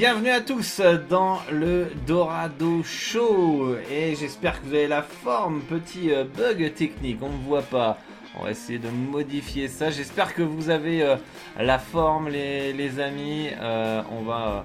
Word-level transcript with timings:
bienvenue 0.00 0.30
à 0.30 0.40
tous 0.40 0.80
dans 1.10 1.40
le 1.52 1.88
Dorado 2.06 2.82
Show. 2.82 3.74
Et 3.92 4.14
j'espère 4.16 4.58
que 4.58 4.66
vous 4.66 4.72
avez 4.72 4.88
la 4.88 5.02
forme. 5.02 5.60
Petit 5.60 6.10
euh, 6.10 6.24
bug 6.24 6.72
technique, 6.72 7.18
on 7.20 7.28
ne 7.28 7.44
voit 7.44 7.60
pas. 7.60 7.98
On 8.34 8.44
va 8.44 8.50
essayer 8.50 8.78
de 8.78 8.88
modifier 8.88 9.68
ça. 9.68 9.90
J'espère 9.90 10.34
que 10.34 10.40
vous 10.40 10.70
avez 10.70 11.02
euh, 11.02 11.16
la 11.58 11.78
forme, 11.78 12.30
les, 12.30 12.98
amis. 12.98 13.48
Euh, 13.60 14.00
on, 14.10 14.22
va, 14.22 14.64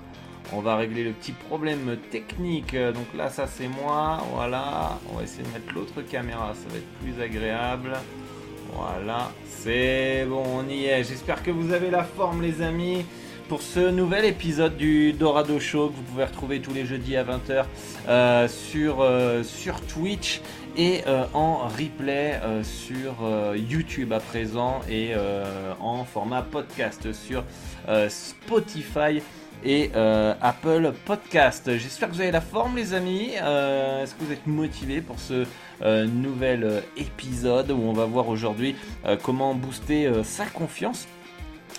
on 0.53 0.61
va 0.61 0.77
régler 0.77 1.03
le 1.03 1.11
petit 1.11 1.33
problème 1.33 1.97
technique. 2.11 2.73
Donc 2.73 3.13
là, 3.13 3.27
ça 3.27 3.45
c'est 3.45 3.67
moi. 3.67 4.23
Voilà. 4.35 4.97
On 5.11 5.17
va 5.17 5.23
essayer 5.23 5.43
de 5.43 5.49
mettre 5.49 5.73
l'autre 5.75 6.01
caméra. 6.01 6.53
Ça 6.53 6.69
va 6.69 6.77
être 6.77 6.93
plus 7.03 7.21
agréable. 7.21 7.91
Voilà. 8.71 9.33
C'est 9.49 10.25
bon, 10.29 10.45
on 10.59 10.69
y 10.69 10.85
est. 10.85 11.03
J'espère 11.03 11.43
que 11.43 11.51
vous 11.51 11.73
avez 11.73 11.91
la 11.91 12.05
forme, 12.05 12.41
les 12.41 12.61
amis 12.61 13.05
pour 13.47 13.61
ce 13.61 13.91
nouvel 13.91 14.25
épisode 14.25 14.77
du 14.77 15.13
Dorado 15.13 15.59
Show 15.59 15.89
que 15.89 15.95
vous 15.95 16.03
pouvez 16.03 16.23
retrouver 16.23 16.61
tous 16.61 16.73
les 16.73 16.85
jeudis 16.85 17.15
à 17.15 17.23
20h 17.23 17.65
euh, 18.07 18.47
sur, 18.47 19.01
euh, 19.01 19.43
sur 19.43 19.81
Twitch 19.81 20.41
et 20.77 21.01
euh, 21.07 21.25
en 21.33 21.67
replay 21.67 22.39
sur 22.63 23.15
YouTube 23.55 24.13
à 24.13 24.19
présent 24.19 24.81
et 24.89 25.13
en 25.79 26.03
format 26.03 26.41
podcast 26.41 27.13
sur 27.13 27.43
Spotify 28.09 29.21
et 29.63 29.91
Apple 30.41 30.93
Podcast. 31.05 31.77
J'espère 31.77 32.09
que 32.09 32.15
vous 32.15 32.21
avez 32.21 32.31
la 32.31 32.41
forme 32.41 32.75
les 32.75 32.93
amis. 32.93 33.29
Est-ce 33.35 34.15
que 34.15 34.23
vous 34.23 34.33
êtes 34.33 34.47
motivés 34.47 35.01
pour 35.01 35.17
ce 35.19 35.45
nouvel 36.05 36.83
épisode 36.97 37.71
où 37.71 37.81
on 37.81 37.93
va 37.93 38.05
voir 38.05 38.27
aujourd'hui 38.27 38.75
comment 39.23 39.55
booster 39.55 40.11
sa 40.23 40.45
confiance 40.45 41.07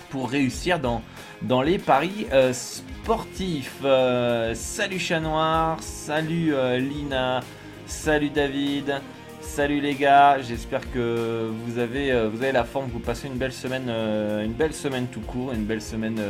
pour 0.09 0.29
réussir 0.29 0.79
dans, 0.79 1.01
dans 1.41 1.61
les 1.61 1.77
paris 1.77 2.27
euh, 2.31 2.53
sportifs. 2.53 3.79
Euh, 3.83 4.53
salut 4.53 4.99
Chat 4.99 5.19
Noir, 5.19 5.77
salut 5.81 6.53
euh, 6.53 6.77
Lina, 6.77 7.41
salut 7.85 8.29
David, 8.29 9.01
salut 9.41 9.79
les 9.79 9.95
gars. 9.95 10.39
J'espère 10.41 10.89
que 10.91 11.49
vous 11.65 11.79
avez, 11.79 12.27
vous 12.27 12.41
avez 12.43 12.51
la 12.51 12.63
forme, 12.63 12.89
vous 12.91 12.99
passez 12.99 13.27
une 13.27 13.37
belle 13.37 13.53
semaine, 13.53 13.89
une 13.89 14.53
belle 14.53 14.73
semaine 14.73 15.07
tout 15.07 15.21
court, 15.21 15.53
une 15.53 15.65
belle 15.65 15.81
semaine 15.81 16.21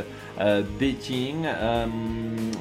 dating. 0.78 1.46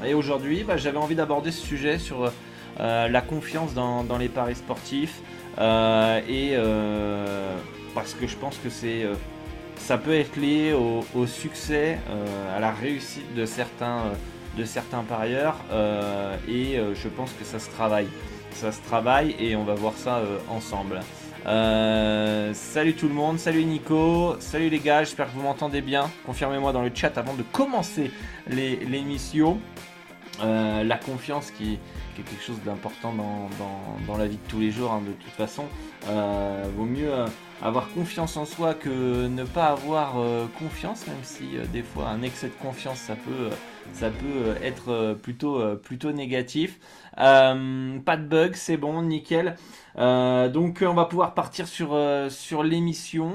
et 0.06 0.14
aujourd'hui, 0.14 0.64
bah, 0.64 0.78
j'avais 0.78 0.98
envie 0.98 1.16
d'aborder 1.16 1.52
ce 1.52 1.66
sujet 1.66 1.98
sur 2.00 2.32
la 2.80 3.22
confiance 3.22 3.74
dans, 3.74 4.04
dans, 4.04 4.18
les 4.18 4.30
paris 4.30 4.56
sportifs. 4.56 5.22
et 5.60 6.56
parce 7.94 8.14
que 8.14 8.28
je 8.28 8.36
pense 8.36 8.58
que 8.58 8.70
c'est 8.70 9.06
ça 9.80 9.98
peut 9.98 10.14
être 10.14 10.36
lié 10.36 10.74
au, 10.74 11.28
succès, 11.28 12.00
euh, 12.10 12.58
à 12.58 12.60
la 12.60 12.72
réussite 12.72 13.34
de 13.36 13.46
certains, 13.46 14.00
euh, 14.00 14.14
de 14.58 14.66
certains 14.66 15.04
parieurs 15.04 15.56
euh, 15.72 16.36
et 16.48 16.80
je 16.96 17.08
pense 17.08 17.32
que 17.34 17.46
ça 17.46 17.60
se 17.60 17.70
travaille. 17.70 18.08
Ça 18.52 18.72
se 18.72 18.82
travaille 18.82 19.36
et 19.40 19.56
on 19.56 19.64
va 19.64 19.76
voir 19.76 19.94
ça 19.94 20.22
ensemble. 20.50 21.00
salut 21.46 22.94
tout 22.96 23.08
le 23.08 23.14
monde, 23.14 23.38
salut 23.38 23.64
Nico, 23.66 24.36
salut 24.40 24.70
les 24.70 24.80
gars, 24.80 25.04
j'espère 25.04 25.28
que 25.28 25.36
vous 25.36 25.44
m'entendez 25.44 25.82
bien. 25.82 26.10
Confirmez-moi 26.26 26.74
dans 26.74 26.82
le 26.82 26.92
chat 26.94 27.18
avant 27.18 27.36
de 27.36 27.44
commencer 27.44 28.12
l'émission. 28.48 29.60
la 30.42 30.98
confiance 30.98 31.52
qui, 31.52 31.74
est 31.74 32.24
quelque 32.24 32.44
chose 32.44 32.60
d'important 32.66 33.14
dans, 33.14 34.18
la 34.18 34.26
vie 34.26 34.38
de 34.38 34.50
tous 34.50 34.60
les 34.60 34.72
jours, 34.72 34.92
hein, 34.92 35.04
de 35.06 35.14
toute 35.14 35.34
façon. 35.34 35.66
vaut 36.08 36.86
mieux 36.86 37.12
avoir 37.62 37.90
confiance 37.90 38.38
en 38.38 38.46
soi 38.46 38.74
que 38.74 39.28
ne 39.28 39.44
pas 39.44 39.68
avoir 39.68 40.20
euh, 40.20 40.46
confiance, 40.60 41.08
même 41.08 41.24
si 41.24 41.58
euh, 41.58 41.66
des 41.66 41.82
fois 41.82 42.10
un 42.10 42.22
excès 42.22 42.48
de 42.48 42.54
confiance 42.54 43.00
ça 43.00 43.16
peut, 43.16 43.50
euh, 44.04 44.56
être 44.62 45.18
plutôt, 45.22 45.62
plutôt 45.78 46.12
négatif. 46.12 46.80
pas 47.16 47.54
de 47.56 48.24
bug, 48.24 48.54
c'est 48.56 48.78
bon, 48.78 49.02
nickel. 49.02 49.56
donc 49.96 50.84
on 50.88 50.94
va 50.94 51.06
pouvoir 51.06 51.34
partir 51.34 51.68
sur, 51.68 51.98
sur 52.30 52.64
l'émission. 52.64 53.32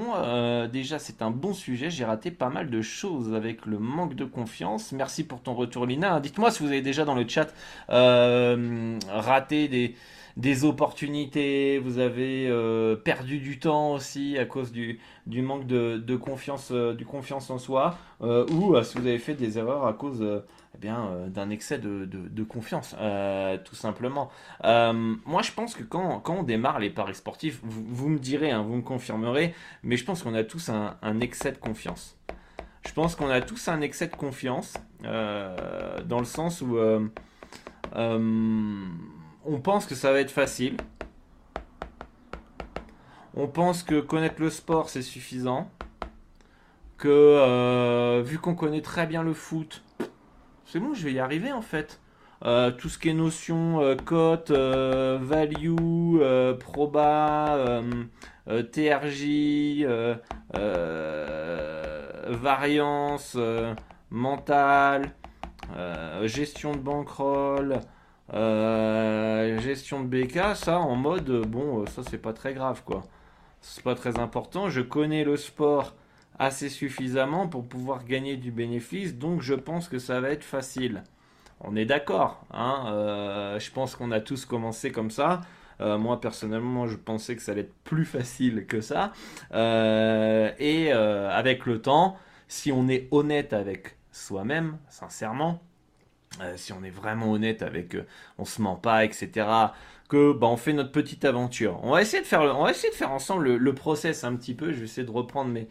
déjà 0.71 0.99
c'est 0.99 1.21
un 1.21 1.31
bon 1.31 1.53
sujet, 1.53 1.89
j'ai 1.89 2.05
raté 2.05 2.31
pas 2.31 2.49
mal 2.49 2.69
de 2.69 2.81
choses 2.81 3.33
avec 3.33 3.65
le 3.65 3.77
manque 3.79 4.15
de 4.15 4.25
confiance. 4.25 4.91
Merci 4.91 5.23
pour 5.25 5.41
ton 5.41 5.53
retour 5.53 5.85
Lina. 5.85 6.19
Dites-moi 6.19 6.51
si 6.51 6.63
vous 6.63 6.69
avez 6.69 6.81
déjà 6.81 7.03
dans 7.03 7.15
le 7.15 7.27
chat 7.27 7.53
raté 7.89 9.67
des 9.67 9.95
des 10.35 10.65
opportunités, 10.65 11.77
vous 11.77 11.99
avez 11.99 12.47
euh, 12.47 12.95
perdu 12.95 13.37
du 13.37 13.59
temps 13.59 13.93
aussi 13.93 14.37
à 14.39 14.45
cause 14.45 14.71
du, 14.71 14.99
manque 15.27 15.67
de, 15.67 16.15
confiance, 16.15 16.69
euh, 16.71 16.93
du 16.93 17.05
confiance 17.05 17.49
en 17.49 17.59
soi, 17.59 17.97
euh, 18.21 18.45
ou 18.47 18.81
si 18.83 18.97
vous 18.97 19.05
avez 19.05 19.19
fait 19.19 19.35
des 19.35 19.59
erreurs 19.59 19.85
à 19.85 19.93
cause 19.93 20.25
eh 20.81 20.87
d'un 21.29 21.49
excès 21.51 21.77
de, 21.77 22.43
confiance, 22.43 22.95
tout 23.63 23.75
simplement. 23.75 24.31
moi, 24.63 25.41
je 25.43 25.51
pense 25.51 25.75
que 25.75 25.83
quand, 25.83 26.19
quand, 26.19 26.37
on 26.37 26.43
démarre 26.43 26.79
les 26.79 26.89
paris 26.89 27.15
sportifs, 27.15 27.59
vous, 27.63 28.09
me 28.09 28.17
direz, 28.17 28.51
hein, 28.51 28.63
vous 28.63 28.75
me 28.75 28.81
confirmerez, 28.81 29.53
mais 29.83 29.97
je 29.97 30.05
pense 30.05 30.23
qu'on 30.23 30.33
a 30.33 30.43
tous 30.43 30.69
un, 30.69 31.19
excès 31.19 31.51
de 31.51 31.57
confiance. 31.57 32.17
Je 32.85 32.91
pense 32.91 33.15
qu'on 33.15 33.29
a 33.29 33.39
tous 33.39 33.67
un 33.67 33.81
excès 33.81 34.07
de 34.07 34.15
confiance, 34.15 34.73
dans 35.03 36.19
le 36.19 36.25
sens 36.25 36.61
où 36.61 36.75
on 39.45 39.59
pense 39.59 39.85
que 39.85 39.95
ça 39.95 40.11
va 40.11 40.19
être 40.19 40.31
facile. 40.31 40.77
On 43.35 43.47
pense 43.47 43.81
que 43.83 43.99
connaître 43.99 44.39
le 44.39 44.49
sport, 44.49 44.89
c'est 44.89 45.01
suffisant. 45.01 45.69
Que 46.97 47.09
euh, 47.09 48.21
vu 48.23 48.37
qu'on 48.37 48.55
connaît 48.55 48.81
très 48.81 49.07
bien 49.07 49.23
le 49.23 49.33
foot, 49.33 49.83
c'est 50.65 50.79
bon, 50.79 50.93
je 50.93 51.03
vais 51.03 51.13
y 51.13 51.19
arriver 51.19 51.51
en 51.51 51.61
fait. 51.61 51.99
Euh, 52.45 52.71
tout 52.71 52.89
ce 52.89 52.99
qui 52.99 53.09
est 53.09 53.13
notion 53.13 53.81
euh, 53.81 53.95
cote, 53.95 54.51
value, 54.51 55.75
proba, 56.59 57.81
TRJ, 58.71 59.85
variance, 62.29 63.37
mentale, 64.11 65.11
gestion 66.23 66.73
de 66.73 66.79
bankroll, 66.79 67.79
euh, 68.33 69.59
gestion 69.59 70.03
de 70.03 70.07
BK, 70.07 70.55
ça 70.55 70.79
en 70.79 70.95
mode 70.95 71.29
bon, 71.47 71.81
euh, 71.81 71.85
ça 71.87 72.03
c'est 72.09 72.17
pas 72.17 72.33
très 72.33 72.53
grave 72.53 72.83
quoi. 72.85 73.03
C'est 73.61 73.83
pas 73.83 73.95
très 73.95 74.19
important. 74.19 74.69
Je 74.69 74.81
connais 74.81 75.23
le 75.23 75.37
sport 75.37 75.95
assez 76.39 76.69
suffisamment 76.69 77.47
pour 77.47 77.67
pouvoir 77.67 78.05
gagner 78.05 78.37
du 78.37 78.51
bénéfice, 78.51 79.15
donc 79.15 79.41
je 79.41 79.53
pense 79.53 79.87
que 79.87 79.99
ça 79.99 80.19
va 80.21 80.29
être 80.29 80.43
facile. 80.43 81.03
On 81.61 81.75
est 81.75 81.85
d'accord, 81.85 82.45
hein 82.51 82.85
euh, 82.87 83.59
je 83.59 83.71
pense 83.71 83.95
qu'on 83.95 84.11
a 84.11 84.19
tous 84.19 84.45
commencé 84.45 84.91
comme 84.91 85.11
ça. 85.11 85.41
moi 85.79 86.19
personnellement, 86.21 86.87
je 86.87 86.97
pensais 86.97 87.35
que 87.35 87.41
ça 87.41 87.51
allait 87.51 87.61
être 87.61 87.75
plus 87.83 88.05
facile 88.05 88.65
que 88.67 88.81
ça. 88.81 89.13
et 89.53 90.91
avec 90.91 91.65
le 91.65 91.81
temps, 91.81 92.17
si 92.47 92.71
on 92.71 92.87
est 92.87 93.07
honnête 93.11 93.53
avec 93.53 93.97
soi-même, 94.11 94.77
sincèrement, 94.89 95.61
euh, 96.41 96.53
si 96.55 96.73
on 96.73 96.83
est 96.83 96.89
vraiment 96.89 97.31
honnête 97.31 97.61
avec, 97.61 97.95
euh, 97.95 98.05
on 98.37 98.45
se 98.45 98.61
ment 98.61 98.75
pas, 98.75 99.05
etc. 99.05 99.47
Que 100.09 100.33
bah, 100.33 100.47
on 100.47 100.57
fait 100.57 100.73
notre 100.73 100.91
petite 100.91 101.25
aventure. 101.25 101.79
On 101.83 101.91
va 101.91 102.01
essayer 102.01 102.21
de 102.21 102.27
faire, 102.27 102.41
on 102.41 102.63
va 102.63 102.71
essayer 102.71 102.89
de 102.89 102.95
faire 102.95 103.11
ensemble 103.11 103.55
le, 103.55 103.75
process 103.75 104.23
un 104.23 104.35
petit 104.35 104.53
peu. 104.53 104.71
Je 104.71 104.79
vais 104.79 104.85
essayer 104.85 105.05
de 105.05 105.11
reprendre 105.11 105.51
mes, 105.51 105.67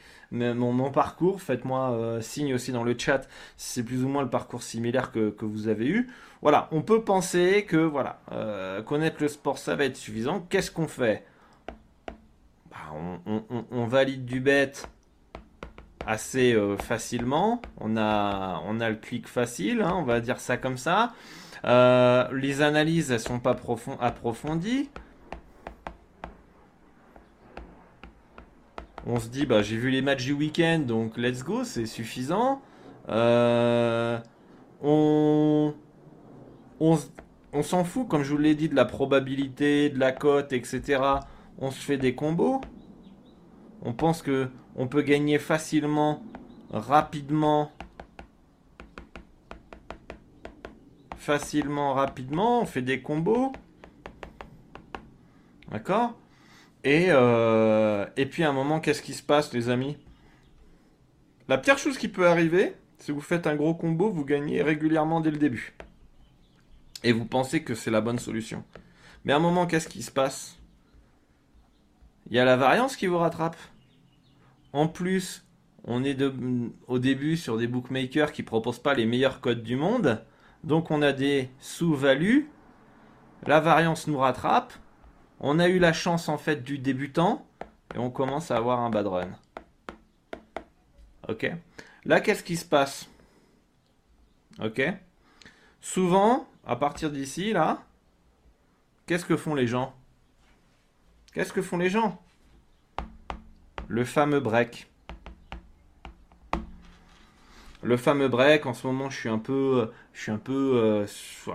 mon, 0.54 0.90
parcours. 0.90 1.42
Faites-moi 1.42 1.92
euh, 1.92 2.20
signe 2.20 2.54
aussi 2.54 2.72
dans 2.72 2.84
le 2.84 2.96
chat 2.96 3.28
si 3.56 3.74
c'est 3.74 3.82
plus 3.82 4.04
ou 4.04 4.08
moins 4.08 4.22
le 4.22 4.30
parcours 4.30 4.62
similaire 4.62 5.10
que, 5.10 5.34
vous 5.44 5.68
avez 5.68 5.86
eu. 5.86 6.08
Voilà, 6.42 6.68
on 6.72 6.82
peut 6.82 7.02
penser 7.02 7.64
que 7.68 7.76
voilà, 7.76 8.20
connaître 8.86 9.16
le 9.20 9.28
sport 9.28 9.58
ça 9.58 9.76
va 9.76 9.84
être 9.84 9.96
suffisant. 9.96 10.40
Qu'est-ce 10.48 10.70
qu'on 10.70 10.88
fait? 10.88 11.24
Bah, 12.70 12.78
on, 13.26 13.64
on, 13.70 13.86
valide 13.86 14.24
du 14.24 14.40
bête 14.40 14.88
assez 16.06 16.54
euh, 16.54 16.76
facilement. 16.76 17.62
On 17.80 17.96
a, 17.96 18.62
on 18.66 18.80
a 18.80 18.90
le 18.90 18.96
clic 18.96 19.28
facile, 19.28 19.82
hein, 19.82 19.92
on 19.94 20.02
va 20.04 20.20
dire 20.20 20.40
ça 20.40 20.56
comme 20.56 20.76
ça. 20.76 21.12
Euh, 21.64 22.26
les 22.32 22.62
analyses, 22.62 23.10
elles 23.12 23.20
sont 23.20 23.38
pas 23.38 23.56
approfondies. 24.00 24.90
On 29.06 29.18
se 29.18 29.28
dit, 29.28 29.46
bah, 29.46 29.62
j'ai 29.62 29.76
vu 29.76 29.90
les 29.90 30.02
matchs 30.02 30.24
du 30.24 30.32
week-end, 30.32 30.80
donc 30.80 31.16
let's 31.16 31.42
go, 31.42 31.64
c'est 31.64 31.86
suffisant. 31.86 32.62
Euh, 33.08 34.18
on, 34.80 35.74
on, 36.78 36.98
on 37.52 37.62
s'en 37.62 37.84
fout, 37.84 38.06
comme 38.08 38.22
je 38.22 38.30
vous 38.30 38.38
l'ai 38.38 38.54
dit, 38.54 38.68
de 38.68 38.76
la 38.76 38.84
probabilité, 38.84 39.90
de 39.90 39.98
la 39.98 40.12
cote, 40.12 40.52
etc. 40.52 41.02
On 41.58 41.70
se 41.70 41.80
fait 41.80 41.98
des 41.98 42.14
combos. 42.14 42.60
On 43.82 43.92
pense 43.92 44.22
que 44.22 44.48
on 44.76 44.86
peut 44.86 45.02
gagner 45.02 45.38
facilement, 45.38 46.22
rapidement. 46.70 47.72
Facilement, 51.16 51.94
rapidement. 51.94 52.62
On 52.62 52.66
fait 52.66 52.82
des 52.82 53.00
combos. 53.02 53.52
D'accord? 55.70 56.18
Et, 56.84 57.06
euh, 57.08 58.06
et 58.16 58.26
puis 58.26 58.42
à 58.42 58.48
un 58.50 58.52
moment, 58.52 58.80
qu'est-ce 58.80 59.02
qui 59.02 59.14
se 59.14 59.22
passe, 59.22 59.52
les 59.52 59.68
amis? 59.68 59.96
La 61.48 61.58
pire 61.58 61.78
chose 61.78 61.98
qui 61.98 62.08
peut 62.08 62.26
arriver, 62.26 62.74
si 62.98 63.12
vous 63.12 63.20
faites 63.20 63.46
un 63.46 63.56
gros 63.56 63.74
combo, 63.74 64.10
vous 64.10 64.24
gagnez 64.24 64.62
régulièrement 64.62 65.20
dès 65.20 65.30
le 65.30 65.38
début. 65.38 65.74
Et 67.04 67.12
vous 67.12 67.24
pensez 67.24 67.62
que 67.62 67.74
c'est 67.74 67.90
la 67.90 68.00
bonne 68.00 68.18
solution. 68.18 68.64
Mais 69.24 69.32
à 69.32 69.36
un 69.36 69.40
moment, 69.40 69.66
qu'est-ce 69.66 69.88
qui 69.88 70.02
se 70.02 70.10
passe? 70.10 70.58
Il 72.30 72.36
y 72.36 72.38
a 72.38 72.44
la 72.44 72.56
variance 72.56 72.96
qui 72.96 73.06
vous 73.06 73.18
rattrape. 73.18 73.56
En 74.72 74.88
plus, 74.88 75.44
on 75.84 76.04
est 76.04 76.16
au 76.86 76.98
début 76.98 77.36
sur 77.36 77.58
des 77.58 77.66
bookmakers 77.66 78.32
qui 78.32 78.42
proposent 78.42 78.78
pas 78.78 78.94
les 78.94 79.06
meilleurs 79.06 79.40
codes 79.40 79.62
du 79.62 79.76
monde. 79.76 80.24
Donc 80.64 80.90
on 80.90 81.02
a 81.02 81.12
des 81.12 81.50
sous-values. 81.58 82.48
La 83.46 83.60
variance 83.60 84.06
nous 84.06 84.18
rattrape. 84.18 84.72
On 85.40 85.58
a 85.58 85.68
eu 85.68 85.78
la 85.78 85.92
chance 85.92 86.28
en 86.28 86.38
fait 86.38 86.62
du 86.62 86.78
débutant. 86.78 87.46
Et 87.94 87.98
on 87.98 88.10
commence 88.10 88.50
à 88.50 88.56
avoir 88.56 88.80
un 88.80 88.90
bad 88.90 89.06
run. 89.06 89.30
Ok 91.28 91.50
Là, 92.04 92.20
qu'est-ce 92.20 92.42
qui 92.42 92.56
se 92.56 92.64
passe? 92.64 93.08
Ok 94.60 94.82
Souvent, 95.80 96.48
à 96.64 96.76
partir 96.76 97.10
d'ici, 97.10 97.52
là, 97.52 97.82
qu'est-ce 99.06 99.24
que 99.24 99.36
font 99.36 99.54
les 99.54 99.66
gens? 99.66 99.94
Qu'est-ce 101.34 101.52
que 101.52 101.62
font 101.62 101.78
les 101.78 101.90
gens? 101.90 102.20
Le 103.92 104.06
fameux 104.06 104.40
break. 104.40 104.90
Le 107.82 107.98
fameux 107.98 108.28
break, 108.28 108.64
en 108.64 108.72
ce 108.72 108.86
moment, 108.86 109.10
je 109.10 109.18
suis 109.18 109.28
un 109.28 109.38
peu, 109.38 109.92
je 110.14 110.22
suis 110.22 110.32
un 110.32 110.38
peu, 110.38 110.80
euh, 110.82 111.06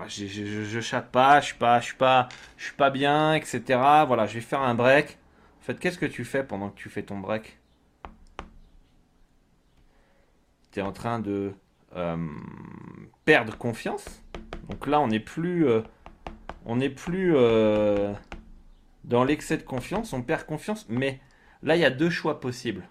je, 0.07 0.79
chatte 0.79 1.09
pas, 1.09 1.39
je 1.41 1.47
suis 1.47 1.55
pas, 1.55 1.79
je 1.79 1.85
suis 1.85 1.95
pas, 1.95 2.29
je 2.57 2.65
suis 2.65 2.75
pas 2.75 2.91
bien, 2.91 3.33
etc. 3.33 3.63
Voilà, 4.05 4.27
je 4.27 4.35
vais 4.35 4.41
faire 4.41 4.61
un 4.61 4.75
break. 4.75 5.17
En 5.61 5.63
fait, 5.63 5.79
qu'est-ce 5.79 5.97
que 5.97 6.05
tu 6.05 6.23
fais 6.25 6.43
pendant 6.43 6.69
que 6.69 6.77
tu 6.77 6.89
fais 6.89 7.01
ton 7.01 7.17
break? 7.17 7.57
Tu 10.71 10.77
es 10.79 10.83
en 10.83 10.91
train 10.91 11.17
de 11.17 11.53
euh, 11.95 12.17
perdre 13.25 13.57
confiance? 13.57 14.05
Donc 14.69 14.85
là, 14.85 14.99
on 14.99 15.07
n'est 15.07 15.19
plus, 15.19 15.67
euh, 15.67 15.81
on 16.67 16.75
n'est 16.75 16.91
plus 16.91 17.33
dans 19.05 19.23
l'excès 19.23 19.57
de 19.57 19.63
confiance. 19.63 20.13
On 20.13 20.21
perd 20.21 20.45
confiance, 20.45 20.85
mais 20.87 21.19
Là, 21.63 21.75
il 21.75 21.81
y 21.81 21.85
a 21.85 21.89
deux 21.89 22.09
choix 22.09 22.39
possibles. 22.39 22.87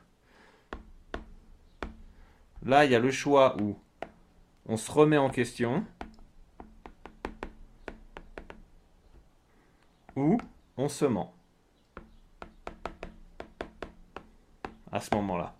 Là, 2.64 2.84
il 2.84 2.90
y 2.90 2.94
a 2.94 2.98
le 2.98 3.10
choix 3.10 3.56
où 3.60 3.76
on 4.66 4.76
se 4.76 4.90
remet 4.90 5.18
en 5.18 5.30
question. 5.30 5.84
Ou 10.16 10.38
on 10.76 10.88
se 10.88 11.04
ment. 11.04 11.32
À 14.90 15.00
ce 15.00 15.14
moment-là. 15.14 15.54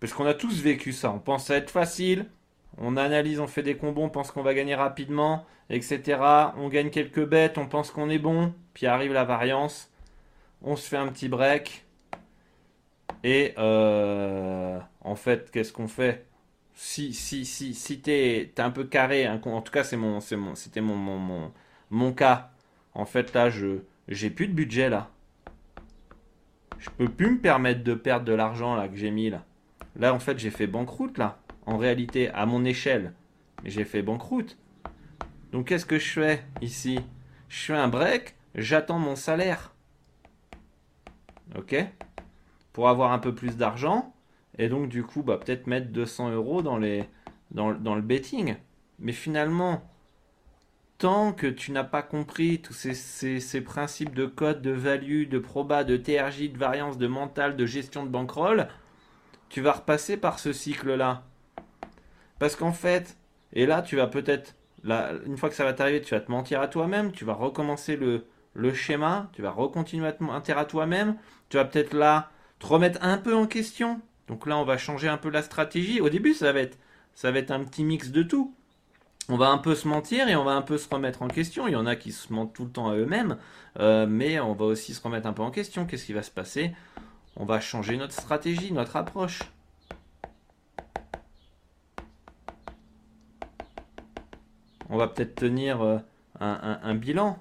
Parce 0.00 0.12
qu'on 0.12 0.26
a 0.26 0.34
tous 0.34 0.60
vécu 0.60 0.92
ça. 0.92 1.10
On 1.10 1.18
pense 1.18 1.50
à 1.50 1.56
être 1.56 1.70
facile. 1.70 2.30
On 2.76 2.96
analyse, 2.96 3.40
on 3.40 3.46
fait 3.46 3.62
des 3.62 3.76
combos, 3.76 4.02
on 4.02 4.10
pense 4.10 4.30
qu'on 4.30 4.42
va 4.42 4.54
gagner 4.54 4.76
rapidement, 4.76 5.44
etc. 5.68 6.20
On 6.56 6.68
gagne 6.68 6.90
quelques 6.90 7.24
bêtes, 7.24 7.58
on 7.58 7.66
pense 7.66 7.90
qu'on 7.90 8.08
est 8.10 8.18
bon. 8.18 8.54
Puis 8.74 8.86
arrive 8.86 9.12
la 9.12 9.24
variance 9.24 9.90
on 10.62 10.76
se 10.76 10.88
fait 10.88 10.96
un 10.96 11.08
petit 11.08 11.28
break. 11.28 11.84
Et 13.24 13.54
euh, 13.58 14.78
en 15.00 15.16
fait, 15.16 15.50
qu'est-ce 15.50 15.72
qu'on 15.72 15.88
fait? 15.88 16.26
Si, 16.74 17.12
si, 17.12 17.44
si, 17.44 17.74
si 17.74 18.00
t'es 18.00 18.52
es 18.56 18.60
un 18.60 18.70
peu 18.70 18.84
carré, 18.84 19.26
hein, 19.26 19.40
en 19.44 19.62
tout 19.62 19.72
cas, 19.72 19.82
c'est 19.82 19.96
mon, 19.96 20.20
mon, 20.36 20.54
c'était 20.54 20.80
mon, 20.80 20.94
mon, 20.94 21.52
mon, 21.90 22.12
cas. 22.12 22.50
En 22.94 23.04
fait, 23.04 23.34
là, 23.34 23.50
je 23.50 23.80
j'ai 24.06 24.30
plus 24.30 24.46
de 24.46 24.52
budget 24.52 24.88
là. 24.88 25.10
Je 26.78 26.90
peux 26.90 27.08
plus 27.08 27.32
me 27.32 27.38
permettre 27.40 27.82
de 27.82 27.94
perdre 27.94 28.24
de 28.24 28.32
l'argent 28.32 28.76
là 28.76 28.88
que 28.88 28.96
j'ai 28.96 29.10
mis 29.10 29.30
là. 29.30 29.44
Là, 29.96 30.14
en 30.14 30.20
fait, 30.20 30.38
j'ai 30.38 30.50
fait 30.50 30.68
banqueroute 30.68 31.18
là. 31.18 31.38
En 31.66 31.76
réalité, 31.76 32.30
à 32.30 32.46
mon 32.46 32.64
échelle, 32.64 33.12
j'ai 33.64 33.84
fait 33.84 34.02
banqueroute. 34.02 34.56
Donc, 35.50 35.68
qu'est-ce 35.68 35.86
que 35.86 35.98
je 35.98 36.08
fais 36.08 36.44
ici? 36.62 37.00
Je 37.48 37.64
fais 37.64 37.74
un 37.74 37.88
break. 37.88 38.36
J'attends 38.54 38.98
mon 38.98 39.16
salaire 39.16 39.74
ok 41.56 41.76
Pour 42.72 42.88
avoir 42.88 43.12
un 43.12 43.18
peu 43.18 43.34
plus 43.34 43.56
d'argent, 43.56 44.12
et 44.58 44.68
donc 44.68 44.88
du 44.88 45.04
coup, 45.04 45.22
bah, 45.22 45.38
peut-être 45.38 45.66
mettre 45.66 45.88
200 45.88 46.30
euros 46.32 46.62
dans, 46.62 46.76
les, 46.76 47.08
dans, 47.52 47.70
le 47.72 48.02
betting. 48.02 48.56
Mais 48.98 49.12
finalement, 49.12 49.88
tant 50.98 51.32
que 51.32 51.46
tu 51.46 51.70
n'as 51.70 51.84
pas 51.84 52.02
compris 52.02 52.60
tous 52.60 52.72
ces, 52.72 52.94
ces, 52.94 53.60
principes 53.60 54.14
de 54.14 54.26
code, 54.26 54.60
de 54.60 54.72
value, 54.72 55.28
de 55.28 55.38
proba, 55.38 55.84
de 55.84 55.96
TRJ, 55.96 56.52
de 56.52 56.58
variance, 56.58 56.98
de 56.98 57.06
mental, 57.06 57.56
de 57.56 57.66
gestion 57.66 58.04
de 58.04 58.10
bankroll, 58.10 58.68
tu 59.48 59.60
vas 59.60 59.72
repasser 59.72 60.16
par 60.16 60.38
ce 60.38 60.52
cycle-là. 60.52 61.22
Parce 62.38 62.56
qu'en 62.56 62.72
fait, 62.72 63.16
et 63.52 63.66
là, 63.66 63.82
tu 63.82 63.96
vas 63.96 64.08
peut-être, 64.08 64.56
une 64.84 65.36
fois 65.36 65.48
que 65.48 65.54
ça 65.54 65.64
va 65.64 65.72
t'arriver, 65.72 66.02
tu 66.02 66.14
vas 66.14 66.20
te 66.20 66.30
mentir 66.30 66.60
à 66.60 66.68
toi-même, 66.68 67.12
tu 67.12 67.24
vas 67.24 67.34
recommencer 67.34 67.96
le, 67.96 68.26
le 68.54 68.74
schéma, 68.74 69.30
tu 69.32 69.42
vas 69.42 69.50
recontinuer 69.50 70.06
à 70.06 70.12
te 70.12 70.52
à 70.52 70.64
toi-même, 70.64 71.16
tu 71.48 71.56
vas 71.56 71.64
peut-être 71.64 71.94
là 71.94 72.30
te 72.58 72.66
remettre 72.66 72.98
un 73.02 73.18
peu 73.18 73.34
en 73.34 73.46
question. 73.46 74.00
Donc 74.26 74.46
là, 74.46 74.58
on 74.58 74.64
va 74.64 74.78
changer 74.78 75.08
un 75.08 75.16
peu 75.16 75.30
la 75.30 75.42
stratégie. 75.42 76.00
Au 76.00 76.08
début, 76.08 76.34
ça 76.34 76.52
va 76.52 76.60
être, 76.60 76.78
ça 77.14 77.30
va 77.30 77.38
un 77.38 77.64
petit 77.64 77.84
mix 77.84 78.10
de 78.10 78.22
tout. 78.22 78.54
On 79.30 79.36
va 79.36 79.48
un 79.48 79.58
peu 79.58 79.74
se 79.74 79.86
mentir 79.86 80.28
et 80.28 80.36
on 80.36 80.44
va 80.44 80.52
un 80.52 80.62
peu 80.62 80.78
se 80.78 80.88
remettre 80.88 81.22
en 81.22 81.28
question. 81.28 81.68
Il 81.68 81.72
y 81.72 81.76
en 81.76 81.86
a 81.86 81.96
qui 81.96 82.12
se 82.12 82.32
mentent 82.32 82.54
tout 82.54 82.64
le 82.64 82.70
temps 82.70 82.88
à 82.88 82.96
eux-mêmes, 82.96 83.36
euh, 83.78 84.06
mais 84.08 84.40
on 84.40 84.54
va 84.54 84.64
aussi 84.64 84.94
se 84.94 85.02
remettre 85.02 85.26
un 85.26 85.32
peu 85.32 85.42
en 85.42 85.50
question. 85.50 85.86
Qu'est-ce 85.86 86.06
qui 86.06 86.14
va 86.14 86.22
se 86.22 86.30
passer? 86.30 86.72
On 87.36 87.44
va 87.44 87.60
changer 87.60 87.96
notre 87.96 88.14
stratégie, 88.14 88.72
notre 88.72 88.96
approche. 88.96 89.42
On 94.88 94.96
va 94.96 95.08
peut-être 95.08 95.34
tenir 95.34 95.82
euh, 95.82 95.98
un 96.40 96.94
bilan. 96.94 97.38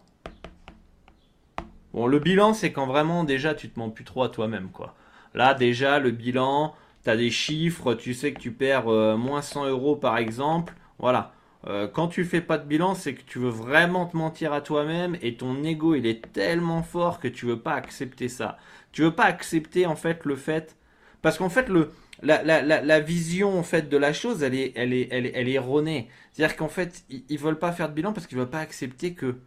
Bon, 1.97 2.05
le 2.05 2.19
bilan, 2.19 2.53
c'est 2.53 2.71
quand 2.71 2.85
vraiment 2.85 3.23
déjà 3.23 3.55
tu 3.55 3.71
te 3.71 3.79
mens 3.79 3.89
plus 3.89 4.03
trop 4.03 4.21
à 4.21 4.29
toi-même, 4.29 4.69
quoi. 4.69 4.93
Là, 5.33 5.55
déjà, 5.55 5.97
le 5.97 6.11
bilan, 6.11 6.75
tu 7.03 7.09
as 7.09 7.17
des 7.17 7.31
chiffres, 7.31 7.95
tu 7.95 8.13
sais 8.13 8.33
que 8.33 8.39
tu 8.39 8.51
perds 8.51 8.87
euh, 8.87 9.17
moins 9.17 9.41
100 9.41 9.65
euros 9.65 9.95
par 9.95 10.19
exemple. 10.19 10.75
Voilà. 10.99 11.33
Euh, 11.65 11.87
quand 11.87 12.07
tu 12.07 12.23
fais 12.23 12.41
pas 12.41 12.59
de 12.59 12.67
bilan, 12.67 12.93
c'est 12.93 13.15
que 13.15 13.23
tu 13.23 13.39
veux 13.39 13.49
vraiment 13.49 14.05
te 14.05 14.15
mentir 14.15 14.53
à 14.53 14.61
toi-même 14.61 15.17
et 15.23 15.37
ton 15.37 15.63
ego 15.63 15.95
il 15.95 16.05
est 16.05 16.31
tellement 16.33 16.83
fort 16.83 17.19
que 17.19 17.27
tu 17.27 17.47
veux 17.47 17.59
pas 17.59 17.73
accepter 17.73 18.29
ça. 18.29 18.59
Tu 18.91 19.01
veux 19.01 19.15
pas 19.15 19.25
accepter 19.25 19.87
en 19.87 19.95
fait 19.95 20.23
le 20.23 20.35
fait 20.35 20.77
parce 21.23 21.39
qu'en 21.39 21.49
fait 21.49 21.67
le 21.67 21.89
la, 22.21 22.43
la, 22.43 22.61
la, 22.61 22.99
vision 22.99 23.57
en 23.57 23.63
fait 23.63 23.89
de 23.89 23.97
la 23.97 24.13
chose 24.13 24.43
elle 24.43 24.53
est 24.53 24.71
elle 24.75 24.93
est 24.93 25.09
elle 25.11 25.25
est, 25.25 25.53
erronée. 25.53 26.09
C'est-à-dire 26.31 26.57
qu'en 26.57 26.69
fait 26.69 27.03
ils, 27.09 27.23
ils 27.29 27.39
veulent 27.39 27.59
pas 27.59 27.71
faire 27.71 27.89
de 27.89 27.95
bilan 27.95 28.13
parce 28.13 28.27
qu'ils 28.27 28.37
veulent 28.37 28.49
pas 28.51 28.59
accepter 28.59 29.13
que 29.15 29.37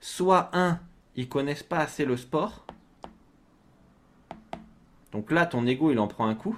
soit 0.00 0.48
un 0.54 0.80
ils 1.18 1.28
connaissent 1.28 1.64
pas 1.64 1.80
assez 1.80 2.04
le 2.04 2.16
sport. 2.16 2.64
Donc 5.10 5.32
là, 5.32 5.46
ton 5.46 5.66
ego, 5.66 5.90
il 5.90 5.98
en 5.98 6.06
prend 6.06 6.28
un 6.28 6.36
coup. 6.36 6.56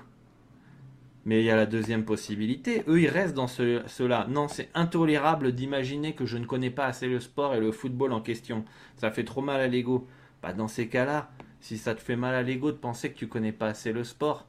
Mais 1.24 1.40
il 1.40 1.46
y 1.46 1.50
a 1.50 1.56
la 1.56 1.64
deuxième 1.64 2.04
possibilité. 2.04 2.84
Eux, 2.86 3.00
ils 3.00 3.08
restent 3.08 3.34
dans 3.34 3.46
ce, 3.46 3.82
cela. 3.86 4.26
Non, 4.28 4.48
c'est 4.48 4.68
intolérable 4.74 5.52
d'imaginer 5.52 6.14
que 6.14 6.26
je 6.26 6.36
ne 6.36 6.44
connais 6.44 6.68
pas 6.68 6.84
assez 6.84 7.08
le 7.08 7.20
sport 7.20 7.54
et 7.54 7.60
le 7.60 7.72
football 7.72 8.12
en 8.12 8.20
question. 8.20 8.66
Ça 8.96 9.10
fait 9.10 9.24
trop 9.24 9.40
mal 9.40 9.62
à 9.62 9.66
l'ego. 9.66 10.06
Bah, 10.42 10.52
dans 10.52 10.68
ces 10.68 10.88
cas-là, 10.88 11.30
si 11.60 11.78
ça 11.78 11.94
te 11.94 12.02
fait 12.02 12.16
mal 12.16 12.34
à 12.34 12.42
l'ego 12.42 12.70
de 12.70 12.76
penser 12.76 13.10
que 13.10 13.16
tu 13.16 13.28
connais 13.28 13.52
pas 13.52 13.68
assez 13.68 13.92
le 13.94 14.04
sport, 14.04 14.46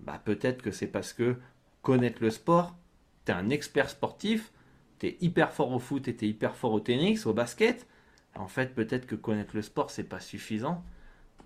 bah, 0.00 0.20
peut-être 0.24 0.62
que 0.62 0.72
c'est 0.72 0.88
parce 0.88 1.12
que 1.12 1.36
connaître 1.82 2.20
le 2.20 2.30
sport, 2.30 2.74
tu 3.24 3.30
un 3.30 3.50
expert 3.50 3.88
sportif, 3.88 4.50
tu 4.98 5.06
es 5.06 5.16
hyper 5.20 5.52
fort 5.52 5.70
au 5.70 5.78
foot 5.78 6.08
et 6.08 6.16
tu 6.16 6.24
es 6.24 6.28
hyper 6.28 6.56
fort 6.56 6.72
au 6.72 6.80
tennis, 6.80 7.24
au 7.24 7.34
basket. 7.34 7.86
En 8.36 8.48
fait, 8.48 8.74
peut-être 8.74 9.06
que 9.06 9.14
connaître 9.14 9.54
le 9.54 9.62
sport, 9.62 9.90
c'est 9.90 10.04
pas 10.04 10.20
suffisant. 10.20 10.84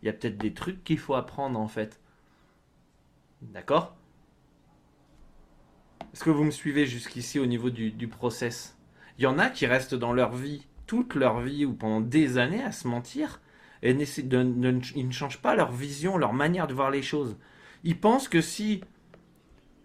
Il 0.03 0.07
y 0.07 0.09
a 0.09 0.13
peut-être 0.13 0.39
des 0.39 0.55
trucs 0.55 0.85
qu'il 0.85 0.99
faut 0.99 1.15
apprendre 1.15 1.59
en 1.59 1.69
fait. 1.69 2.01
D'accord? 3.43 3.97
Est-ce 6.13 6.25
que 6.25 6.31
vous 6.31 6.45
me 6.45 6.51
suivez 6.51 6.87
jusqu'ici 6.87 7.39
au 7.39 7.47
niveau 7.47 7.71
du, 7.71 7.91
du 7.91 8.09
process? 8.09 8.77
Il 9.19 9.25
y 9.25 9.27
en 9.27 9.39
a 9.39 9.51
qui 9.51 9.67
restent 9.67 9.95
dans 9.95 10.13
leur 10.13 10.35
vie, 10.35 10.67
toute 10.87 11.15
leur 11.15 11.41
vie 11.41 11.65
ou 11.65 11.75
pendant 11.75 12.01
des 12.01 12.39
années 12.39 12.63
à 12.63 12.73
se 12.73 12.89
mentir 12.89 13.41
et 13.83 13.91
ils 13.91 15.07
ne 15.07 15.13
changent 15.13 15.41
pas 15.41 15.55
leur 15.55 15.73
vision, 15.73 16.17
leur 16.19 16.33
manière 16.33 16.67
de 16.67 16.75
voir 16.75 16.91
les 16.91 17.03
choses. 17.03 17.37
Ils 17.85 17.99
pensent 17.99 18.29
que 18.29 18.41
si 18.41 18.83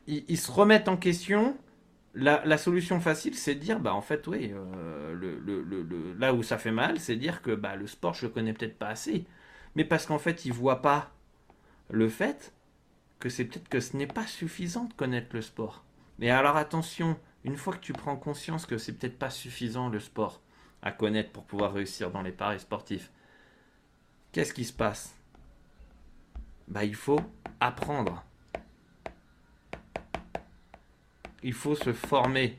ils, 0.08 0.38
se 0.38 0.52
remettent 0.52 0.88
en 0.88 0.98
question, 0.98 1.56
la, 2.16 2.58
solution 2.58 3.00
facile, 3.00 3.36
c'est 3.36 3.56
de 3.56 3.60
dire, 3.60 3.80
bah 3.80 3.94
en 3.94 4.02
fait, 4.02 4.26
oui, 4.28 4.52
euh, 4.54 5.03
là 6.20 6.34
où 6.34 6.44
ça 6.44 6.58
fait 6.58 6.72
mal, 6.72 7.00
c'est 7.00 7.15
dire 7.15 7.42
que 7.42 7.51
bah, 7.51 7.75
le 7.75 7.88
sport, 7.88 8.13
je 8.13 8.25
le 8.25 8.32
connais 8.32 8.53
peut-être 8.53 8.77
pas 8.77 8.89
assez. 8.89 9.25
Mais 9.75 9.86
parce 9.86 10.06
qu'en 10.06 10.20
fait, 10.20 10.46
ils 10.46 10.53
voient 10.53 10.82
pas 10.82 11.12
le 11.89 12.10
fait 12.10 12.53
que 13.20 13.30
c'est 13.30 13.46
peut-être 13.46 13.70
que 13.70 13.80
ce 13.80 13.96
n'est 13.98 14.08
pas 14.08 14.27
suffisant 14.27 14.86
de 14.86 14.94
connaître 14.94 15.30
le 15.34 15.42
sport. 15.42 15.84
Mais 16.20 16.30
alors 16.30 16.58
attention, 16.58 17.18
une 17.44 17.58
fois 17.58 17.74
que 17.74 17.80
tu 17.80 17.94
prends 17.94 18.15
conscience 18.15 18.65
que 18.65 18.77
c'est 18.77 18.94
peut-être 18.94 19.18
pas 19.18 19.30
suffisant 19.30 19.89
le 19.89 20.00
sport 20.00 20.42
à 20.82 20.92
connaître 20.92 21.32
pour 21.32 21.46
pouvoir 21.46 21.74
réussir 21.74 22.12
dans 22.12 22.22
les 22.22 22.32
paris 22.32 22.60
sportifs, 22.60 23.12
qu'est-ce 24.32 24.53
qui 24.53 24.65
se 24.65 24.74
passe? 24.74 25.15
Bah, 26.68 26.84
Il 26.84 26.96
faut 26.96 27.20
apprendre. 27.60 28.24
Il 31.44 31.53
faut 31.53 31.75
se 31.75 31.94
former. 31.94 32.58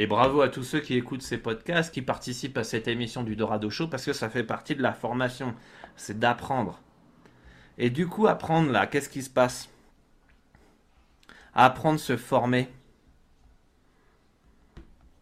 Et 0.00 0.06
bravo 0.06 0.42
à 0.42 0.48
tous 0.48 0.62
ceux 0.62 0.78
qui 0.78 0.94
écoutent 0.94 1.22
ces 1.22 1.38
podcasts, 1.38 1.92
qui 1.92 2.02
participent 2.02 2.56
à 2.56 2.62
cette 2.62 2.86
émission 2.86 3.24
du 3.24 3.34
Dorado 3.34 3.68
Show, 3.68 3.88
parce 3.88 4.04
que 4.04 4.12
ça 4.12 4.30
fait 4.30 4.44
partie 4.44 4.76
de 4.76 4.80
la 4.80 4.92
formation. 4.92 5.56
C'est 5.96 6.20
d'apprendre. 6.20 6.80
Et 7.78 7.90
du 7.90 8.06
coup, 8.06 8.28
apprendre 8.28 8.70
là, 8.70 8.86
qu'est-ce 8.86 9.08
qui 9.08 9.24
se 9.24 9.28
passe? 9.28 9.68
Apprendre, 11.52 11.98
se 11.98 12.16
former. 12.16 12.68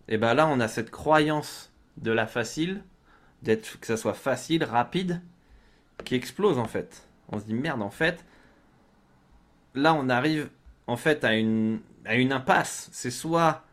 Et 0.08 0.18
bien 0.18 0.34
là, 0.34 0.46
on 0.46 0.60
a 0.60 0.68
cette 0.68 0.90
croyance 0.90 1.72
de 1.96 2.10
la 2.10 2.26
facile, 2.26 2.84
d'être 3.40 3.80
que 3.80 3.86
ça 3.86 3.96
soit 3.96 4.12
facile, 4.12 4.62
rapide, 4.62 5.22
qui 6.04 6.14
explose 6.14 6.58
en 6.58 6.66
fait. 6.66 7.08
On 7.30 7.40
se 7.40 7.46
dit 7.46 7.54
merde 7.54 7.80
en 7.80 7.90
fait. 7.90 8.26
Là 9.74 9.94
on 9.94 10.10
arrive 10.10 10.50
en 10.86 10.96
fait 10.96 11.24
à 11.24 11.34
une, 11.34 11.80
à 12.04 12.16
une 12.16 12.32
impasse. 12.32 12.90
C'est 12.92 13.10
soit 13.10 13.65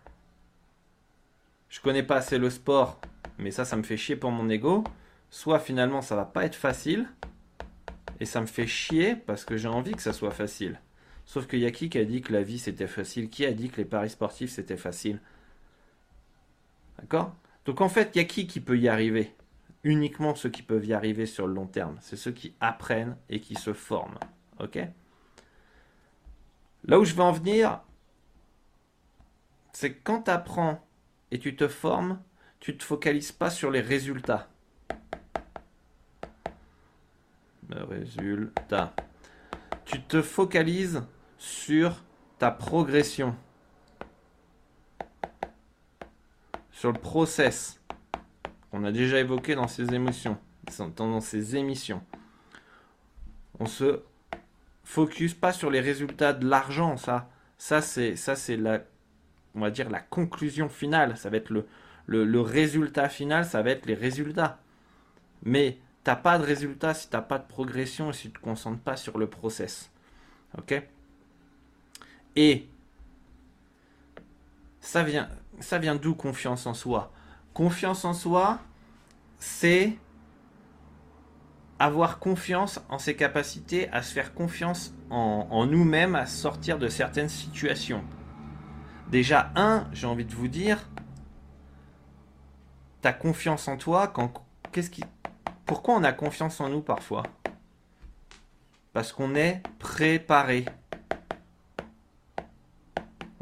je 1.73 1.81
connais 1.81 2.03
pas 2.03 2.17
assez 2.17 2.37
le 2.37 2.51
sport, 2.51 3.01
mais 3.39 3.49
ça 3.49 3.65
ça 3.65 3.75
me 3.75 3.81
fait 3.81 3.97
chier 3.97 4.15
pour 4.15 4.29
mon 4.29 4.47
ego. 4.47 4.83
Soit 5.31 5.57
finalement 5.57 6.03
ça 6.03 6.15
va 6.15 6.23
pas 6.23 6.45
être 6.45 6.53
facile 6.53 7.09
et 8.19 8.25
ça 8.25 8.41
me 8.41 8.45
fait 8.45 8.67
chier 8.67 9.15
parce 9.15 9.43
que 9.43 9.57
j'ai 9.57 9.67
envie 9.67 9.93
que 9.93 10.03
ça 10.03 10.13
soit 10.13 10.29
facile. 10.29 10.79
Sauf 11.25 11.47
qu'il 11.47 11.57
y 11.57 11.65
a 11.65 11.71
qui 11.71 11.89
qui 11.89 11.97
a 11.97 12.05
dit 12.05 12.21
que 12.21 12.31
la 12.31 12.43
vie 12.43 12.59
c'était 12.59 12.85
facile? 12.85 13.27
Qui 13.27 13.43
a 13.47 13.53
dit 13.53 13.71
que 13.71 13.77
les 13.77 13.85
paris 13.85 14.11
sportifs 14.11 14.51
c'était 14.51 14.77
facile? 14.77 15.19
D'accord? 16.99 17.33
Donc 17.65 17.81
en 17.81 17.89
fait, 17.89 18.11
il 18.13 18.19
y 18.19 18.21
a 18.21 18.25
qui 18.25 18.45
qui 18.45 18.59
peut 18.59 18.77
y 18.77 18.87
arriver? 18.87 19.33
Uniquement 19.83 20.35
ceux 20.35 20.49
qui 20.49 20.61
peuvent 20.61 20.85
y 20.85 20.93
arriver 20.93 21.25
sur 21.25 21.47
le 21.47 21.55
long 21.55 21.65
terme. 21.65 21.97
C'est 22.01 22.17
ceux 22.17 22.33
qui 22.33 22.53
apprennent 22.59 23.17
et 23.29 23.39
qui 23.39 23.55
se 23.55 23.73
forment. 23.73 24.19
Ok? 24.59 24.77
Là 26.83 26.99
où 26.99 27.03
je 27.03 27.15
veux 27.15 27.23
en 27.23 27.31
venir, 27.31 27.79
c'est 29.71 29.95
quand 29.95 30.23
tu 30.23 30.31
apprends 30.31 30.85
et 31.33 31.39
tu 31.39 31.55
te 31.55 31.67
formes, 31.67 32.19
tu 32.59 32.73
ne 32.73 32.77
te 32.77 32.83
focalises 32.83 33.31
pas 33.31 33.49
sur 33.49 33.71
les 33.71 33.81
résultats. 33.81 34.47
Le 37.69 37.83
résultat. 37.83 38.93
Tu 39.83 39.99
te 40.03 40.21
focalises 40.21 41.03
sur 41.39 42.03
ta 42.37 42.51
progression. 42.51 43.35
Sur 46.71 46.91
le 46.91 46.99
process 46.99 47.79
on 48.71 48.83
a 48.83 48.91
déjà 48.91 49.19
évoqué 49.19 49.55
dans 49.55 49.67
ces 49.67 49.93
émotions, 49.93 50.37
dans 50.97 51.21
ces 51.21 51.55
émissions. 51.55 52.03
On 53.59 53.65
se 53.65 54.01
focus 54.83 55.33
pas 55.33 55.53
sur 55.53 55.71
les 55.71 55.79
résultats 55.79 56.33
de 56.33 56.47
l'argent, 56.47 56.97
ça. 56.97 57.29
Ça 57.57 57.81
c'est 57.81 58.15
ça 58.15 58.35
c'est 58.35 58.57
la 58.57 58.83
on 59.55 59.61
va 59.61 59.71
dire 59.71 59.89
la 59.89 59.99
conclusion 59.99 60.69
finale, 60.69 61.17
ça 61.17 61.29
va 61.29 61.37
être 61.37 61.49
le, 61.49 61.67
le, 62.07 62.41
résultat 62.41 63.09
final, 63.09 63.45
ça 63.45 63.61
va 63.61 63.71
être 63.71 63.85
les 63.85 63.93
résultats. 63.93 64.59
Mais 65.43 65.77
t'as 66.03 66.15
pas 66.15 66.37
de 66.37 66.43
résultat 66.43 66.93
si 66.93 67.09
t'as 67.09 67.21
pas 67.21 67.39
de 67.39 67.47
progression 67.47 68.09
et 68.09 68.13
si 68.13 68.29
tu 68.29 68.33
te 68.33 68.39
concentres 68.39 68.81
pas 68.81 68.95
sur 68.95 69.17
le 69.17 69.27
process. 69.27 69.91
Ok? 70.57 70.81
Et 72.35 72.67
ça 74.79 75.03
vient, 75.03 75.29
ça 75.59 75.77
vient 75.77 75.95
d'où 75.95 76.15
confiance 76.15 76.65
en 76.65 76.73
soi? 76.73 77.11
Confiance 77.53 78.05
en 78.05 78.13
soi, 78.13 78.59
c'est 79.37 79.97
avoir 81.79 82.19
confiance 82.19 82.79
en 82.89 82.97
ses 82.97 83.15
capacités, 83.15 83.89
à 83.89 84.01
se 84.01 84.13
faire 84.13 84.33
confiance 84.33 84.93
en, 85.09 85.65
nous-mêmes, 85.65 86.15
à 86.15 86.25
sortir 86.25 86.79
de 86.79 86.87
certaines 86.87 87.29
situations. 87.29 88.03
Déjà, 89.13 89.51
un, 89.55 89.87
j'ai 89.93 90.07
envie 90.07 90.25
de 90.25 90.33
vous 90.33 90.47
dire, 90.47 90.89
ta 93.01 93.13
confiance 93.13 93.67
en 93.67 93.77
toi, 93.77 94.07
quand, 94.07 94.43
qu'est-ce 94.71 94.89
qui, 94.89 95.03
pourquoi 95.67 95.93
on 95.93 96.03
a 96.03 96.11
confiance 96.11 96.59
en 96.59 96.67
nous 96.67 96.81
parfois? 96.81 97.21
Parce 98.91 99.13
qu'on 99.13 99.35
est 99.35 99.61
préparé. 99.77 100.65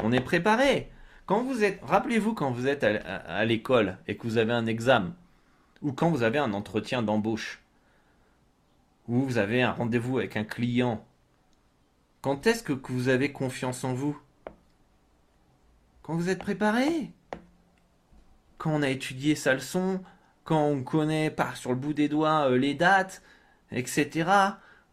On 0.03 0.11
est 0.11 0.19
préparé. 0.19 0.91
Quand 1.25 1.41
vous 1.41 1.63
êtes, 1.63 1.79
rappelez-vous 1.83 2.33
quand 2.33 2.51
vous 2.51 2.67
êtes 2.67 2.83
à, 2.83 3.45
l'école 3.45 3.97
et 4.07 4.17
que 4.17 4.23
vous 4.23 4.37
avez 4.37 4.51
un 4.51 4.65
examen, 4.65 5.15
ou 5.81 5.93
quand 5.93 6.09
vous 6.09 6.23
avez 6.23 6.39
un 6.39 6.51
entretien 6.51 7.01
d'embauche, 7.01 7.63
ou 9.07 9.21
vous 9.21 9.37
avez 9.37 9.61
un 9.61 9.71
rendez-vous 9.71 10.17
avec 10.17 10.35
un 10.35 10.43
client, 10.43 11.01
quand 12.19 12.45
est-ce 12.45 12.61
que 12.61 12.73
vous 12.91 13.07
avez 13.07 13.31
confiance 13.31 13.85
en 13.85 13.93
vous? 13.93 14.19
Quand 16.11 16.17
vous 16.17 16.27
êtes 16.27 16.39
préparé? 16.39 17.13
Quand 18.57 18.71
on 18.71 18.81
a 18.81 18.89
étudié 18.89 19.33
sa 19.33 19.53
leçon 19.53 20.01
Quand 20.43 20.65
on 20.65 20.83
connaît 20.83 21.31
par 21.31 21.55
sur 21.55 21.69
le 21.69 21.77
bout 21.77 21.93
des 21.93 22.09
doigts 22.09 22.49
euh, 22.49 22.57
les 22.57 22.73
dates, 22.73 23.21
etc. 23.71 24.29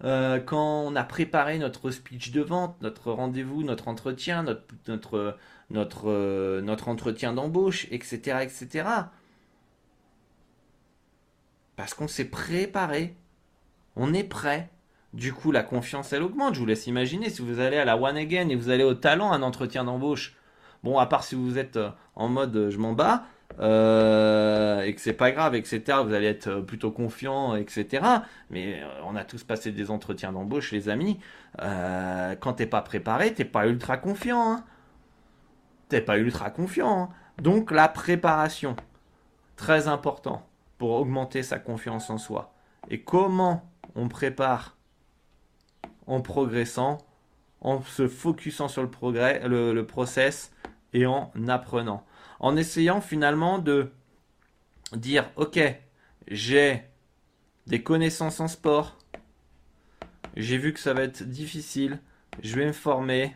Euh, 0.05 0.39
quand 0.39 0.85
on 0.85 0.95
a 0.95 1.03
préparé 1.03 1.59
notre 1.59 1.91
speech 1.91 2.31
de 2.31 2.41
vente, 2.41 2.81
notre 2.83 3.11
rendez-vous, 3.11 3.65
notre 3.65 3.89
entretien, 3.89 4.45
notre, 4.45 5.37
notre, 5.71 6.09
euh, 6.09 6.61
notre 6.61 6.89
entretien 6.89 7.33
d'embauche, 7.33 7.89
etc., 7.91 8.39
etc. 8.43 8.89
Parce 11.75 11.95
qu'on 11.95 12.07
s'est 12.07 12.27
préparé. 12.27 13.17
On 13.97 14.15
est 14.15 14.23
prêt. 14.23 14.71
Du 15.15 15.33
coup, 15.33 15.51
la 15.51 15.65
confiance, 15.65 16.13
elle 16.13 16.23
augmente. 16.23 16.55
Je 16.55 16.61
vous 16.61 16.67
laisse 16.67 16.87
imaginer, 16.87 17.29
si 17.29 17.43
vous 17.43 17.59
allez 17.59 17.79
à 17.79 17.85
la 17.85 17.97
One 17.97 18.17
Again 18.17 18.51
et 18.51 18.55
vous 18.55 18.69
allez 18.69 18.85
au 18.85 18.95
talent, 18.95 19.33
un 19.33 19.43
entretien 19.43 19.83
d'embauche, 19.83 20.38
bon, 20.83 20.99
à 20.99 21.07
part 21.07 21.25
si 21.25 21.35
vous 21.35 21.59
êtes 21.59 21.77
euh, 21.77 21.91
en 22.15 22.29
mode 22.29 22.57
euh, 22.57 22.71
je 22.71 22.79
m'en 22.79 22.93
bats, 22.93 23.25
et 23.61 24.95
que 24.95 25.01
c'est 25.01 25.15
pas 25.15 25.33
grave, 25.33 25.55
etc., 25.55 25.99
vous 26.05 26.13
allez 26.15 26.27
être 26.27 26.61
plutôt 26.61 26.93
confiant, 26.93 27.57
etc. 27.57 28.05
Mais 28.51 28.83
on 29.05 29.17
a 29.17 29.25
tous 29.25 29.43
passé 29.43 29.73
des 29.73 29.91
entretiens 29.91 30.33
d'embauche, 30.33 30.71
les 30.71 30.89
amis. 30.89 31.19
quand 31.59 32.53
t'es 32.53 32.67
pas 32.67 32.83
préparé, 32.83 33.35
t'es 33.35 33.45
pas 33.45 33.67
ultra 33.67 33.97
confiant. 33.97 34.53
Hein 34.53 34.65
t'es 35.89 36.01
pas 36.01 36.19
ultra 36.19 36.51
confiant. 36.51 37.03
Hein. 37.03 37.09
Donc 37.43 37.71
la 37.71 37.89
préparation, 37.89 38.77
très 39.57 39.89
important 39.89 40.47
pour 40.77 40.93
augmenter 40.93 41.43
sa 41.43 41.59
confiance 41.59 42.11
en 42.11 42.19
soi. 42.19 42.53
Et 42.91 43.03
comment 43.03 43.69
on 43.95 44.09
prépare 44.09 44.77
En 46.07 46.21
progressant, 46.21 46.99
en 47.61 47.83
se 47.83 48.09
focusant 48.09 48.69
sur 48.69 48.83
le 48.83 48.91
progrès, 48.91 49.43
le, 49.47 49.83
process 49.83 50.53
et 50.93 51.07
en 51.07 51.33
apprenant. 51.49 52.05
En 52.41 52.57
essayant 52.57 53.01
finalement 53.01 53.59
de 53.59 53.91
dire 54.93 55.29
ok, 55.37 55.61
j'ai 56.29 56.83
des 57.67 57.83
connaissances 57.83 58.41
en 58.41 58.49
sport, 58.49 58.97
J'ai 60.37 60.57
vu 60.57 60.73
que 60.73 60.79
ça 60.79 60.95
va 60.95 61.03
être 61.03 61.25
difficile. 61.25 61.99
Je 62.43 62.55
vais 62.55 62.67
me 62.67 62.73
former. 62.73 63.35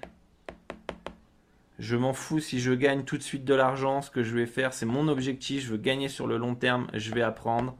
Je 1.80 1.96
m'en 1.96 2.12
fous 2.12 2.38
si 2.38 2.60
je 2.60 2.72
gagne 2.72 3.02
tout 3.02 3.18
de 3.18 3.22
suite 3.22 3.44
de 3.44 3.54
l'argent. 3.54 4.02
Ce 4.02 4.10
que 4.10 4.22
je 4.22 4.34
vais 4.34 4.46
faire, 4.46 4.72
c'est 4.72 4.86
mon 4.86 5.08
objectif. 5.08 5.64
Je 5.64 5.72
veux 5.72 5.78
gagner 5.78 6.08
sur 6.08 6.28
le 6.28 6.36
long 6.36 6.54
terme. 6.54 6.86
Je 6.94 7.12
vais 7.12 7.22
apprendre. 7.22 7.74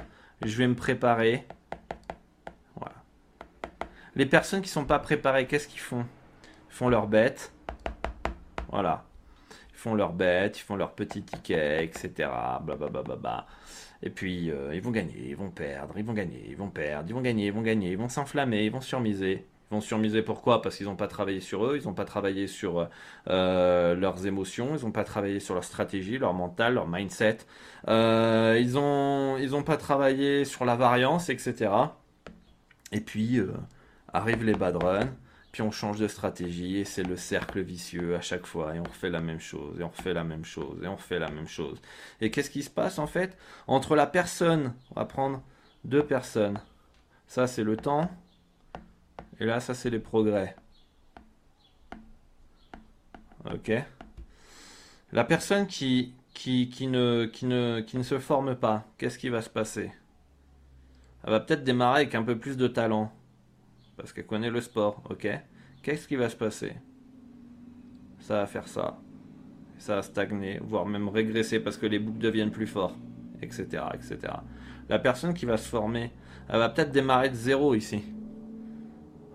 Je 0.44 0.56
vais 0.56 0.66
me 0.66 0.75
préparer. 0.75 1.46
Voilà. 2.75 2.96
Les 4.16 4.26
personnes 4.26 4.61
qui 4.61 4.68
ne 4.68 4.72
sont 4.72 4.87
pas 4.87 4.99
préparées, 4.99 5.46
qu'est-ce 5.46 5.68
qu'ils 5.68 5.80
font? 5.80 6.04
Font 6.73 6.88
leur 6.88 7.07
bête. 7.07 7.52
Voilà. 8.71 9.05
Ils 9.71 9.79
font 9.79 9.95
leur 9.95 10.12
bête, 10.12 10.59
ils 10.59 10.62
font 10.62 10.76
leur 10.76 10.93
petit 10.93 11.23
ticket, 11.23 11.85
etc. 11.85 12.31
Blablabla. 12.64 13.47
Et 14.02 14.11
puis, 14.11 14.50
euh, 14.50 14.75
ils 14.75 14.83
vont 14.83 14.91
gagner, 14.91 15.29
ils 15.29 15.37
vont 15.37 15.50
perdre, 15.50 15.95
ils 15.97 16.05
vont 16.05 16.12
gagner, 16.12 16.45
ils 16.49 16.57
vont 16.57 16.71
perdre, 16.71 17.09
ils 17.09 17.14
vont 17.14 17.21
gagner, 17.21 17.47
ils 17.47 17.52
vont 17.52 17.62
gagner, 17.62 17.91
ils 17.91 17.99
vont 17.99 18.09
s'enflammer, 18.09 18.64
ils 18.64 18.73
vont 18.73 18.81
surmiser. 18.81 19.47
Ils 19.71 19.75
vont 19.75 19.81
surmiser 19.81 20.23
pourquoi? 20.23 20.61
Parce 20.61 20.76
qu'ils 20.76 20.87
n'ont 20.87 20.97
pas 20.97 21.09
travaillé 21.09 21.41
sur 21.41 21.64
eux, 21.64 21.79
ils 21.81 21.87
n'ont 21.87 21.95
pas 21.95 22.05
travaillé 22.05 22.47
sur 22.47 22.88
euh, 23.29 23.95
leurs 23.95 24.26
émotions, 24.26 24.76
ils 24.76 24.85
n'ont 24.85 24.93
pas 24.93 25.05
travaillé 25.05 25.41
sur 25.41 25.55
leur 25.55 25.64
stratégie, 25.64 26.19
leur 26.19 26.35
mental, 26.35 26.75
leur 26.75 26.88
mindset. 26.88 27.38
Euh, 27.88 28.59
ils 28.61 28.73
n'ont 28.73 29.38
ils 29.38 29.55
ont 29.55 29.62
pas 29.62 29.76
travaillé 29.76 30.45
sur 30.45 30.64
la 30.64 30.76
variance, 30.76 31.31
etc. 31.31 31.71
Et 32.93 33.00
puis, 33.00 33.41
arrivent 34.12 34.45
les 34.45 34.55
bad 34.55 34.76
runs 34.83 35.09
puis 35.52 35.61
on 35.61 35.71
change 35.71 35.99
de 35.99 36.09
stratégie 36.09 36.78
et 36.78 36.85
c'est 36.85 37.02
le 37.02 37.16
cercle 37.16 37.61
vicieux 37.61 38.16
à 38.16 38.23
chaque 38.23 38.47
fois 38.47 38.75
et 38.75 38.80
on 38.80 38.85
refait 38.85 39.11
la 39.11 39.21
même 39.21 39.38
chose 39.38 39.78
et 39.78 39.85
on 39.85 39.90
refait 39.90 40.14
la 40.14 40.25
même 40.25 40.47
chose 40.47 40.82
et 40.82 40.88
on 40.88 40.97
refait 40.97 41.18
la 41.18 41.30
même 41.30 41.47
chose. 41.47 41.80
Et 42.23 42.30
qu'est-ce 42.30 42.50
qui 42.50 42.62
se 42.62 42.71
passe 42.71 42.99
en 42.99 43.06
fait? 43.06 43.37
Entre 43.66 43.94
la 43.94 44.06
personne, 44.06 44.75
on 44.90 45.00
va 45.00 45.04
prendre 45.04 45.42
deux 45.85 46.04
personnes. 46.04 46.59
Ça 47.26 47.47
c'est 47.47 47.64
le 47.64 47.76
temps 47.76 48.11
et 49.38 49.44
là 49.44 49.61
ça 49.61 49.75
c'est 49.75 49.90
les 49.90 49.99
progrès. 49.99 50.56
OK 53.52 53.73
La 55.12 55.25
personne 55.25 55.66
qui 55.66 56.14
qui, 56.35 56.71
qui, 56.71 56.87
ne, 56.87 57.26
qui, 57.26 57.44
ne, 57.44 57.80
qui 57.80 57.99
ne 57.99 58.02
se 58.02 58.18
forme 58.18 58.56
pas, 58.56 58.87
qu'est-ce 58.97 59.18
qui 59.18 59.28
va 59.28 59.42
se 59.42 59.50
passer? 59.50 59.92
Elle 61.25 61.30
va 61.30 61.40
peut-être 61.40 61.62
démarrer 61.62 62.00
avec 62.00 62.14
un 62.14 62.23
peu 62.23 62.38
plus 62.38 62.56
de 62.56 62.66
talent 62.66 63.12
parce 64.02 64.12
qu'elle 64.12 64.26
connaît 64.26 64.50
le 64.50 64.61
sport, 64.61 65.00
ok? 65.11 65.28
Qu'est-ce 65.80 66.09
qui 66.09 66.16
va 66.16 66.28
se 66.28 66.35
passer? 66.35 66.73
Ça 68.18 68.35
va 68.35 68.47
faire 68.47 68.66
ça. 68.66 68.99
Ça 69.78 69.94
va 69.94 70.02
stagner, 70.02 70.59
voire 70.61 70.87
même 70.87 71.09
régresser 71.09 71.61
parce 71.61 71.76
que 71.76 71.87
les 71.87 72.00
boucles 72.00 72.18
deviennent 72.18 72.50
plus 72.50 72.66
forts, 72.66 72.97
etc., 73.42 73.85
etc. 73.94 74.18
La 74.88 74.99
personne 74.99 75.35
qui 75.35 75.47
va 75.47 75.56
se 75.56 75.68
former, 75.68 76.11
elle 76.49 76.59
va 76.59 76.68
peut-être 76.68 76.90
démarrer 76.90 77.30
de 77.30 77.37
zéro 77.37 77.76
ici. 77.76 78.02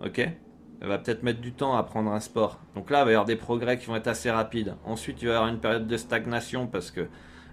Ok? 0.04 0.20
Elle 0.20 0.88
va 0.90 0.98
peut-être 0.98 1.24
mettre 1.24 1.40
du 1.40 1.54
temps 1.54 1.78
à 1.78 1.80
apprendre 1.80 2.12
un 2.12 2.20
sport. 2.20 2.60
Donc 2.76 2.90
là, 2.90 3.04
il 3.04 3.06
va 3.06 3.12
y 3.12 3.14
avoir 3.14 3.26
des 3.26 3.38
progrès 3.38 3.78
qui 3.78 3.86
vont 3.86 3.96
être 3.96 4.08
assez 4.08 4.30
rapides. 4.30 4.76
Ensuite, 4.84 5.22
il 5.22 5.30
va 5.30 5.34
y 5.34 5.38
avoir 5.38 5.50
une 5.50 5.62
période 5.62 5.88
de 5.88 5.96
stagnation 5.96 6.68
parce 6.68 6.92
que 6.92 7.08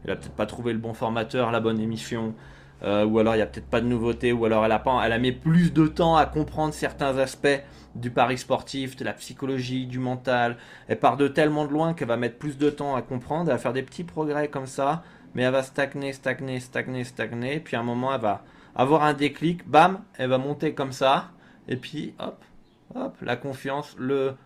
elle 0.04 0.10
a 0.10 0.16
peut-être 0.16 0.34
pas 0.34 0.46
trouvé 0.46 0.72
le 0.72 0.80
bon 0.80 0.94
formateur, 0.94 1.52
la 1.52 1.60
bonne 1.60 1.78
émission, 1.78 2.34
euh, 2.82 3.04
ou 3.04 3.18
alors 3.18 3.34
il 3.34 3.38
n'y 3.38 3.42
a 3.42 3.46
peut-être 3.46 3.68
pas 3.68 3.80
de 3.80 3.86
nouveauté, 3.86 4.32
ou 4.32 4.44
alors 4.44 4.64
elle 4.64 4.72
a, 4.72 5.18
mis 5.18 5.32
plus 5.32 5.72
de 5.72 5.86
temps 5.86 6.16
à 6.16 6.26
comprendre 6.26 6.74
certains 6.74 7.16
aspects 7.18 7.62
du 7.94 8.10
pari 8.10 8.36
sportif, 8.36 8.96
de 8.96 9.04
la 9.04 9.12
psychologie, 9.12 9.86
du 9.86 9.98
mental. 9.98 10.56
Elle 10.88 10.98
part 10.98 11.16
de 11.16 11.28
tellement 11.28 11.66
de 11.66 11.72
loin 11.72 11.94
qu'elle 11.94 12.08
va 12.08 12.16
mettre 12.16 12.38
plus 12.38 12.58
de 12.58 12.70
temps 12.70 12.96
à 12.96 13.02
comprendre, 13.02 13.50
va 13.50 13.58
faire 13.58 13.72
des 13.72 13.82
petits 13.82 14.04
progrès 14.04 14.48
comme 14.48 14.66
ça, 14.66 15.02
mais 15.34 15.42
elle 15.42 15.52
va 15.52 15.62
stagner, 15.62 16.12
stagner, 16.12 16.60
stagner, 16.60 17.04
stagner, 17.04 17.60
puis 17.60 17.76
à 17.76 17.80
un 17.80 17.84
moment 17.84 18.14
elle 18.14 18.20
va 18.20 18.44
avoir 18.74 19.04
un 19.04 19.14
déclic, 19.14 19.66
bam, 19.68 20.00
elle 20.18 20.30
va 20.30 20.38
monter 20.38 20.74
comme 20.74 20.92
ça, 20.92 21.30
et 21.68 21.76
puis 21.76 22.14
hop, 22.18 22.42
hop, 22.94 23.16
la 23.22 23.36
confiance, 23.36 23.94
le, 23.98 24.36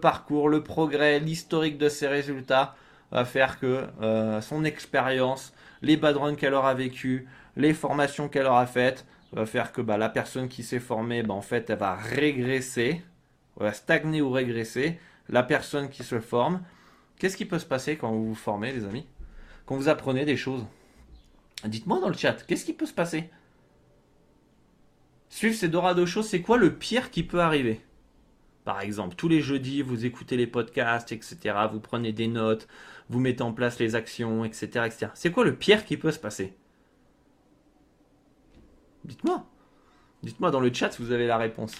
parcours, 0.00 0.48
le 0.48 0.62
progrès, 0.62 1.20
l'historique 1.20 1.78
de 1.78 1.88
ses 1.88 2.08
résultats 2.08 2.74
va 3.12 3.24
faire 3.24 3.60
que 3.60 3.84
euh, 4.02 4.40
son 4.40 4.64
expérience, 4.64 5.52
les 5.82 5.96
bad 5.96 6.16
runs 6.16 6.34
qu'elle 6.34 6.54
aura 6.54 6.74
vécu, 6.74 7.28
les 7.56 7.74
formations 7.74 8.28
qu'elle 8.28 8.46
aura 8.46 8.66
faites 8.66 9.06
va 9.32 9.46
faire 9.46 9.72
que 9.72 9.80
bah, 9.80 9.96
la 9.96 10.08
personne 10.08 10.48
qui 10.48 10.62
s'est 10.62 10.80
formée, 10.80 11.22
bah, 11.22 11.34
en 11.34 11.42
fait, 11.42 11.68
elle 11.70 11.78
va 11.78 11.94
régresser, 11.94 13.02
va 13.56 13.72
stagner 13.72 14.22
ou 14.22 14.30
régresser. 14.30 14.98
La 15.28 15.42
personne 15.42 15.88
qui 15.88 16.04
se 16.04 16.20
forme, 16.20 16.62
qu'est-ce 17.18 17.36
qui 17.36 17.46
peut 17.46 17.58
se 17.58 17.66
passer 17.66 17.96
quand 17.96 18.12
vous 18.12 18.28
vous 18.28 18.34
formez, 18.34 18.72
les 18.72 18.84
amis? 18.84 19.06
Quand 19.64 19.76
vous 19.76 19.88
apprenez 19.88 20.24
des 20.24 20.36
choses? 20.36 20.64
Dites-moi 21.64 22.00
dans 22.00 22.08
le 22.08 22.16
chat, 22.16 22.46
qu'est-ce 22.46 22.64
qui 22.64 22.74
peut 22.74 22.86
se 22.86 22.92
passer? 22.92 23.30
Suivre 25.28 25.56
ces 25.56 25.68
Dorado 25.68 26.06
choses, 26.06 26.28
c'est 26.28 26.42
quoi 26.42 26.58
le 26.58 26.74
pire 26.74 27.10
qui 27.10 27.24
peut 27.24 27.40
arriver? 27.40 27.80
Par 28.64 28.80
exemple, 28.80 29.16
tous 29.16 29.28
les 29.28 29.40
jeudis, 29.40 29.82
vous 29.82 30.04
écoutez 30.04 30.36
les 30.36 30.46
podcasts, 30.46 31.10
etc. 31.12 31.38
Vous 31.72 31.80
prenez 31.80 32.12
des 32.12 32.28
notes, 32.28 32.68
vous 33.08 33.18
mettez 33.18 33.42
en 33.42 33.52
place 33.52 33.78
les 33.78 33.94
actions, 33.94 34.44
etc. 34.44 34.86
etc. 34.86 35.06
C'est 35.14 35.32
quoi 35.32 35.44
le 35.44 35.56
pire 35.56 35.84
qui 35.84 35.96
peut 35.96 36.12
se 36.12 36.18
passer? 36.18 36.54
Dites-moi. 39.06 39.44
Dites-moi 40.22 40.50
dans 40.50 40.60
le 40.60 40.72
chat 40.72 40.90
si 40.90 41.02
vous 41.02 41.12
avez 41.12 41.26
la 41.26 41.38
réponse. 41.38 41.74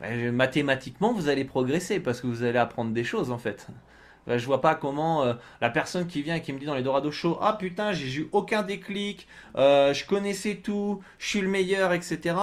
Ben, 0.00 0.34
mathématiquement, 0.34 1.12
vous 1.12 1.28
allez 1.28 1.44
progresser 1.44 2.00
parce 2.00 2.20
que 2.20 2.26
vous 2.26 2.42
allez 2.42 2.58
apprendre 2.58 2.92
des 2.92 3.04
choses 3.04 3.30
en 3.30 3.38
fait. 3.38 3.68
Ben, 4.26 4.38
je 4.38 4.46
vois 4.46 4.62
pas 4.62 4.74
comment 4.74 5.24
euh, 5.24 5.34
la 5.60 5.68
personne 5.68 6.06
qui 6.06 6.22
vient 6.22 6.36
et 6.36 6.42
qui 6.42 6.52
me 6.52 6.58
dit 6.58 6.64
dans 6.64 6.74
les 6.74 6.82
Dorado 6.82 7.10
Show 7.10 7.38
Ah 7.42 7.54
putain, 7.58 7.92
j'ai 7.92 8.22
eu 8.22 8.28
aucun 8.32 8.62
déclic, 8.62 9.28
euh, 9.56 9.92
je 9.92 10.06
connaissais 10.06 10.56
tout, 10.56 11.02
je 11.18 11.26
suis 11.28 11.40
le 11.42 11.48
meilleur, 11.48 11.92
etc. 11.92 12.36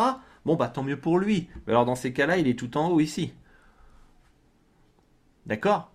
Bon, 0.45 0.56
bah 0.56 0.67
tant 0.67 0.84
mieux 0.84 1.00
pour 1.00 1.17
lui. 1.17 1.50
alors 1.67 1.86
dans 1.86 1.95
ces 1.95 2.13
cas-là, 2.13 2.38
il 2.38 2.47
est 2.47 2.58
tout 2.58 2.78
en 2.78 2.89
haut 2.89 3.00
ici. 3.00 3.34
D'accord? 5.47 5.91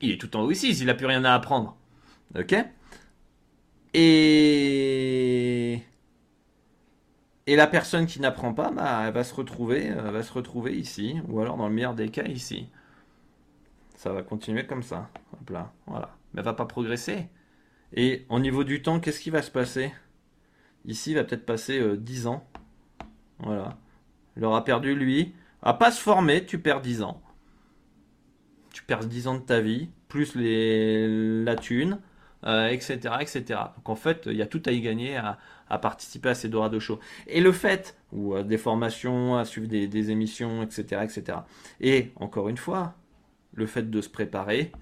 Il 0.00 0.12
est 0.12 0.20
tout 0.20 0.36
en 0.36 0.42
haut 0.42 0.50
ici 0.50 0.74
s'il 0.74 0.86
n'a 0.86 0.94
plus 0.94 1.06
rien 1.06 1.24
à 1.24 1.34
apprendre. 1.34 1.76
Ok? 2.38 2.54
Et 3.94 5.82
la 7.56 7.66
personne 7.66 8.06
qui 8.06 8.20
n'apprend 8.20 8.54
pas, 8.54 8.70
bah, 8.70 9.02
elle 9.06 9.12
va 9.12 9.24
se 9.24 9.34
retrouver, 9.34 9.90
euh, 9.90 10.10
va 10.12 10.22
se 10.22 10.32
retrouver 10.32 10.76
ici, 10.76 11.16
ou 11.28 11.40
alors 11.40 11.56
dans 11.56 11.68
le 11.68 11.74
meilleur 11.74 11.94
des 11.94 12.08
cas 12.08 12.24
ici. 12.24 12.68
Ça 13.96 14.12
va 14.12 14.22
continuer 14.22 14.66
comme 14.66 14.82
ça. 14.82 15.10
Voilà. 15.86 16.16
Mais 16.32 16.40
elle 16.40 16.44
va 16.44 16.54
pas 16.54 16.66
progresser. 16.66 17.26
Et 17.92 18.24
au 18.28 18.38
niveau 18.38 18.64
du 18.64 18.82
temps, 18.82 19.00
qu'est-ce 19.00 19.20
qui 19.20 19.30
va 19.30 19.42
se 19.42 19.50
passer? 19.50 19.92
Ici, 20.86 21.10
il 21.10 21.14
va 21.14 21.24
peut-être 21.24 21.44
passer 21.44 21.96
10 21.96 22.26
euh, 22.26 22.30
ans. 22.30 22.48
Voilà. 23.40 23.76
Il 24.36 24.44
aura 24.44 24.64
perdu 24.64 24.94
lui. 24.94 25.34
À 25.62 25.74
pas 25.74 25.90
se 25.90 26.00
former, 26.00 26.46
tu 26.46 26.60
perds 26.60 26.80
10 26.80 27.02
ans. 27.02 27.20
Tu 28.72 28.84
perds 28.84 29.06
10 29.06 29.26
ans 29.26 29.34
de 29.34 29.40
ta 29.40 29.60
vie, 29.60 29.90
plus 30.08 30.36
les, 30.36 31.44
la 31.44 31.56
thune 31.56 32.00
euh, 32.44 32.68
etc. 32.68 32.98
Donc 33.76 33.88
en 33.88 33.94
fait, 33.94 34.22
il 34.26 34.36
y 34.36 34.42
a 34.42 34.46
tout 34.46 34.62
à 34.66 34.72
y 34.72 34.80
gagner 34.80 35.16
à, 35.16 35.38
participer 35.78 36.30
à 36.30 36.34
ces 36.34 36.48
Dorado 36.48 36.80
Show. 36.80 36.98
Et 37.26 37.40
le 37.40 37.52
fait, 37.52 37.96
ou 38.12 38.34
à 38.34 38.42
des 38.42 38.58
formations, 38.58 39.36
à 39.36 39.44
suivre 39.44 39.68
des, 39.68 39.86
des 39.86 40.10
émissions, 40.10 40.62
etc., 40.62 41.02
etc. 41.04 41.38
Et 41.80 42.10
encore 42.16 42.48
une 42.48 42.56
fois, 42.56 42.94
le 43.54 43.66
fait 43.66 43.88
de 43.88 44.00
se 44.00 44.08
préparer, 44.08 44.72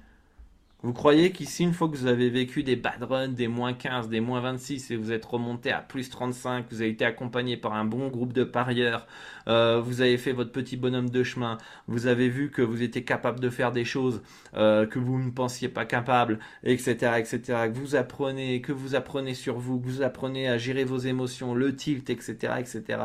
vous 0.84 0.92
croyez 0.92 1.32
qu'ici, 1.32 1.64
une 1.64 1.72
fois 1.72 1.88
que 1.88 1.96
vous 1.96 2.06
avez 2.06 2.30
vécu 2.30 2.62
des 2.62 2.76
bad 2.76 3.02
runs, 3.02 3.28
des 3.28 3.48
moins 3.48 3.72
15, 3.72 4.08
des 4.08 4.20
moins 4.20 4.40
26, 4.40 4.92
et 4.92 4.96
vous 4.96 5.10
êtes 5.10 5.24
remonté 5.24 5.72
à 5.72 5.80
plus 5.80 6.08
35, 6.08 6.66
vous 6.70 6.82
avez 6.82 6.90
été 6.90 7.04
accompagné 7.04 7.56
par 7.56 7.72
un 7.74 7.84
bon 7.84 8.06
groupe 8.08 8.32
de 8.32 8.44
parieurs, 8.44 9.08
euh, 9.48 9.80
vous 9.80 10.02
avez 10.02 10.16
fait 10.18 10.30
votre 10.32 10.52
petit 10.52 10.76
bonhomme 10.76 11.10
de 11.10 11.24
chemin, 11.24 11.58
vous 11.88 12.06
avez 12.06 12.28
vu 12.28 12.52
que 12.52 12.62
vous 12.62 12.80
étiez 12.82 13.02
capable 13.02 13.40
de 13.40 13.50
faire 13.50 13.72
des 13.72 13.84
choses 13.84 14.22
euh, 14.54 14.86
que 14.86 15.00
vous 15.00 15.18
ne 15.18 15.30
pensiez 15.30 15.68
pas 15.68 15.84
capable, 15.84 16.38
etc., 16.62 16.92
etc., 17.18 17.40
que 17.72 17.76
vous 17.76 17.96
apprenez, 17.96 18.60
que 18.60 18.70
vous 18.72 18.94
apprenez 18.94 19.34
sur 19.34 19.58
vous, 19.58 19.80
que 19.80 19.86
vous 19.86 20.02
apprenez 20.02 20.48
à 20.48 20.58
gérer 20.58 20.84
vos 20.84 20.98
émotions, 20.98 21.54
le 21.54 21.74
tilt, 21.74 22.08
etc., 22.08 22.54
etc. 22.60 23.00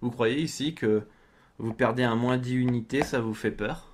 Vous 0.00 0.10
croyez 0.10 0.40
ici 0.40 0.74
que 0.74 1.02
vous 1.58 1.74
perdez 1.74 2.02
un 2.02 2.16
moins 2.16 2.38
10 2.38 2.54
unités, 2.54 3.02
ça 3.02 3.20
vous 3.20 3.34
fait 3.34 3.50
peur? 3.50 3.93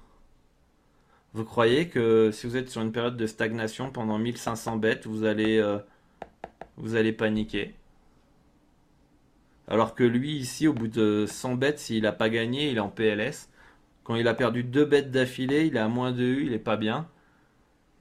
Vous 1.35 1.45
croyez 1.45 1.89
que 1.89 2.31
si 2.33 2.47
vous 2.47 2.57
êtes 2.57 2.69
sur 2.69 2.83
une 2.83 2.93
période 2.93 3.17
de 3.17 3.27
stagnation 3.27 3.91
pendant 3.91 4.19
1500 4.19 4.77
bêtes, 4.79 5.07
vous 5.07 5.25
allez, 5.25 5.59
euh, 5.59 5.79
paniquer? 7.13 7.75
Alors 9.69 9.95
que 9.95 10.03
lui, 10.03 10.37
ici, 10.37 10.67
au 10.67 10.73
bout 10.73 10.89
de 10.89 11.27
100 11.29 11.55
bêtes, 11.55 11.79
s'il 11.79 12.03
n'a 12.03 12.13
pas 12.13 12.29
gagné, 12.29 12.71
il 12.71 12.77
est 12.79 12.81
en 12.81 12.89
PLS. 12.89 13.49
Quand 14.03 14.17
il 14.17 14.27
a 14.27 14.35
perdu 14.35 14.65
deux 14.65 14.85
bêtes 14.85 15.13
d'affilée, 15.13 15.67
il 15.67 15.77
est 15.77 15.81
à 15.81 15.89
moins 15.89 16.11
de 16.13 16.25
U, 16.25 16.47
il 16.47 16.53
est 16.53 16.59
pas 16.59 16.77
bien. 16.77 17.09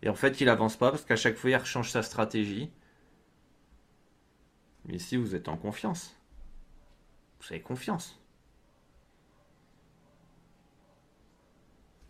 Et 0.02 0.10
en 0.10 0.15
fait, 0.15 0.42
il 0.42 0.50
avance 0.50 0.78
pas 0.78 0.89
parce 0.92 1.06
qu'à 1.06 1.15
chaque 1.15 1.36
fois, 1.38 1.52
il 1.52 1.56
rechange 1.56 1.92
sa 1.92 2.02
stratégie. 2.02 2.72
Mais 4.86 4.96
ici, 4.96 5.18
vous 5.18 5.36
êtes 5.36 5.50
en 5.50 5.58
confiance. 5.58 6.18
Vous 7.42 7.54
avez 7.54 7.62
confiance. 7.62 8.20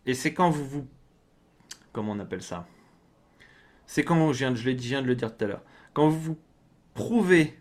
Et 0.06 0.14
c'est 0.14 0.34
quand 0.34 0.50
vous 0.50 0.66
vous 0.66 0.88
comment 1.92 2.14
on 2.14 2.20
appelle 2.20 2.42
ça? 2.42 2.68
C'est 3.86 4.04
quand, 4.04 4.32
je, 4.34 4.38
viens, 4.38 4.52
de 5.02 5.08
le 5.08 5.16
dire 5.16 5.36
tout 5.36 5.46
à 5.46 5.48
l'heure, 5.48 5.64
quand 5.94 6.10
vous 6.10 6.38
prouvez 6.94 7.60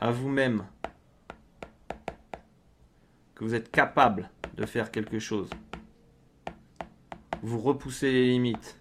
à 0.00 0.10
vous-même 0.12 0.64
que 3.34 3.44
vous 3.44 3.54
êtes 3.54 3.70
capable 3.70 4.30
de 4.54 4.66
faire 4.66 4.90
quelque 4.90 5.18
chose, 5.18 5.50
vous 7.42 7.58
repoussez 7.58 8.12
les 8.12 8.28
limites, 8.28 8.80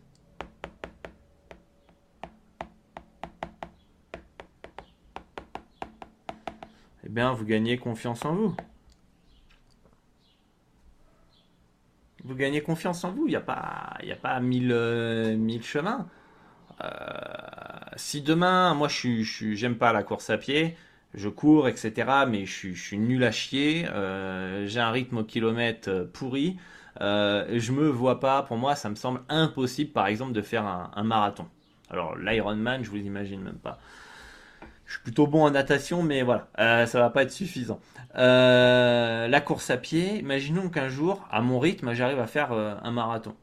eh 7.03 7.09
bien, 7.09 7.33
vous 7.33 7.45
gagnez 7.45 7.77
confiance 7.77 8.23
en 8.23 8.35
vous. 8.35 8.55
Vous 12.31 12.37
gagnez 12.37 12.61
confiance 12.61 13.03
en 13.03 13.11
vous. 13.11 13.27
Il 13.27 13.31
n'y 13.31 13.35
a 13.35 13.41
pas, 13.41 13.97
il 14.01 14.09
a 14.09 14.15
pas 14.15 14.39
mille, 14.39 14.71
euh, 14.71 15.35
mille 15.35 15.63
chemins. 15.63 16.07
Euh, 16.81 16.87
si 17.97 18.21
demain, 18.21 18.73
moi, 18.73 18.87
je 18.87 19.21
suis, 19.21 19.57
j'aime 19.57 19.75
pas 19.75 19.91
la 19.91 20.01
course 20.01 20.29
à 20.29 20.37
pied, 20.37 20.77
je 21.13 21.27
cours, 21.27 21.67
etc. 21.67 21.93
Mais 22.29 22.45
je 22.45 22.73
suis, 22.73 22.97
nul 22.97 23.25
à 23.25 23.31
chier. 23.31 23.85
Euh, 23.89 24.65
j'ai 24.65 24.79
un 24.79 24.91
rythme 24.91 25.17
au 25.17 25.23
kilomètre 25.25 26.09
pourri. 26.13 26.55
je 27.01 27.71
me 27.73 27.89
vois 27.89 28.21
pas. 28.21 28.43
Pour 28.43 28.55
moi, 28.55 28.75
ça 28.75 28.89
me 28.89 28.95
semble 28.95 29.21
impossible, 29.27 29.91
par 29.91 30.07
exemple, 30.07 30.31
de 30.31 30.41
faire 30.41 30.65
un, 30.65 30.89
un 30.95 31.03
marathon. 31.03 31.47
Alors, 31.89 32.15
l'Ironman, 32.17 32.81
je 32.81 32.89
vous 32.89 32.95
imagine 32.95 33.41
même 33.41 33.59
pas. 33.59 33.77
Je 34.91 34.97
suis 34.97 35.03
plutôt 35.03 35.25
bon 35.25 35.45
en 35.45 35.51
natation, 35.51 36.03
mais 36.03 36.21
voilà, 36.21 36.49
euh, 36.59 36.85
ça 36.85 36.99
va 36.99 37.09
pas 37.09 37.23
être 37.23 37.31
suffisant. 37.31 37.79
Euh, 38.17 39.29
la 39.29 39.39
course 39.39 39.69
à 39.69 39.77
pied, 39.77 40.17
imaginons 40.19 40.67
qu'un 40.67 40.89
jour, 40.89 41.25
à 41.31 41.41
mon 41.41 41.59
rythme, 41.59 41.93
j'arrive 41.93 42.19
à 42.19 42.27
faire 42.27 42.51
euh, 42.51 42.75
un 42.83 42.91
marathon. 42.91 43.33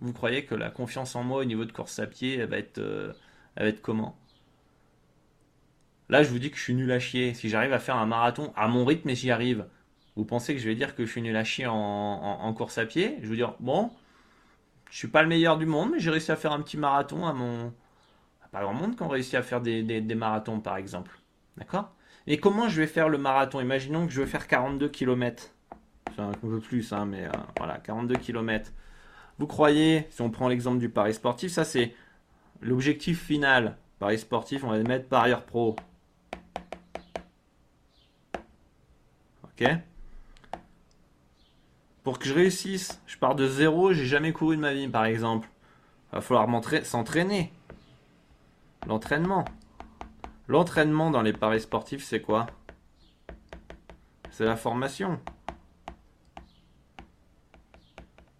Vous 0.00 0.12
croyez 0.12 0.44
que 0.44 0.56
la 0.56 0.68
confiance 0.68 1.14
en 1.14 1.22
moi 1.22 1.42
au 1.42 1.44
niveau 1.44 1.64
de 1.64 1.70
course 1.70 2.00
à 2.00 2.08
pied, 2.08 2.38
elle 2.38 2.48
va 2.48 2.58
être, 2.58 2.80
être 3.56 3.80
comment? 3.80 4.18
Là, 6.08 6.24
je 6.24 6.30
vous 6.30 6.40
dis 6.40 6.50
que 6.50 6.56
je 6.56 6.62
suis 6.62 6.74
nul 6.74 6.90
à 6.90 6.98
chier. 6.98 7.34
Si 7.34 7.48
j'arrive 7.48 7.72
à 7.72 7.78
faire 7.78 7.94
un 7.94 8.06
marathon 8.06 8.52
à 8.56 8.66
mon 8.66 8.84
rythme 8.84 9.10
et 9.10 9.14
j'y 9.14 9.30
arrive, 9.30 9.66
vous 10.16 10.24
pensez 10.24 10.54
que 10.54 10.60
je 10.60 10.66
vais 10.66 10.74
dire 10.74 10.96
que 10.96 11.06
je 11.06 11.10
suis 11.12 11.22
nul 11.22 11.36
à 11.36 11.44
chier 11.44 11.68
en, 11.68 12.52
course 12.52 12.78
à 12.78 12.84
pied? 12.84 13.14
Je 13.18 13.22
vais 13.22 13.28
vous 13.28 13.36
dire, 13.36 13.54
bon, 13.60 13.92
je 14.90 14.98
suis 14.98 15.06
pas 15.06 15.22
le 15.22 15.28
meilleur 15.28 15.56
du 15.56 15.66
monde, 15.66 15.90
mais 15.92 16.00
j'ai 16.00 16.10
réussi 16.10 16.32
à 16.32 16.36
faire 16.36 16.50
un 16.50 16.60
petit 16.60 16.78
marathon 16.78 17.28
à 17.28 17.32
mon, 17.32 17.72
pas 18.52 18.62
grand 18.62 18.74
monde 18.74 18.96
qui 18.96 19.02
ont 19.02 19.08
réussi 19.08 19.36
à 19.36 19.42
faire 19.42 19.60
des, 19.60 20.00
marathons, 20.14 20.60
par 20.60 20.76
exemple. 20.76 21.18
D'accord? 21.56 21.92
Et 22.26 22.38
comment 22.38 22.68
je 22.68 22.80
vais 22.80 22.86
faire 22.86 23.08
le 23.08 23.18
marathon? 23.18 23.60
Imaginons 23.60 24.06
que 24.06 24.12
je 24.12 24.20
veux 24.20 24.26
faire 24.26 24.46
42 24.46 24.88
km. 24.88 25.54
C'est 26.14 26.22
un 26.22 26.32
peu 26.32 26.58
plus, 26.58 26.92
hein, 26.92 27.06
mais 27.06 27.26
euh, 27.26 27.32
voilà, 27.58 27.78
42 27.78 28.16
km. 28.16 28.72
Vous 29.38 29.46
croyez, 29.46 30.06
si 30.10 30.20
on 30.20 30.30
prend 30.30 30.48
l'exemple 30.48 30.78
du 30.78 30.88
Paris 30.88 31.14
sportif, 31.14 31.52
ça 31.52 31.64
c'est 31.64 31.94
l'objectif 32.60 33.24
final. 33.24 33.76
Paris 33.98 34.18
sportif, 34.18 34.64
on 34.64 34.70
va 34.70 34.78
le 34.78 34.84
mettre 34.84 35.08
parieur 35.08 35.44
pro. 35.44 35.76
Ok? 39.44 39.68
Pour 42.02 42.18
que 42.18 42.26
je 42.26 42.34
réussisse, 42.34 43.00
je 43.06 43.16
pars 43.18 43.34
de 43.34 43.46
zéro, 43.46 43.92
j'ai 43.92 44.06
jamais 44.06 44.32
couru 44.32 44.56
de 44.56 44.60
ma 44.60 44.72
vie, 44.72 44.88
par 44.88 45.04
exemple. 45.04 45.48
Il 46.12 46.16
va 46.16 46.20
falloir 46.20 46.48
s'entraîner. 46.84 47.52
L'entraînement. 48.86 49.44
L'entraînement 50.48 51.10
dans 51.10 51.22
les 51.22 51.32
paris 51.32 51.60
sportifs, 51.60 52.04
c'est 52.04 52.20
quoi? 52.20 52.46
C'est 54.30 54.44
la 54.44 54.56
formation. 54.56 55.20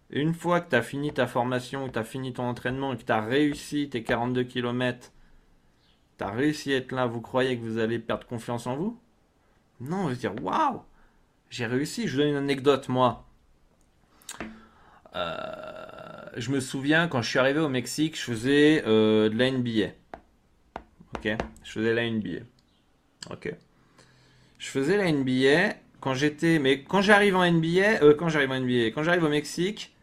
Et 0.09 0.19
une 0.19 0.33
fois 0.33 0.59
que 0.59 0.69
tu 0.69 0.75
as 0.75 0.81
fini 0.81 1.13
ta 1.13 1.25
formation, 1.25 1.87
que 1.87 1.93
tu 1.93 1.99
as 1.99 2.03
fini 2.03 2.33
ton 2.33 2.43
entraînement, 2.43 2.95
que 2.95 3.03
tu 3.03 3.11
as 3.11 3.21
réussi 3.21 3.89
tes 3.89 4.03
42 4.03 4.43
km, 4.43 5.11
tu 6.17 6.23
as 6.23 6.29
réussi 6.29 6.73
à 6.73 6.77
être 6.77 6.91
là, 6.91 7.05
vous 7.05 7.21
croyez 7.21 7.57
que 7.57 7.63
vous 7.63 7.77
allez 7.77 7.97
perdre 7.97 8.27
confiance 8.27 8.67
en 8.67 8.75
vous? 8.75 8.99
Non, 9.79 10.07
vous 10.07 10.15
dire 10.15 10.35
waouh, 10.43 10.81
j'ai 11.49 11.65
réussi. 11.65 12.07
Je 12.07 12.13
vous 12.13 12.17
donne 12.19 12.29
une 12.29 12.35
anecdote, 12.35 12.89
moi. 12.89 13.25
Euh, 15.15 16.25
je 16.37 16.51
me 16.51 16.59
souviens 16.59 17.07
quand 17.07 17.21
je 17.21 17.29
suis 17.29 17.39
arrivé 17.39 17.59
au 17.59 17.69
Mexique, 17.69 18.17
je 18.17 18.23
faisais 18.23 18.83
euh, 18.85 19.29
de 19.29 19.37
la 19.37 19.51
NBA. 19.51 19.93
Ok. 21.15 21.29
Je 21.63 21.71
faisais 21.71 21.93
la 21.93 22.09
NBA. 22.09 22.45
Ok. 23.29 23.53
Je 24.57 24.67
faisais 24.67 24.97
la 24.97 25.11
NBA 25.11 25.75
quand 25.99 26.13
j'étais. 26.13 26.59
Mais 26.59 26.83
quand 26.83 27.01
j'arrive 27.01 27.35
en 27.35 27.49
NBA. 27.49 28.03
Euh, 28.03 28.15
quand 28.15 28.29
j'arrive 28.29 28.51
en 28.51 28.59
NBA. 28.59 28.91
Quand 28.91 29.03
j'arrive 29.03 29.23
au 29.23 29.29
Mexique, 29.29 29.95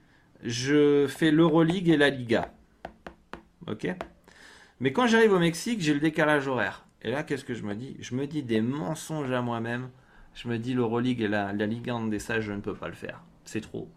je 0.43 1.07
fais 1.09 1.31
l'Euroleague 1.31 1.89
et 1.89 1.97
la 1.97 2.11
Liga. 2.11 2.53
Ok. 3.67 3.89
Mais 4.81 4.93
quand 4.93 5.07
j'arrive 5.07 5.33
au 5.33 5.39
Mexique, 5.39 5.81
j'ai 5.81 5.95
le 5.95 6.01
décalage 6.01 6.47
horaire. 6.47 6.87
Et 7.03 7.11
là, 7.11 7.23
qu'est-ce 7.23 7.45
que 7.45 7.55
je 7.55 7.63
me 7.63 7.75
dis? 7.75 7.97
Je 8.01 8.15
me 8.15 8.27
dis 8.27 8.43
des 8.43 8.61
mensonges 8.61 9.31
à 9.31 9.43
moi-même. 9.43 9.91
Je 10.35 10.49
me 10.49 10.59
dis 10.59 10.75
l'Euroleague 10.75 11.21
et 11.21 11.29
la, 11.29 11.53
la 11.53 11.67
Liga 11.67 11.95
en 11.95 12.07
des 12.07 12.19
ça, 12.19 12.41
je 12.41 12.53
ne 12.53 12.61
peux 12.61 12.75
pas 12.75 12.89
le 12.89 12.95
faire. 12.95 13.23
C'est 13.45 13.61
trop. 13.61 13.89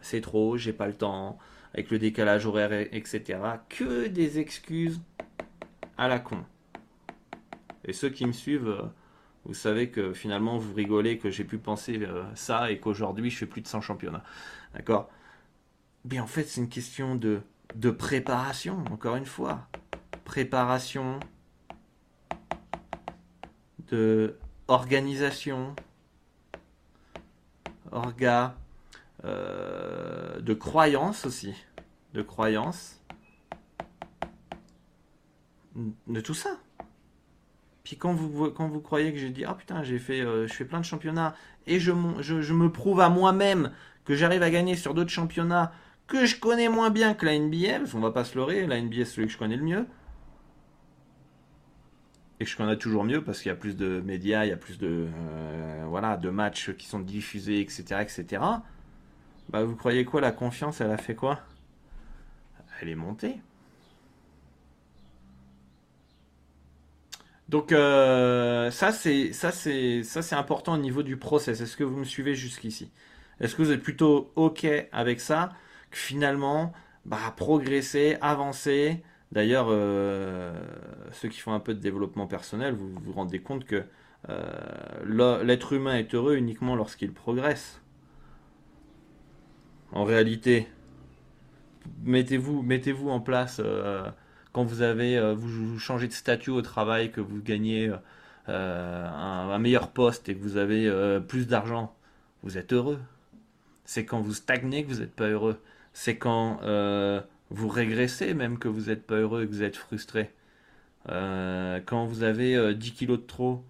C'est 0.00 0.20
trop, 0.20 0.56
j'ai 0.56 0.72
pas 0.72 0.86
le 0.86 0.94
temps. 0.94 1.38
Avec 1.74 1.90
le 1.90 1.98
décalage 1.98 2.46
horaire, 2.46 2.72
etc. 2.72 3.38
Que 3.68 4.06
des 4.06 4.38
excuses 4.38 5.00
à 5.96 6.08
la 6.08 6.18
con. 6.18 6.44
Et 7.88 7.94
ceux 7.94 8.10
qui 8.10 8.26
me 8.26 8.32
suivent, 8.32 8.68
euh, 8.68 8.82
vous 9.46 9.54
savez 9.54 9.90
que 9.90 10.12
finalement 10.12 10.58
vous 10.58 10.74
rigolez 10.74 11.16
que 11.16 11.30
j'ai 11.30 11.44
pu 11.44 11.56
penser 11.56 12.00
euh, 12.02 12.22
ça 12.34 12.70
et 12.70 12.78
qu'aujourd'hui 12.78 13.30
je 13.30 13.38
fais 13.38 13.46
plus 13.46 13.62
de 13.62 13.66
100 13.66 13.80
championnats. 13.80 14.22
D'accord? 14.74 15.10
Mais 16.04 16.20
en 16.20 16.26
fait, 16.26 16.44
c'est 16.44 16.60
une 16.60 16.68
question 16.68 17.16
de, 17.16 17.40
de 17.74 17.90
préparation, 17.90 18.84
encore 18.90 19.16
une 19.16 19.24
fois. 19.24 19.66
Préparation, 20.24 21.18
de 23.88 24.36
organisation, 24.68 25.74
orga, 27.90 28.54
euh, 29.24 30.40
de 30.40 30.52
croyance 30.52 31.24
aussi. 31.24 31.54
De 32.12 32.20
croyance. 32.20 33.00
De 36.06 36.20
tout 36.20 36.34
ça. 36.34 36.58
Puis 37.88 37.96
quand 37.96 38.12
vous, 38.12 38.50
quand 38.50 38.68
vous 38.68 38.82
croyez 38.82 39.14
que 39.14 39.18
j'ai 39.18 39.30
dit, 39.30 39.46
ah 39.46 39.54
putain, 39.54 39.82
j'ai 39.82 39.98
fait, 39.98 40.20
euh, 40.20 40.46
je 40.46 40.52
fais 40.52 40.66
plein 40.66 40.78
de 40.78 40.84
championnats 40.84 41.34
et 41.66 41.80
je, 41.80 41.90
je, 42.20 42.52
me 42.52 42.70
prouve 42.70 43.00
à 43.00 43.08
moi-même 43.08 43.72
que 44.04 44.14
j'arrive 44.14 44.42
à 44.42 44.50
gagner 44.50 44.76
sur 44.76 44.92
d'autres 44.92 45.08
championnats 45.08 45.72
que 46.06 46.26
je 46.26 46.38
connais 46.38 46.68
moins 46.68 46.90
bien 46.90 47.14
que 47.14 47.24
la 47.24 47.38
NBA, 47.38 47.78
parce 47.78 47.92
qu'on 47.92 48.00
va 48.00 48.10
pas 48.10 48.24
se 48.24 48.36
leurrer, 48.36 48.66
la 48.66 48.78
NBA 48.78 48.96
c'est 48.96 49.04
celui 49.06 49.26
que 49.28 49.32
je 49.32 49.38
connais 49.38 49.56
le 49.56 49.62
mieux. 49.62 49.86
Et 52.40 52.44
que 52.44 52.50
je 52.50 52.58
connais 52.58 52.76
toujours 52.76 53.04
mieux 53.04 53.24
parce 53.24 53.40
qu'il 53.40 53.48
y 53.48 53.52
a 53.52 53.56
plus 53.56 53.74
de 53.74 54.02
médias, 54.02 54.44
il 54.44 54.50
y 54.50 54.52
a 54.52 54.58
plus 54.58 54.76
de, 54.76 55.08
euh, 55.08 55.84
voilà, 55.88 56.18
de 56.18 56.28
matchs 56.28 56.72
qui 56.72 56.86
sont 56.86 57.00
diffusés, 57.00 57.60
etc., 57.60 58.02
etc. 58.02 58.42
Bah 59.48 59.64
vous 59.64 59.76
croyez 59.76 60.04
quoi? 60.04 60.20
La 60.20 60.32
confiance, 60.32 60.82
elle 60.82 60.90
a 60.90 60.98
fait 60.98 61.14
quoi? 61.14 61.40
Elle 62.82 62.90
est 62.90 62.94
montée. 62.94 63.40
Donc 67.48 67.72
euh, 67.72 68.70
ça 68.70 68.92
c'est 68.92 69.32
ça 69.32 69.50
c'est 69.52 70.34
important 70.34 70.74
au 70.74 70.78
niveau 70.78 71.02
du 71.02 71.16
process. 71.16 71.60
Est-ce 71.60 71.76
que 71.76 71.84
vous 71.84 71.96
me 71.96 72.04
suivez 72.04 72.34
jusqu'ici? 72.34 72.90
Est-ce 73.40 73.56
que 73.56 73.62
vous 73.62 73.70
êtes 73.72 73.82
plutôt 73.82 74.32
ok 74.36 74.66
avec 74.92 75.20
ça? 75.20 75.50
Que 75.90 75.96
finalement 75.98 76.72
bah, 77.06 77.18
progresser, 77.36 78.18
avancer. 78.20 79.02
D'ailleurs, 79.32 79.66
euh, 79.70 80.52
ceux 81.12 81.28
qui 81.28 81.40
font 81.40 81.52
un 81.52 81.60
peu 81.60 81.74
de 81.74 81.80
développement 81.80 82.26
personnel, 82.26 82.74
vous 82.74 82.90
vous 83.00 83.12
rendez 83.12 83.40
compte 83.40 83.64
que 83.64 83.84
euh, 84.30 85.42
l'être 85.44 85.72
humain 85.72 85.96
est 85.96 86.14
heureux 86.14 86.36
uniquement 86.36 86.76
lorsqu'il 86.76 87.12
progresse. 87.12 87.80
En 89.92 90.04
réalité, 90.04 90.68
mettez-vous 92.04 92.62
mettez-vous 92.62 93.08
en 93.10 93.20
place 93.20 93.60
quand 94.58 94.64
vous 94.64 94.82
avez 94.82 95.16
euh, 95.16 95.34
vous 95.34 95.78
changez 95.78 96.08
de 96.08 96.12
statut 96.12 96.50
au 96.50 96.62
travail, 96.62 97.12
que 97.12 97.20
vous 97.20 97.40
gagnez 97.40 97.92
euh, 98.48 99.08
un, 99.08 99.56
meilleur 99.60 99.92
poste 99.92 100.28
et 100.28 100.34
que 100.34 100.42
vous 100.42 100.56
avez 100.56 100.88
euh, 100.88 101.20
plus 101.20 101.46
d'argent, 101.46 101.94
vous 102.42 102.58
êtes 102.58 102.72
heureux. 102.72 102.98
C'est 103.84 104.04
quand 104.04 104.20
vous 104.20 104.32
stagnez 104.34 104.82
que 104.82 104.88
vous 104.88 104.98
n'êtes 104.98 105.14
pas 105.14 105.28
heureux. 105.28 105.62
C'est 105.92 106.16
quand 106.16 106.58
vous 107.50 107.68
régressez 107.68 108.34
même 108.34 108.58
que 108.58 108.66
vous 108.66 108.86
n'êtes 108.86 109.06
pas 109.06 109.14
heureux 109.14 109.44
et 109.44 109.46
que 109.46 109.52
vous 109.52 109.62
êtes 109.62 109.76
frustré. 109.76 110.32
quand 111.06 112.06
vous 112.06 112.24
avez 112.24 112.74
10 112.74 112.92
kilos 112.94 113.20
de 113.20 113.26
trop 113.26 113.64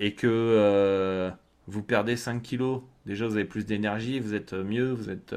et 0.00 0.14
que 0.14 1.30
vous 1.68 1.82
perdez 1.84 2.16
5 2.16 2.42
kilos, 2.42 2.82
déjà 3.06 3.28
vous 3.28 3.36
avez 3.36 3.44
plus 3.44 3.64
d'énergie, 3.64 4.18
vous 4.18 4.34
êtes 4.34 4.54
mieux, 4.54 4.90
vous 4.90 5.08
êtes, 5.08 5.36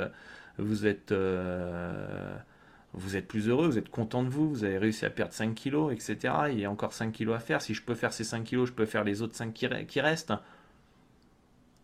vous 0.58 0.88
êtes 0.88 1.13
vous 2.98 3.18
êtes 3.18 3.28
plus 3.28 3.50
heureux, 3.50 3.68
vous 3.68 3.78
êtes 3.78 3.90
content 3.90 4.24
de 4.24 4.30
vous, 4.30 4.50
vous 4.50 4.64
avez 4.64 4.78
réussi 4.78 5.06
à 5.06 5.10
perdre 5.10 5.34
5 5.34 5.54
kilos, 5.54 5.94
etc. 5.94 6.34
Il 6.52 6.60
y 6.60 6.66
a 6.66 6.72
encore 6.72 6.94
5 6.94 7.12
kilos 7.12 7.36
à 7.36 7.40
faire. 7.40 7.62
Si 7.62 7.74
je 7.74 7.82
peux 7.82 7.96
faire 7.96 8.14
ces 8.14 8.24
5 8.24 8.44
kilos, 8.44 8.70
je 8.70 8.74
peux 8.74 8.86
faire 8.86 9.04
les 9.04 9.22
autres 9.22 9.36
5 9.36 9.54
qui, 9.54 10.00
restent. 10.00 10.34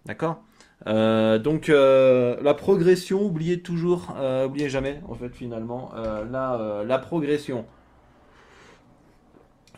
D'accord? 0.06 0.42
Euh, 0.88 1.38
Donc 1.38 1.70
euh, 1.70 2.38
la 2.42 2.54
progression, 2.54 3.24
oubliez 3.24 3.62
toujours, 3.62 4.16
euh, 4.18 4.48
oubliez 4.48 4.70
jamais 4.70 5.02
en 5.08 5.16
fait 5.16 5.36
finalement, 5.36 5.92
la, 6.32 6.84
la, 6.86 7.00
progression. 7.00 7.66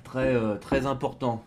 Très, 0.03 0.37
très 0.59 0.85
important. 0.85 1.43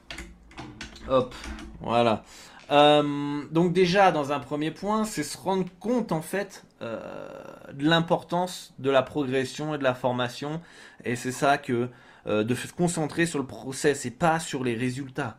Hop, 1.08 1.34
voilà. 1.80 2.24
Donc 2.68 3.72
déjà, 3.72 4.10
dans 4.10 4.32
un 4.32 4.40
premier 4.40 4.72
point, 4.72 5.04
c'est 5.04 5.22
se 5.22 5.38
rendre 5.38 5.66
compte 5.78 6.10
en 6.10 6.22
fait 6.22 6.65
de 6.80 7.88
l'importance 7.88 8.74
de 8.78 8.90
la 8.90 9.02
progression 9.02 9.74
et 9.74 9.78
de 9.78 9.82
la 9.82 9.94
formation. 9.94 10.60
Et 11.04 11.16
c'est 11.16 11.32
ça 11.32 11.58
que 11.58 11.88
euh, 12.26 12.42
de 12.42 12.56
se 12.56 12.66
concentrer 12.72 13.24
sur 13.24 13.38
le 13.38 13.46
process 13.46 14.04
et 14.04 14.10
pas 14.10 14.40
sur 14.40 14.64
les 14.64 14.74
résultats. 14.74 15.36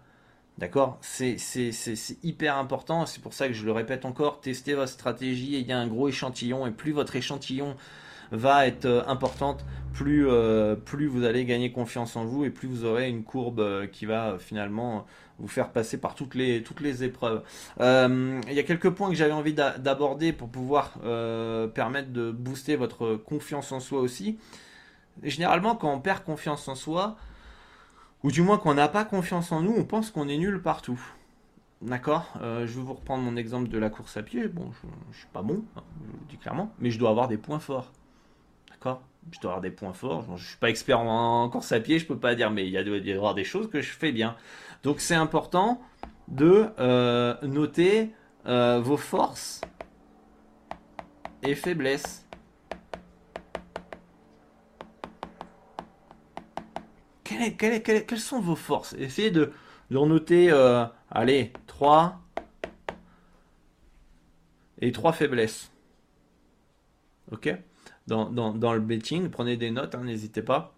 D'accord? 0.57 0.97
C'est 1.01 1.35
hyper 2.23 2.57
important. 2.57 3.05
C'est 3.05 3.21
pour 3.21 3.33
ça 3.33 3.47
que 3.47 3.53
je 3.53 3.65
le 3.65 3.73
répète 3.73 4.05
encore, 4.05 4.39
testez 4.39 4.73
votre 4.73 4.91
stratégie. 4.91 5.59
Il 5.59 5.67
y 5.67 5.73
a 5.73 5.79
un 5.79 5.87
gros 5.87 6.07
échantillon 6.07 6.65
et 6.65 6.71
plus 6.71 6.93
votre 6.93 7.17
échantillon 7.17 7.75
va 8.31 8.67
être 8.67 8.85
euh, 8.85 9.03
importante, 9.07 9.65
plus, 9.93 10.27
euh, 10.29 10.75
plus 10.75 11.07
vous 11.07 11.23
allez 11.25 11.45
gagner 11.45 11.71
confiance 11.71 12.15
en 12.15 12.25
vous 12.25 12.45
et 12.45 12.49
plus 12.49 12.67
vous 12.67 12.85
aurez 12.85 13.09
une 13.09 13.23
courbe 13.23 13.59
euh, 13.59 13.87
qui 13.87 14.05
va 14.05 14.37
finalement 14.39 15.05
vous 15.39 15.47
faire 15.47 15.69
passer 15.69 15.97
par 15.97 16.15
toutes 16.15 16.35
les, 16.35 17.03
épreuves. 17.03 17.43
il 17.79 18.53
y 18.53 18.59
a 18.59 18.63
quelques 18.63 18.89
points 18.89 19.09
que 19.09 19.15
j'avais 19.15 19.33
envie 19.33 19.53
d'aborder 19.53 20.33
pour 20.33 20.49
pouvoir 20.49 20.93
permettre 21.73 22.11
de 22.11 22.31
booster 22.31 22.75
votre 22.75 23.15
confiance 23.15 23.71
en 23.71 23.79
soi 23.79 23.99
aussi. 23.99 24.37
généralement, 25.23 25.75
quand 25.75 25.93
on 25.93 25.99
perd 25.99 26.23
confiance 26.23 26.67
en 26.67 26.75
soi, 26.75 27.17
ou 28.23 28.31
du 28.31 28.41
moins 28.41 28.57
qu'on 28.57 28.73
n'a 28.73 28.87
pas 28.87 29.05
confiance 29.05 29.51
en 29.51 29.61
nous, 29.61 29.75
on 29.77 29.83
pense 29.83 30.09
qu'on 30.11 30.27
est 30.27 30.37
nul 30.37 30.61
partout. 30.61 30.99
D'accord? 31.81 32.33
Je 32.41 32.65
vais 32.65 32.81
vous 32.81 32.93
reprendre 32.93 33.23
mon 33.23 33.35
exemple 33.37 33.69
de 33.69 33.77
la 33.77 33.89
course 33.89 34.17
à 34.17 34.23
pied. 34.23 34.47
Bon, 34.47 34.71
je 34.81 34.87
ne 34.87 35.13
suis 35.13 35.27
pas 35.31 35.43
bon, 35.43 35.63
hein, 35.75 35.83
je 36.01 36.11
vous 36.11 36.17
le 36.19 36.25
dis 36.29 36.37
clairement, 36.37 36.73
mais 36.79 36.89
je 36.89 36.97
dois 36.97 37.11
avoir 37.11 37.27
des 37.27 37.37
points 37.37 37.59
forts. 37.59 37.91
D'accord? 38.71 39.01
Je 39.31 39.39
dois 39.39 39.51
avoir 39.51 39.61
des 39.61 39.71
points 39.71 39.93
forts. 39.93 40.23
Je 40.27 40.31
ne 40.31 40.37
suis 40.37 40.57
pas 40.57 40.69
expert 40.69 40.99
en 40.99 41.49
course 41.49 41.71
à 41.71 41.79
pied, 41.79 41.99
je 41.99 42.05
peux 42.05 42.17
pas 42.17 42.35
dire, 42.35 42.51
mais 42.51 42.65
il 42.65 42.71
y 42.71 42.77
a 42.77 42.81
y 42.81 43.11
avoir 43.13 43.35
des 43.35 43.43
choses 43.43 43.69
que 43.69 43.81
je 43.81 43.91
fais 43.91 44.11
bien. 44.11 44.35
Donc 44.83 44.99
c'est 44.99 45.15
important 45.15 45.81
de 46.27 46.67
euh, 46.79 47.35
noter 47.43 48.11
euh, 48.45 48.79
vos 48.79 48.97
forces 48.97 49.61
et 51.43 51.55
faiblesses. 51.55 52.23
quelles 57.57 58.19
sont 58.19 58.39
vos 58.39 58.55
forces? 58.55 58.93
Essayez 58.97 59.31
de, 59.31 59.51
de 59.91 59.97
noter, 59.97 60.49
euh, 60.51 60.85
allez, 61.11 61.53
3 61.67 62.19
et 64.79 64.91
3 64.91 65.13
faiblesses. 65.13 65.71
Ok? 67.31 67.53
Dans, 68.07 68.73
le 68.73 68.79
betting. 68.79 69.29
Prenez 69.29 69.57
des 69.57 69.71
notes, 69.71 69.95
hein, 69.95 70.03
n'hésitez 70.03 70.41
pas. 70.41 70.73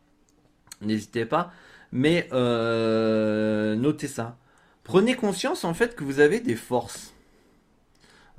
N'hésitez 0.82 1.26
pas. 1.26 1.52
Mais 1.92 2.28
euh, 2.34 3.76
notez 3.76 4.08
ça. 4.08 4.38
Prenez 4.84 5.16
conscience 5.16 5.64
en 5.64 5.74
fait 5.74 5.96
que 5.96 6.04
vous 6.04 6.20
avez 6.20 6.40
des 6.40 6.56
forces. 6.56 7.14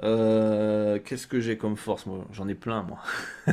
Euh, 0.03 0.99
qu'est-ce 1.05 1.27
que 1.27 1.41
j'ai 1.41 1.59
comme 1.59 1.77
force 1.77 2.07
j'en 2.33 2.49
ai 2.49 2.55
plein, 2.55 2.83
moi. 2.83 3.01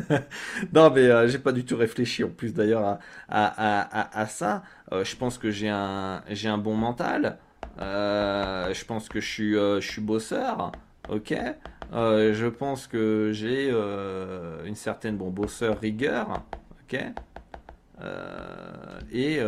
non, 0.73 0.89
mais 0.91 1.01
euh, 1.01 1.27
j'ai 1.27 1.39
pas 1.39 1.51
du 1.51 1.65
tout 1.65 1.75
réfléchi 1.75 2.23
en 2.23 2.29
plus 2.29 2.53
d'ailleurs 2.53 2.99
à, 3.27 4.25
ça. 4.29 4.63
je 4.91 5.15
pense 5.17 5.37
que 5.37 5.51
j'ai 5.51 5.67
un, 5.69 6.57
bon 6.57 6.75
mental. 6.75 7.37
je 7.77 8.85
pense 8.85 9.09
que 9.09 9.19
je 9.19 9.79
suis 9.81 10.01
bosseur. 10.01 10.71
Ok. 11.09 11.33
Euh, 11.93 12.33
je 12.33 12.47
pense 12.47 12.87
que 12.87 13.31
j'ai 13.33 13.69
euh, 13.71 14.65
une 14.65 14.75
certaine 14.75 15.17
bon 15.17 15.29
bosseur 15.29 15.79
rigueur, 15.79 16.43
ok. 16.83 16.99
Euh, 18.01 18.99
et 19.11 19.39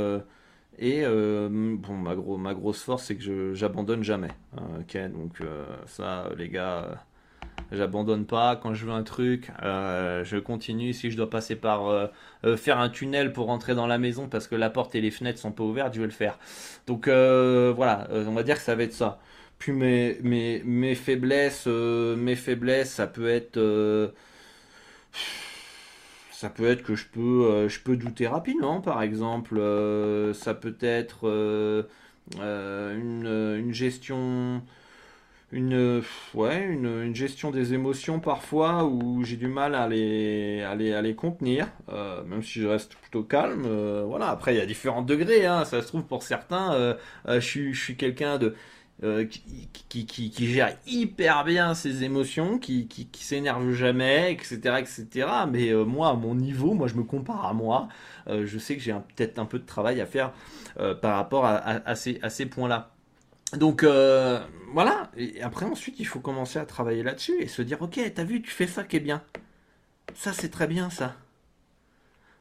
et 0.79 1.03
bon 1.05 1.93
ma, 1.93 2.15
gros, 2.15 2.37
ma 2.37 2.53
grosse 2.53 2.81
force 2.83 3.03
c'est 3.05 3.15
que 3.15 3.53
j'abandonne 3.53 4.03
jamais, 4.03 4.31
hein, 4.57 4.63
ok. 4.79 4.97
Donc 5.11 5.41
ça 5.85 6.29
les 6.37 6.49
gars, 6.49 7.03
j'abandonne 7.71 8.25
pas 8.25 8.55
quand 8.55 8.73
je 8.73 8.85
veux 8.85 8.93
un 8.93 9.03
truc, 9.03 9.51
je 9.61 10.39
continue. 10.39 10.93
Si 10.93 11.11
je 11.11 11.17
dois 11.17 11.29
passer 11.29 11.55
par 11.57 12.09
faire 12.57 12.79
un 12.79 12.89
tunnel 12.89 13.33
pour 13.33 13.47
rentrer 13.47 13.75
dans 13.75 13.87
la 13.87 13.97
maison 13.97 14.29
parce 14.29 14.47
que 14.47 14.55
la 14.55 14.69
porte 14.69 14.95
et 14.95 15.01
les 15.01 15.11
fenêtres 15.11 15.39
sont 15.39 15.51
pas 15.51 15.63
ouvertes, 15.63 15.93
je 15.93 15.99
vais 15.99 16.07
le 16.07 16.13
faire. 16.13 16.39
Donc 16.87 17.07
voilà, 17.07 18.07
on 18.11 18.31
va 18.33 18.43
dire 18.43 18.55
que 18.55 18.61
ça 18.61 18.75
va 18.75 18.83
être 18.83 18.93
ça. 18.93 19.19
Puis 19.59 19.73
mes, 19.73 20.17
mes, 20.23 20.63
mes 20.63 20.95
faiblesses, 20.95 21.65
euh, 21.67 22.15
mes 22.15 22.37
faiblesses, 22.37 22.91
ça 22.93 23.07
peut 23.07 23.27
être, 23.27 23.57
euh, 23.57 24.07
ça 26.31 26.49
peut 26.49 26.65
être 26.69 26.81
que 26.81 26.95
je 26.95 27.05
peux, 27.07 27.45
euh, 27.45 27.69
je 27.69 27.81
peux 27.81 27.97
douter 27.97 28.27
rapidement, 28.27 28.79
par 28.81 29.01
exemple. 29.03 29.59
ça 30.33 30.53
peut 30.53 30.77
être 30.81 31.27
une, 32.37 33.25
une, 33.25 33.73
gestion, 33.73 34.61
une, 35.51 36.01
ouais, 36.33 36.63
une, 36.63 37.03
une, 37.03 37.15
gestion 37.15 37.51
des 37.51 37.73
émotions 37.73 38.19
parfois 38.21 38.85
où 38.85 39.23
j'ai 39.25 39.35
du 39.35 39.47
mal 39.47 39.75
à 39.75 39.89
les, 39.89 40.61
à 40.61 40.75
les, 40.75 40.93
à 40.93 41.01
les 41.01 41.15
contenir, 41.15 41.67
même 42.27 42.43
si 42.43 42.61
je 42.61 42.67
reste 42.67 42.95
plutôt 42.95 43.23
calme. 43.23 43.67
voilà. 44.07 44.29
Après, 44.29 44.53
il 44.55 44.57
y 44.57 44.61
a 44.61 44.65
différents 44.65 45.01
degrés. 45.01 45.45
Hein, 45.45 45.65
ça 45.65 45.81
se 45.81 45.87
trouve 45.87 46.03
pour 46.05 46.23
certains, 46.23 46.95
je 47.27 47.39
je 47.39 47.79
suis 47.79 47.97
quelqu'un 47.97 48.37
de 48.37 48.55
euh, 49.01 49.25
qui, 49.87 50.33
gère 50.37 50.75
hyper 50.85 51.45
bien 51.45 51.73
ses 51.73 52.03
émotions, 52.03 52.59
qui, 52.59 53.07
s'énerve 53.13 53.71
jamais, 53.71 54.33
etc., 54.33 54.57
etc. 54.79 55.27
Mais 55.49 55.69
euh, 55.69 55.85
moi, 55.85 56.09
à 56.09 56.13
mon 56.15 56.35
niveau, 56.35 56.73
moi, 56.73 56.87
je 56.87 56.95
me 56.95 57.03
compare 57.03 57.45
à 57.45 57.53
moi. 57.53 57.87
Euh, 58.27 58.45
je 58.45 58.59
sais 58.59 58.75
que 58.75 58.81
j'ai 58.81 58.93
peut-être 59.15 59.39
un 59.39 59.45
peu 59.45 59.57
de 59.57 59.65
travail 59.65 60.01
à 60.01 60.05
faire 60.05 60.33
par 61.01 61.15
rapport 61.15 61.45
à, 61.45 61.57
à, 61.57 61.95
ces, 61.95 62.19
à 62.21 62.29
ces 62.29 62.45
points-là. 62.45 62.91
Donc 63.57 63.83
voilà. 64.73 65.11
Et 65.17 65.41
après, 65.41 65.65
ensuite, 65.65 65.99
il 65.99 66.05
faut 66.05 66.19
commencer 66.19 66.59
à 66.59 66.65
travailler 66.65 67.03
là-dessus 67.03 67.41
et 67.41 67.47
se 67.47 67.61
dire, 67.61 67.81
ok, 67.81 67.99
t'as 68.13 68.23
vu, 68.23 68.41
tu 68.41 68.51
fais 68.51 68.67
ça 68.67 68.83
qui 68.83 68.97
est 68.97 69.01
bien. 69.01 69.21
Ça, 70.13 70.33
c'est 70.33 70.49
très 70.49 70.67
bien, 70.67 70.89
ça. 70.89 71.15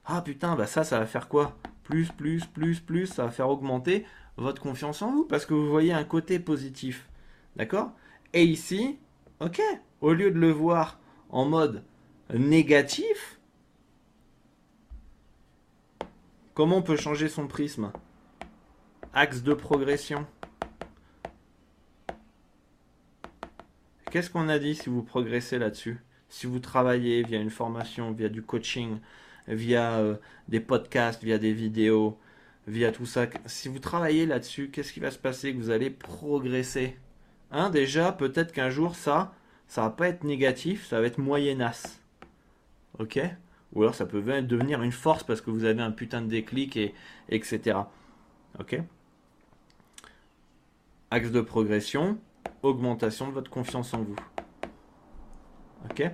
Ah 0.04 0.22
putain, 0.22 0.56
bah 0.56 0.66
ça, 0.66 0.84
ça 0.84 0.98
va 0.98 1.06
faire 1.06 1.28
quoi? 1.28 1.56
Plus, 1.84 2.08
plus, 2.08 2.44
plus, 2.46 2.80
plus, 2.80 3.06
ça 3.06 3.24
va 3.24 3.30
faire 3.30 3.48
augmenter 3.48 4.06
votre 4.38 4.62
confiance 4.62 5.03
en 5.03 5.12
vous 5.12 5.24
parce 5.24 5.44
que 5.46 5.55
vous 5.55 5.68
voyez 5.68 5.92
un 5.92 6.05
côté 6.05 6.38
positif. 6.38 7.09
D'accord? 7.57 7.92
Et 8.33 8.44
ici, 8.44 8.98
ok, 9.40 9.61
au 10.01 10.12
lieu 10.12 10.31
de 10.31 10.38
le 10.38 10.51
voir 10.51 10.98
en 11.31 11.44
mode 11.44 11.83
négatif, 12.33 13.40
comment 16.55 16.77
on 16.77 16.83
peut 16.83 16.96
changer 16.96 17.29
son 17.29 17.46
prisme? 17.46 17.92
Axe 19.12 19.42
de 19.42 19.55
progression. 19.55 20.27
Qu'est-ce 24.11 24.31
qu'on 24.31 24.48
a 24.48 24.59
dit 24.59 24.74
si 24.74 24.88
vous 24.88 25.03
progressez 25.03 25.59
là-dessus? 25.59 25.98
Si 26.29 26.46
vous 26.46 26.61
travaillez 26.61 27.22
via 27.22 27.40
une 27.40 27.51
formation, 27.51 28.12
via 28.12 28.29
du 28.29 28.42
coaching, 28.42 28.98
via 29.48 29.98
euh, 29.98 30.16
des 30.48 30.61
podcasts, 30.61 31.22
via 31.24 31.38
des 31.38 31.53
vidéos, 31.53 32.18
via 32.68 32.92
tout 32.92 33.07
ça. 33.07 33.26
Si 33.46 33.68
vous 33.68 33.78
travaillez 33.78 34.26
là-dessus, 34.26 34.70
qu'est-ce 34.70 34.92
qui 34.92 35.00
va 35.00 35.11
se 35.11 35.18
passer? 35.18 35.52
Que 35.52 35.59
vous 35.59 35.70
allez 35.70 35.90
progresser. 35.90 36.96
Hein, 37.50 37.70
déjà, 37.70 38.12
peut-être 38.12 38.52
qu'un 38.52 38.70
jour, 38.70 38.94
ça, 38.94 39.33
ça 39.66 39.83
va 39.83 39.90
pas 39.90 40.09
être 40.09 40.24
négatif, 40.24 40.87
ça 40.87 41.00
va 41.00 41.07
être 41.07 41.18
moyennasse. 41.18 42.00
Ok? 42.98 43.18
Ou 43.74 43.83
alors 43.83 43.94
ça 43.94 44.07
peut 44.07 44.22
devenir 44.42 44.83
une 44.83 44.92
force 44.92 45.24
parce 45.24 45.40
que 45.40 45.50
vous 45.50 45.64
avez 45.64 45.83
un 45.83 45.90
putain 45.90 46.22
de 46.22 46.26
déclic, 46.26 46.76
et, 46.76 46.94
etc. 47.28 47.78
Ok? 48.59 48.81
Axe 51.11 51.31
de 51.31 51.40
progression, 51.40 52.18
augmentation 52.62 53.28
de 53.28 53.33
votre 53.33 53.50
confiance 53.50 53.94
en 53.94 54.02
vous. 54.02 54.16
Ok? 55.90 56.11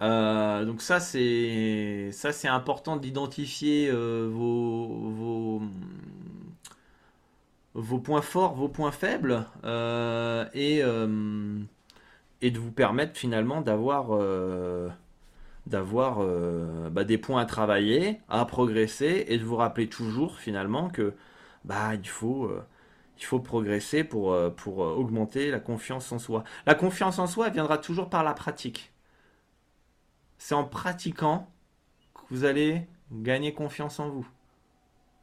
Euh, 0.00 0.64
donc 0.64 0.80
ça 0.80 1.00
c'est 1.00 2.10
ça 2.12 2.32
c'est 2.32 2.46
important 2.48 2.96
d'identifier 2.96 3.90
euh, 3.90 4.30
vos, 4.32 5.60
vos, 7.74 7.98
points 7.98 8.22
forts, 8.22 8.54
vos 8.54 8.68
points 8.68 8.92
faibles 8.92 9.44
euh, 9.64 10.46
et, 10.54 10.78
et 12.42 12.50
de 12.50 12.58
vous 12.58 12.70
permettre 12.72 13.18
finalement 13.18 13.60
d'avoir 13.60 14.18
d'avoir 15.66 16.24
bah, 16.90 17.04
des 17.04 17.18
points 17.18 17.42
à 17.42 17.46
travailler, 17.46 18.20
à 18.28 18.44
progresser 18.44 19.24
et 19.28 19.38
de 19.38 19.44
vous 19.44 19.56
rappeler 19.56 19.88
toujours 19.88 20.38
finalement 20.38 20.88
que 20.90 21.14
bah 21.64 21.94
il 21.94 22.08
faut 22.08 22.50
il 23.18 23.24
faut 23.24 23.40
progresser 23.40 24.04
pour, 24.04 24.36
pour 24.56 24.78
augmenter 24.78 25.50
la 25.50 25.60
confiance 25.60 26.12
en 26.12 26.18
soi. 26.20 26.44
La 26.66 26.74
confiance 26.76 27.18
en 27.18 27.26
soi 27.26 27.48
viendra 27.50 27.78
toujours 27.78 28.08
par 28.10 28.22
la 28.24 28.32
pratique 28.34 28.92
c'est 30.38 30.54
en 30.54 30.64
pratiquant 30.64 31.50
que 32.14 32.20
vous 32.30 32.44
allez 32.44 32.86
gagner 33.12 33.52
confiance 33.54 34.00
en 34.00 34.08
vous. 34.08 34.28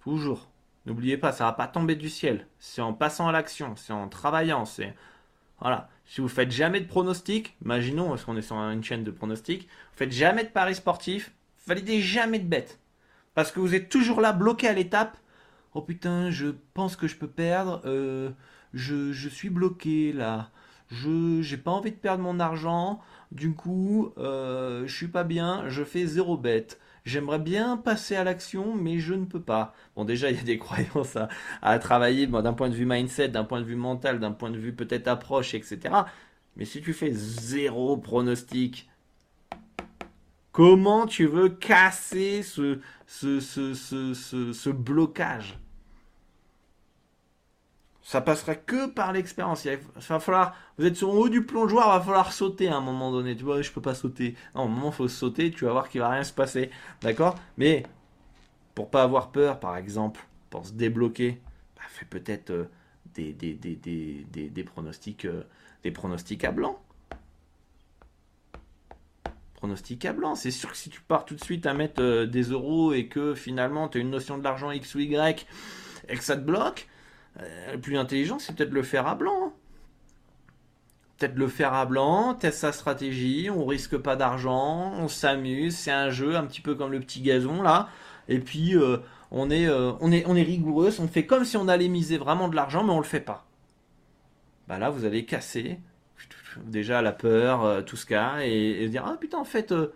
Toujours. 0.01 0.49
N'oubliez 0.85 1.17
pas, 1.17 1.31
ça 1.31 1.45
va 1.45 1.53
pas 1.53 1.67
tomber 1.67 1.95
du 1.95 2.09
ciel. 2.09 2.47
C'est 2.59 2.81
en 2.81 2.93
passant 2.93 3.27
à 3.27 3.31
l'action, 3.31 3.75
c'est 3.75 3.93
en 3.93 4.07
travaillant, 4.07 4.65
c'est 4.65 4.95
voilà. 5.59 5.89
Si 6.05 6.21
vous 6.21 6.27
faites 6.27 6.51
jamais 6.51 6.81
de 6.81 6.87
pronostics, 6.87 7.55
imaginons 7.63 8.09
parce 8.09 8.23
qu'on 8.25 8.37
est 8.37 8.41
sur 8.43 8.57
une 8.57 8.83
chaîne 8.83 9.03
de 9.03 9.11
pronostics, 9.11 9.63
vous 9.63 9.97
faites 9.97 10.11
jamais 10.11 10.43
de 10.43 10.49
paris 10.49 10.75
sportifs, 10.75 11.33
validez 11.65 12.01
jamais 12.01 12.39
de 12.39 12.47
bêtes. 12.47 12.79
Parce 13.33 13.51
que 13.51 13.59
vous 13.59 13.73
êtes 13.75 13.89
toujours 13.89 14.21
là 14.21 14.33
bloqué 14.33 14.67
à 14.67 14.73
l'étape 14.73 15.17
Oh 15.73 15.81
putain, 15.81 16.31
je 16.31 16.47
pense 16.73 16.95
que 16.95 17.07
je 17.07 17.15
peux 17.17 17.27
perdre. 17.27 17.81
euh, 17.85 18.31
je, 18.73 19.11
je 19.11 19.29
suis 19.29 19.49
bloqué 19.49 20.13
là. 20.13 20.51
Je 20.89 21.41
j'ai 21.41 21.57
pas 21.57 21.71
envie 21.71 21.91
de 21.91 21.97
perdre 21.97 22.23
mon 22.23 22.39
argent. 22.39 23.01
Du 23.31 23.53
coup, 23.53 24.11
euh, 24.17 24.85
je 24.87 24.95
suis 24.95 25.07
pas 25.07 25.23
bien. 25.23 25.67
Je 25.67 25.83
fais 25.83 26.05
zéro 26.05 26.37
bête. 26.37 26.79
J'aimerais 27.05 27.39
bien 27.39 27.77
passer 27.77 28.15
à 28.15 28.23
l'action, 28.23 28.75
mais 28.75 28.99
je 28.99 29.13
ne 29.13 29.25
peux 29.25 29.41
pas. 29.41 29.75
Bon, 29.95 30.05
déjà, 30.05 30.31
il 30.31 30.37
y 30.37 30.39
a 30.39 30.43
des 30.43 30.57
croyances 30.59 31.17
à, 31.61 31.79
travailler 31.79 32.27
d'un 32.27 32.53
point 32.53 32.69
de 32.69 32.75
vue 32.75 32.85
mindset, 32.85 33.29
d'un 33.29 33.43
point 33.43 33.61
de 33.61 33.65
vue 33.65 33.75
mental, 33.75 34.19
d'un 34.19 34.31
point 34.31 34.49
de 34.49 34.57
vue 34.57 34.73
peut-être 34.73 35.07
approche, 35.07 35.53
etc. 35.53 35.79
Mais 36.57 36.65
si 36.65 36.81
tu 36.81 36.93
fais 36.93 37.11
zéro 37.11 37.97
pronostic, 37.97 38.89
comment 40.51 41.05
tu 41.05 41.25
veux 41.27 41.49
casser 41.49 42.41
ce, 42.41 42.79
ce, 43.07 43.39
ce, 43.39 44.13
ce 44.53 44.69
blocage? 44.69 45.59
Ça 48.05 48.21
passera 48.21 48.53
que 48.53 48.85
par 48.85 49.13
l'expérience. 49.13 49.65
Il 49.65 49.79
va 50.09 50.19
falloir, 50.19 50.55
vous 50.77 50.85
êtes 50.85 50.95
sur 50.95 51.11
le 51.11 51.17
haut 51.17 51.27
du 51.27 51.43
plongeoir, 51.43 51.87
il 51.87 51.97
va 51.97 52.05
falloir 52.05 52.33
sauter 52.33 52.67
à 52.67 52.75
un 52.75 52.81
moment 52.81 53.11
donné. 53.11 53.35
Tu 53.35 53.43
vois, 53.43 53.63
je 53.63 53.71
peux 53.71 53.81
pas 53.81 53.95
sauter. 53.95 54.35
Non, 54.53 54.65
un 54.65 54.67
moment, 54.67 54.89
il 54.89 54.93
faut 54.93 55.07
sauter, 55.07 55.49
tu 55.49 55.65
vas 55.65 55.71
voir 55.71 55.89
qu'il 55.89 56.01
va 56.01 56.09
rien 56.09 56.23
se 56.23 56.31
passer. 56.31 56.69
D'accord? 57.01 57.33
Mais, 57.57 57.81
pour 58.75 58.91
pas 58.91 59.01
avoir 59.01 59.31
peur, 59.31 59.59
par 59.59 59.75
exemple, 59.75 60.23
pour 60.51 60.67
se 60.67 60.73
débloquer, 60.73 61.41
bah, 61.75 61.81
fais 61.89 62.05
peut-être 62.05 62.51
euh, 62.51 62.69
des, 63.15 63.33
des, 63.33 63.55
des, 63.55 63.75
des, 63.75 64.49
des, 64.49 64.63
pronostics, 64.63 65.25
euh, 65.25 65.41
des 65.81 65.89
pronostics 65.89 66.43
à 66.43 66.51
blanc. 66.51 66.79
Pronostics 69.55 70.05
à 70.05 70.13
blanc. 70.13 70.35
C'est 70.35 70.51
sûr 70.51 70.69
que 70.69 70.77
si 70.77 70.91
tu 70.91 71.01
pars 71.01 71.25
tout 71.25 71.33
de 71.33 71.43
suite 71.43 71.65
à 71.65 71.73
mettre 71.73 72.03
euh, 72.03 72.27
des 72.27 72.43
euros 72.43 72.93
et 72.93 73.07
que 73.07 73.33
finalement 73.33 73.89
tu 73.89 73.97
as 73.97 74.01
une 74.01 74.11
notion 74.11 74.37
de 74.37 74.43
l'argent 74.43 74.69
X 74.69 74.93
ou 74.93 74.99
Y 74.99 75.47
et 76.07 76.15
que 76.15 76.23
ça 76.23 76.37
te 76.37 76.41
bloque, 76.41 76.87
le 77.39 77.77
plus 77.79 77.97
intelligent, 77.97 78.39
c'est 78.39 78.55
peut-être 78.55 78.71
le 78.71 78.83
faire 78.83 79.07
à 79.07 79.15
blanc. 79.15 79.53
Peut-être 81.17 81.35
le 81.35 81.47
faire 81.47 81.73
à 81.73 81.85
blanc, 81.85 82.33
teste 82.33 82.59
sa 82.59 82.71
stratégie, 82.71 83.49
on 83.49 83.65
risque 83.65 83.97
pas 83.97 84.15
d'argent, 84.15 84.93
on 84.97 85.07
s'amuse, 85.07 85.75
c'est 85.75 85.91
un 85.91 86.09
jeu 86.09 86.35
un 86.35 86.45
petit 86.45 86.61
peu 86.61 86.75
comme 86.75 86.91
le 86.91 86.99
petit 86.99 87.21
gazon 87.21 87.61
là. 87.61 87.89
Et 88.27 88.39
puis 88.39 88.75
euh, 88.75 88.97
on, 89.31 89.49
est, 89.49 89.67
euh, 89.67 89.93
on, 90.01 90.11
est, 90.11 90.25
on 90.25 90.33
rigoureux, 90.33 90.93
on 90.99 91.07
fait 91.07 91.25
comme 91.25 91.45
si 91.45 91.55
on 91.55 91.67
allait 91.67 91.87
miser 91.87 92.17
vraiment 92.17 92.49
de 92.49 92.55
l'argent, 92.55 92.83
mais 92.83 92.91
on 92.91 92.99
le 92.99 93.05
fait 93.05 93.21
pas. 93.21 93.45
Bah 94.67 94.77
là, 94.77 94.89
vous 94.89 95.05
allez 95.05 95.25
casser 95.25 95.79
déjà 96.65 97.01
la 97.01 97.11
peur, 97.11 97.63
euh, 97.63 97.81
tout 97.81 97.97
ce 97.97 98.05
cas, 98.05 98.39
et, 98.41 98.83
et 98.83 98.89
dire 98.89 99.03
ah 99.05 99.17
putain 99.19 99.37
en 99.37 99.45
fait, 99.45 99.71
euh, 99.71 99.93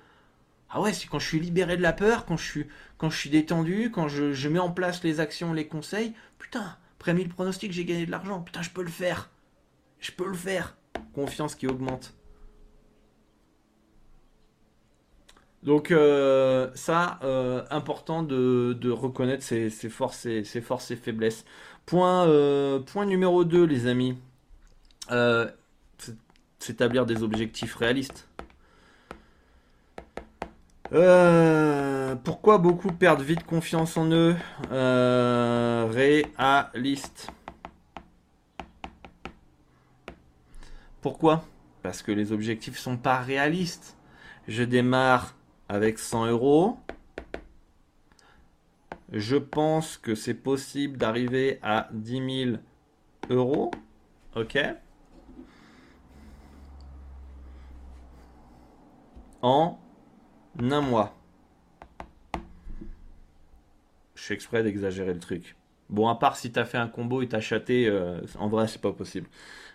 ah 0.69 0.81
ouais, 0.81 0.93
c'est 0.93 1.07
quand 1.07 1.19
je 1.19 1.27
suis 1.27 1.39
libéré 1.39 1.77
de 1.77 1.81
la 1.81 1.93
peur, 1.93 2.25
quand 2.25 2.37
je 2.37 2.45
suis, 2.45 2.67
quand 2.97 3.09
je 3.09 3.17
suis 3.17 3.29
détendu, 3.29 3.91
quand 3.91 4.07
je, 4.07 4.33
je 4.33 4.49
mets 4.49 4.59
en 4.59 4.71
place 4.71 5.03
les 5.03 5.19
actions, 5.19 5.53
les 5.53 5.67
conseils, 5.67 6.13
putain. 6.37 6.77
Après 6.99 7.13
1000 7.13 7.29
pronostics, 7.29 7.71
j'ai 7.71 7.85
gagné 7.85 8.05
de 8.05 8.11
l'argent. 8.11 8.41
Putain, 8.41 8.61
je 8.61 8.71
peux 8.71 8.83
le 8.83 8.89
faire. 8.89 9.29
Je 9.99 10.11
peux 10.11 10.27
le 10.27 10.33
faire. 10.33 10.75
Confiance 11.13 11.55
qui 11.55 11.65
augmente. 11.65 12.13
Donc 15.63 15.91
euh, 15.91 16.69
ça, 16.75 17.19
euh, 17.23 17.63
important 17.69 18.21
de, 18.23 18.91
reconnaître 18.91 19.43
ses, 19.43 19.69
forces 19.89 20.25
et 20.25 20.43
ses 20.43 20.61
faiblesses. 20.97 21.45
Point, 21.85 22.27
euh, 22.27 22.79
point 22.79 23.05
numéro 23.05 23.45
2, 23.45 23.63
les 23.63 23.87
amis. 23.87 24.17
S'établir 26.59 27.05
des 27.05 27.23
objectifs 27.23 27.75
réalistes. 27.75 28.28
Euh, 30.91 32.15
pourquoi 32.23 32.57
beaucoup 32.57 32.91
perdent 32.91 33.21
vite 33.21 33.43
confiance 33.45 33.95
en 33.97 34.09
eux 34.11 34.35
Euh, 34.71 35.87
Réaliste. 35.91 37.29
Pourquoi? 41.01 41.43
Parce 41.83 42.01
que 42.01 42.11
les 42.11 42.31
objectifs 42.31 42.77
sont 42.77 42.97
pas 42.97 43.19
réalistes. 43.19 43.95
Je 44.47 44.63
démarre 44.63 45.35
avec 45.69 45.99
100 45.99 46.25
euros. 46.27 46.77
Je 49.11 49.37
pense 49.37 49.97
que 49.97 50.15
c'est 50.15 50.33
possible 50.33 50.97
d'arriver 50.97 51.59
à 51.61 51.87
10 51.93 52.45
000 52.45 52.57
euros. 53.29 53.71
Ok 54.35 54.57
En 59.41 59.79
un 60.61 60.81
mois. 60.81 61.15
Je 64.15 64.23
fais 64.23 64.33
exprès 64.33 64.63
d'exagérer 64.63 65.13
le 65.13 65.19
truc. 65.19 65.55
Bon, 65.89 66.07
à 66.07 66.15
part 66.15 66.35
si 66.35 66.51
t'as 66.51 66.65
fait 66.65 66.77
un 66.77 66.87
combo 66.87 67.21
et 67.21 67.27
t'as 67.27 67.39
chaté, 67.39 67.87
euh, 67.87 68.21
en 68.37 68.47
vrai, 68.47 68.67
c'est 68.67 68.81
pas 68.81 68.91
possible. 68.91 69.27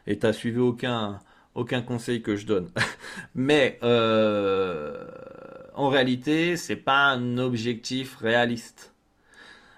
Et 0.07 0.19
t'as 0.19 0.33
suivi 0.33 0.59
aucun, 0.59 1.19
aucun 1.55 1.83
conseil 1.83 2.23
que 2.23 2.37
je 2.37 2.47
donne. 2.47 2.71
Mais 3.35 3.79
euh, 3.83 5.07
en 5.75 5.89
réalité, 5.89 6.57
c'est 6.57 6.77
pas 6.77 7.07
un 7.07 7.39
objectif 7.39 8.17
réaliste. 8.17 8.95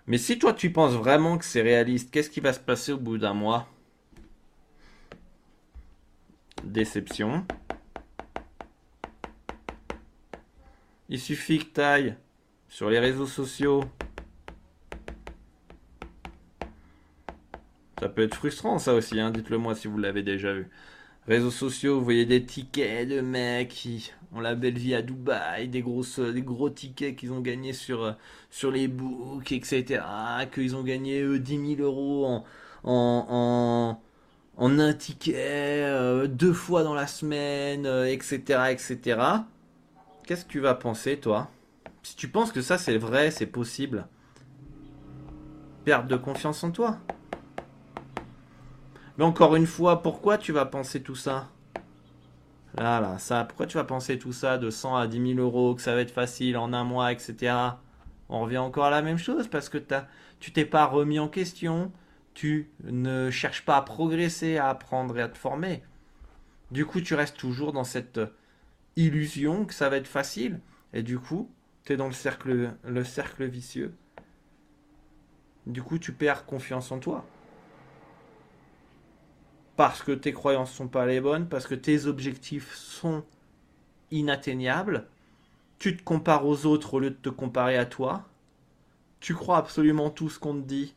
Mais 0.06 0.18
si 0.18 0.38
toi 0.38 0.52
tu 0.52 0.70
penses 0.70 0.92
vraiment 0.92 1.38
que 1.38 1.44
c'est 1.44 1.62
réaliste, 1.62 2.10
qu'est-ce 2.10 2.30
qui 2.30 2.40
va 2.40 2.52
se 2.52 2.60
passer 2.60 2.92
au 2.92 2.98
bout 2.98 3.18
d'un 3.18 3.34
mois? 3.34 3.68
Déception. 6.64 7.46
Il 11.08 11.20
suffit 11.20 11.58
que 11.58 11.64
t'ailles 11.64 12.16
sur 12.68 12.90
les 12.90 12.98
réseaux 12.98 13.26
sociaux. 13.26 13.84
Ça 18.00 18.08
peut 18.08 18.22
être 18.22 18.34
frustrant 18.34 18.78
ça 18.78 18.94
aussi, 18.94 19.20
hein, 19.20 19.30
dites-le 19.30 19.56
moi 19.58 19.74
si 19.74 19.86
vous 19.86 19.98
l'avez 19.98 20.22
déjà 20.22 20.52
vu. 20.52 20.68
Réseaux 21.28 21.50
sociaux, 21.50 21.98
vous 21.98 22.04
voyez 22.04 22.24
des 22.24 22.44
tickets 22.44 23.08
de 23.08 23.20
mecs 23.20 23.68
qui 23.68 24.12
ont 24.32 24.40
la 24.40 24.54
belle 24.54 24.78
vie 24.78 24.94
à 24.94 25.02
Dubaï, 25.02 25.68
des 25.68 25.82
des 25.82 26.42
gros 26.42 26.70
tickets 26.70 27.16
qu'ils 27.16 27.32
ont 27.32 27.40
gagnés 27.40 27.72
sur, 27.72 28.04
euh, 28.04 28.12
sur 28.50 28.70
les 28.70 28.86
books, 28.86 29.50
etc. 29.52 30.02
Qu'ils 30.52 30.76
ont 30.76 30.82
gagné 30.82 31.22
eux 31.22 31.38
10 31.38 31.76
000 31.76 31.82
euros 31.82 32.26
en, 32.26 33.98
en, 34.56 34.78
un 34.78 34.92
ticket, 34.92 35.34
euh, 35.84 36.26
deux 36.28 36.52
fois 36.52 36.84
dans 36.84 36.94
la 36.94 37.06
semaine, 37.06 37.86
euh, 37.86 38.06
etc., 38.06 38.70
etc. 38.70 39.18
Qu'est-ce 40.26 40.44
que 40.44 40.50
tu 40.50 40.58
vas 40.58 40.74
penser, 40.74 41.20
toi? 41.20 41.48
Si 42.02 42.16
tu 42.16 42.26
penses 42.26 42.50
que 42.50 42.60
ça 42.60 42.78
c'est 42.78 42.98
vrai, 42.98 43.30
c'est 43.30 43.46
possible, 43.46 44.08
perte 45.84 46.08
de 46.08 46.16
confiance 46.16 46.64
en 46.64 46.72
toi. 46.72 46.98
Mais 49.18 49.24
encore 49.24 49.54
une 49.54 49.68
fois, 49.68 50.02
pourquoi 50.02 50.36
tu 50.36 50.50
vas 50.50 50.66
penser 50.66 51.00
tout 51.00 51.14
ça? 51.14 51.48
Là, 52.76 53.00
là, 53.00 53.18
ça, 53.18 53.44
pourquoi 53.44 53.66
tu 53.66 53.76
vas 53.76 53.84
penser 53.84 54.18
tout 54.18 54.32
ça 54.32 54.58
de 54.58 54.68
100 54.68 54.96
à 54.96 55.06
10 55.06 55.34
000 55.34 55.38
euros, 55.38 55.76
que 55.76 55.80
ça 55.80 55.94
va 55.94 56.00
être 56.00 56.10
facile 56.10 56.56
en 56.56 56.72
un 56.72 56.82
mois, 56.82 57.12
etc. 57.12 57.54
On 58.28 58.40
revient 58.40 58.58
encore 58.58 58.86
à 58.86 58.90
la 58.90 59.02
même 59.02 59.18
chose 59.18 59.46
parce 59.46 59.68
que 59.68 59.78
t'as, 59.78 60.06
tu 60.40 60.52
t'es 60.52 60.64
pas 60.64 60.86
remis 60.86 61.20
en 61.20 61.28
question, 61.28 61.92
tu 62.34 62.68
ne 62.82 63.30
cherches 63.30 63.64
pas 63.64 63.76
à 63.76 63.82
progresser, 63.82 64.58
à 64.58 64.70
apprendre 64.70 65.16
et 65.18 65.22
à 65.22 65.28
te 65.28 65.38
former. 65.38 65.84
Du 66.72 66.84
coup, 66.84 67.00
tu 67.00 67.14
restes 67.14 67.36
toujours 67.36 67.72
dans 67.72 67.84
cette 67.84 68.18
illusion 68.96 69.64
que 69.64 69.74
ça 69.74 69.88
va 69.88 69.96
être 69.96 70.08
facile 70.08 70.60
et 70.92 71.02
du 71.02 71.18
coup, 71.18 71.50
tu 71.84 71.92
es 71.92 71.96
dans 71.96 72.06
le 72.06 72.12
cercle, 72.12 72.74
le 72.82 73.04
cercle 73.04 73.44
vicieux. 73.44 73.94
Du 75.66 75.82
coup, 75.82 75.98
tu 75.98 76.12
perds 76.12 76.46
confiance 76.46 76.90
en 76.92 76.98
toi. 76.98 77.24
Parce 79.76 80.02
que 80.02 80.12
tes 80.12 80.32
croyances 80.32 80.72
sont 80.72 80.88
pas 80.88 81.06
les 81.06 81.20
bonnes, 81.20 81.48
parce 81.48 81.66
que 81.66 81.74
tes 81.74 82.06
objectifs 82.06 82.74
sont 82.74 83.24
inatteignables. 84.10 85.08
Tu 85.78 85.96
te 85.96 86.02
compares 86.02 86.46
aux 86.46 86.64
autres 86.64 86.94
au 86.94 87.00
lieu 87.00 87.10
de 87.10 87.16
te 87.16 87.28
comparer 87.28 87.76
à 87.76 87.84
toi. 87.84 88.24
Tu 89.20 89.34
crois 89.34 89.58
absolument 89.58 90.10
tout 90.10 90.30
ce 90.30 90.38
qu'on 90.38 90.54
te 90.54 90.66
dit 90.66 90.94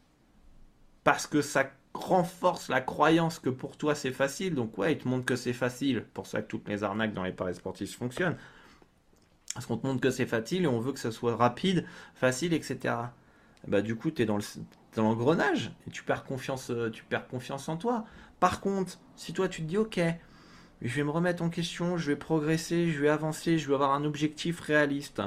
parce 1.03 1.27
que 1.27 1.41
ça 1.41 1.71
renforce 2.05 2.69
la 2.69 2.81
croyance 2.81 3.39
que 3.39 3.49
pour 3.49 3.77
toi 3.77 3.95
c'est 3.95 4.11
facile. 4.11 4.55
Donc 4.55 4.77
ouais, 4.77 4.93
il 4.93 4.97
te 4.97 5.07
montre 5.07 5.25
que 5.25 5.35
c'est 5.35 5.53
facile. 5.53 6.05
Pour 6.13 6.27
ça 6.27 6.41
que 6.41 6.47
toutes 6.47 6.67
les 6.67 6.83
arnaques 6.83 7.13
dans 7.13 7.23
les 7.23 7.31
paris 7.31 7.55
sportifs 7.55 7.95
fonctionnent. 7.97 8.37
Parce 9.53 9.65
qu'on 9.65 9.77
te 9.77 9.87
montre 9.87 10.01
que 10.01 10.11
c'est 10.11 10.25
facile 10.25 10.63
et 10.63 10.67
on 10.67 10.79
veut 10.79 10.93
que 10.93 10.99
ça 10.99 11.11
soit 11.11 11.35
rapide, 11.35 11.85
facile, 12.13 12.53
etc. 12.53 12.95
Bah 13.67 13.81
du 13.81 13.95
coup, 13.95 14.11
tu 14.11 14.21
es 14.21 14.25
dans 14.25 14.37
le 14.37 14.43
dans 14.95 15.03
l'engrenage 15.03 15.71
et 15.87 15.91
tu 15.91 16.03
perds 16.03 16.23
confiance, 16.23 16.71
euh, 16.71 16.89
tu 16.89 17.03
perds 17.03 17.27
confiance 17.27 17.69
en 17.69 17.77
toi. 17.77 18.05
Par 18.39 18.61
contre, 18.61 18.99
si 19.15 19.33
toi 19.33 19.47
tu 19.47 19.61
te 19.61 19.67
dis 19.67 19.77
ok, 19.77 19.99
je 20.81 20.95
vais 20.95 21.03
me 21.03 21.11
remettre 21.11 21.43
en 21.43 21.49
question, 21.49 21.97
je 21.97 22.11
vais 22.11 22.15
progresser, 22.15 22.89
je 22.91 23.01
vais 23.01 23.09
avancer, 23.09 23.57
je 23.57 23.67
vais 23.67 23.73
avoir 23.73 23.91
un 23.91 24.05
objectif 24.05 24.59
réaliste. 24.61 25.21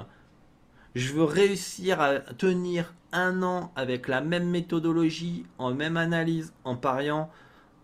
Je 0.94 1.12
veux 1.12 1.24
réussir 1.24 2.00
à 2.00 2.20
tenir 2.20 2.92
un 3.12 3.42
an 3.42 3.72
avec 3.76 4.08
la 4.08 4.20
même 4.20 4.48
méthodologie, 4.48 5.46
en 5.58 5.72
même 5.72 5.96
analyse, 5.96 6.52
en 6.64 6.76
pariant 6.76 7.30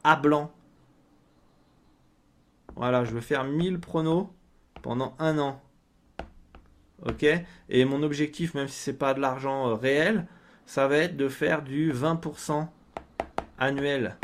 à 0.05 0.17
blanc. 0.17 0.53
Voilà, 2.77 3.05
je 3.05 3.13
veux 3.13 3.21
faire 3.21 3.45
1000 3.45 3.81
pronos 3.81 4.29
pendant 4.83 5.15
un 5.19 5.39
an. 5.39 5.63
Ok? 7.07 7.27
Et 7.69 7.85
mon 7.85 8.03
objectif, 8.03 8.55
même 8.55 8.69
si 8.69 8.79
c'est 8.79 8.99
pas 8.99 9.15
de 9.15 9.21
l'argent 9.21 9.69
euh, 9.69 9.75
réel, 9.75 10.27
ça 10.67 10.87
va 10.87 10.99
être 10.99 11.17
de 11.17 11.29
faire 11.29 11.63
du 11.63 11.93
20% 11.93 12.67
annuel. 13.59 14.17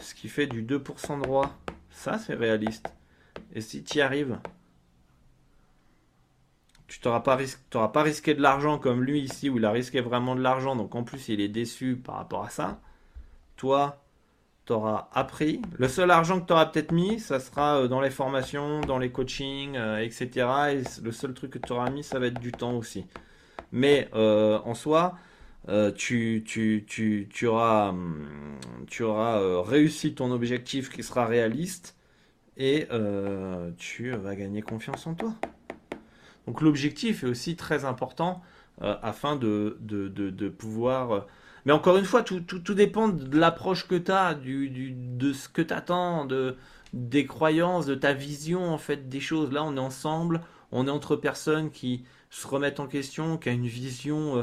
Ce 0.00 0.14
qui 0.14 0.28
fait 0.28 0.46
du 0.46 0.62
2% 0.62 1.18
de 1.18 1.22
droit. 1.22 1.58
Ça, 1.90 2.18
c'est 2.18 2.34
réaliste. 2.34 2.92
Et 3.52 3.60
si 3.60 3.82
tu 3.82 3.98
y 3.98 4.00
arrives, 4.00 4.38
tu 6.90 7.06
n'auras 7.06 7.20
pas, 7.20 8.02
risqué 8.02 8.34
de 8.34 8.42
l'argent 8.42 8.78
comme 8.78 9.04
lui 9.04 9.20
ici, 9.20 9.48
où 9.48 9.58
il 9.58 9.64
a 9.64 9.70
risqué 9.70 10.00
vraiment 10.00 10.34
de 10.34 10.40
l'argent. 10.40 10.74
Donc 10.74 10.94
en 10.94 11.04
plus, 11.04 11.28
il 11.28 11.40
est 11.40 11.48
déçu 11.48 11.96
par 11.96 12.16
rapport 12.16 12.44
à 12.44 12.50
ça. 12.50 12.80
Toi, 13.56 14.02
tu 14.66 14.72
auras 14.72 15.08
appris. 15.12 15.62
Le 15.78 15.88
seul 15.88 16.10
argent 16.10 16.40
que 16.40 16.46
tu 16.46 16.52
auras 16.52 16.66
peut-être 16.66 16.92
mis, 16.92 17.20
ça 17.20 17.38
sera 17.38 17.78
euh, 17.78 17.88
dans 17.88 18.00
les 18.00 18.10
formations, 18.10 18.80
dans 18.80 18.98
les 18.98 19.10
coachings, 19.10 19.76
euh, 19.76 19.98
etc. 19.98 20.48
Et 20.72 21.02
le 21.02 21.12
seul 21.12 21.32
truc 21.32 21.52
que 21.52 21.58
tu 21.58 21.72
auras 21.72 21.90
mis, 21.90 22.02
ça 22.02 22.18
va 22.18 22.26
être 22.26 22.40
du 22.40 22.50
temps 22.50 22.76
aussi. 22.76 23.06
Mais 23.72 24.08
euh, 24.14 24.58
en 24.64 24.74
soi, 24.74 25.14
tu, 25.96 26.44
auras, 27.46 27.90
hum, 27.90 28.26
tu 28.88 29.04
auras 29.04 29.62
réussi 29.62 30.14
ton 30.14 30.32
objectif 30.32 30.90
qui 30.90 31.04
sera 31.04 31.26
réaliste 31.26 31.96
et 32.56 32.88
tu 33.78 34.10
vas 34.10 34.34
gagner 34.34 34.62
confiance 34.62 35.06
en 35.06 35.14
toi. 35.14 35.34
Donc 36.46 36.60
l'objectif 36.60 37.24
est 37.24 37.26
aussi 37.26 37.56
très 37.56 37.84
important 37.84 38.42
afin 38.80 39.36
de, 39.36 39.76
pouvoir 40.58 41.26
mais 41.66 41.72
encore 41.72 41.98
une 41.98 42.04
fois, 42.04 42.22
tout, 42.22 42.74
dépend 42.74 43.08
de 43.08 43.38
l'approche 43.38 43.86
que 43.86 43.94
tu 43.94 44.10
as, 44.10 44.34
du, 44.34 44.92
de 44.94 45.32
ce 45.32 45.48
que 45.48 45.62
tu 45.62 45.74
attends, 45.74 46.24
de, 46.24 46.56
des 46.92 47.26
croyances, 47.26 47.86
de 47.86 47.94
ta 47.94 48.12
vision 48.12 48.72
en 48.72 48.78
fait 48.78 49.08
des 49.08 49.20
choses. 49.20 49.52
Là, 49.52 49.62
on 49.64 49.76
est 49.76 49.80
ensemble, 49.80 50.40
on 50.72 50.86
est 50.86 50.90
entre 50.90 51.16
personnes 51.16 51.70
qui 51.70 52.04
se 52.30 52.46
remettent 52.46 52.80
en 52.80 52.86
question, 52.86 53.36
qui 53.36 53.48
a 53.48 53.52
une 53.52 53.66
vision 53.66 54.38
euh, 54.38 54.42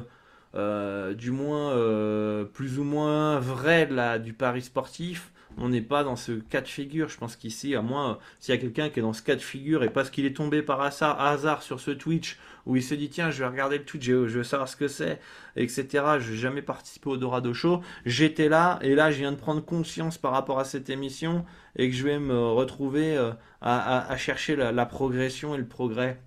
euh, 0.56 1.14
du 1.14 1.32
moins 1.32 1.72
euh, 1.72 2.46
plus 2.46 2.80
ou 2.80 2.84
moins 2.84 3.40
vraie 3.40 3.90
du 4.20 4.34
pari 4.34 4.62
sportif 4.62 5.32
on 5.58 5.70
n'est 5.70 5.82
pas 5.82 6.04
dans 6.04 6.16
ce 6.16 6.34
cas 6.34 6.62
de 6.62 6.68
figure. 6.68 7.10
Je 7.10 7.18
pense 7.18 7.36
qu'ici, 7.36 7.76
à 7.76 7.82
moins 7.82 8.20
s'il 8.40 8.54
y 8.54 8.58
a 8.58 8.62
quelqu'un 8.62 8.90
qui 8.90 9.00
est 9.00 9.02
dans 9.02 9.14
ce 9.14 9.22
cas 9.22 9.36
de 9.36 9.42
figure 9.42 9.84
et 9.84 9.90
parce 9.90 10.10
qu'il 10.10 10.26
est 10.26 10.36
tombé 10.36 10.62
par 10.62 10.82
hasard, 10.82 11.64
sur 11.64 11.80
ce 11.80 11.92
Twitch 11.92 12.38
où 12.66 12.76
il 12.76 12.84
se 12.84 12.94
dit 12.94 13.10
tiens, 13.10 13.32
je 13.32 13.40
vais 13.40 13.50
regarder 13.50 13.78
le 13.78 13.86
Twitch, 13.86 14.06
je 14.06 14.14
veux 14.14 14.44
savoir 14.44 14.68
ce 14.68 14.76
que 14.76 14.88
c'est, 14.88 15.20
etc. 15.56 15.88
Je 16.20 16.32
n'ai 16.32 16.38
jamais 16.38 16.62
participé 16.62 17.10
au 17.10 17.18
Dorado 17.18 17.54
Show. 17.54 17.82
J'étais 18.06 18.50
là 18.50 18.78
et 18.82 18.94
là, 18.94 19.12
je 19.12 19.20
viens 19.20 19.32
de 19.32 19.38
prendre 19.38 19.64
conscience 19.64 20.18
par 20.18 20.32
rapport 20.32 20.60
à 20.60 20.66
cette 20.66 20.90
émission 20.90 21.46
et 21.76 21.90
que 21.90 21.96
je 21.96 22.04
vais 22.04 22.20
me 22.20 22.38
retrouver 22.38 23.18
euh, 23.18 23.32
à, 23.62 24.16
chercher 24.18 24.56
la, 24.56 24.86
progression 24.86 25.56
et 25.56 25.58
le 25.58 25.68
progrès. 25.68 26.20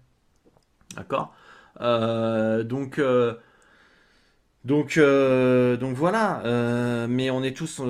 D'accord? 0.96 1.34
Euh, 1.80 2.64
Donc. 2.64 2.98
Euh, 2.98 3.34
donc, 4.62 4.98
donc 4.98 5.96
voilà, 5.96 6.42
mais 7.08 7.30
on 7.30 7.42
est 7.42 7.56
tous 7.56 7.80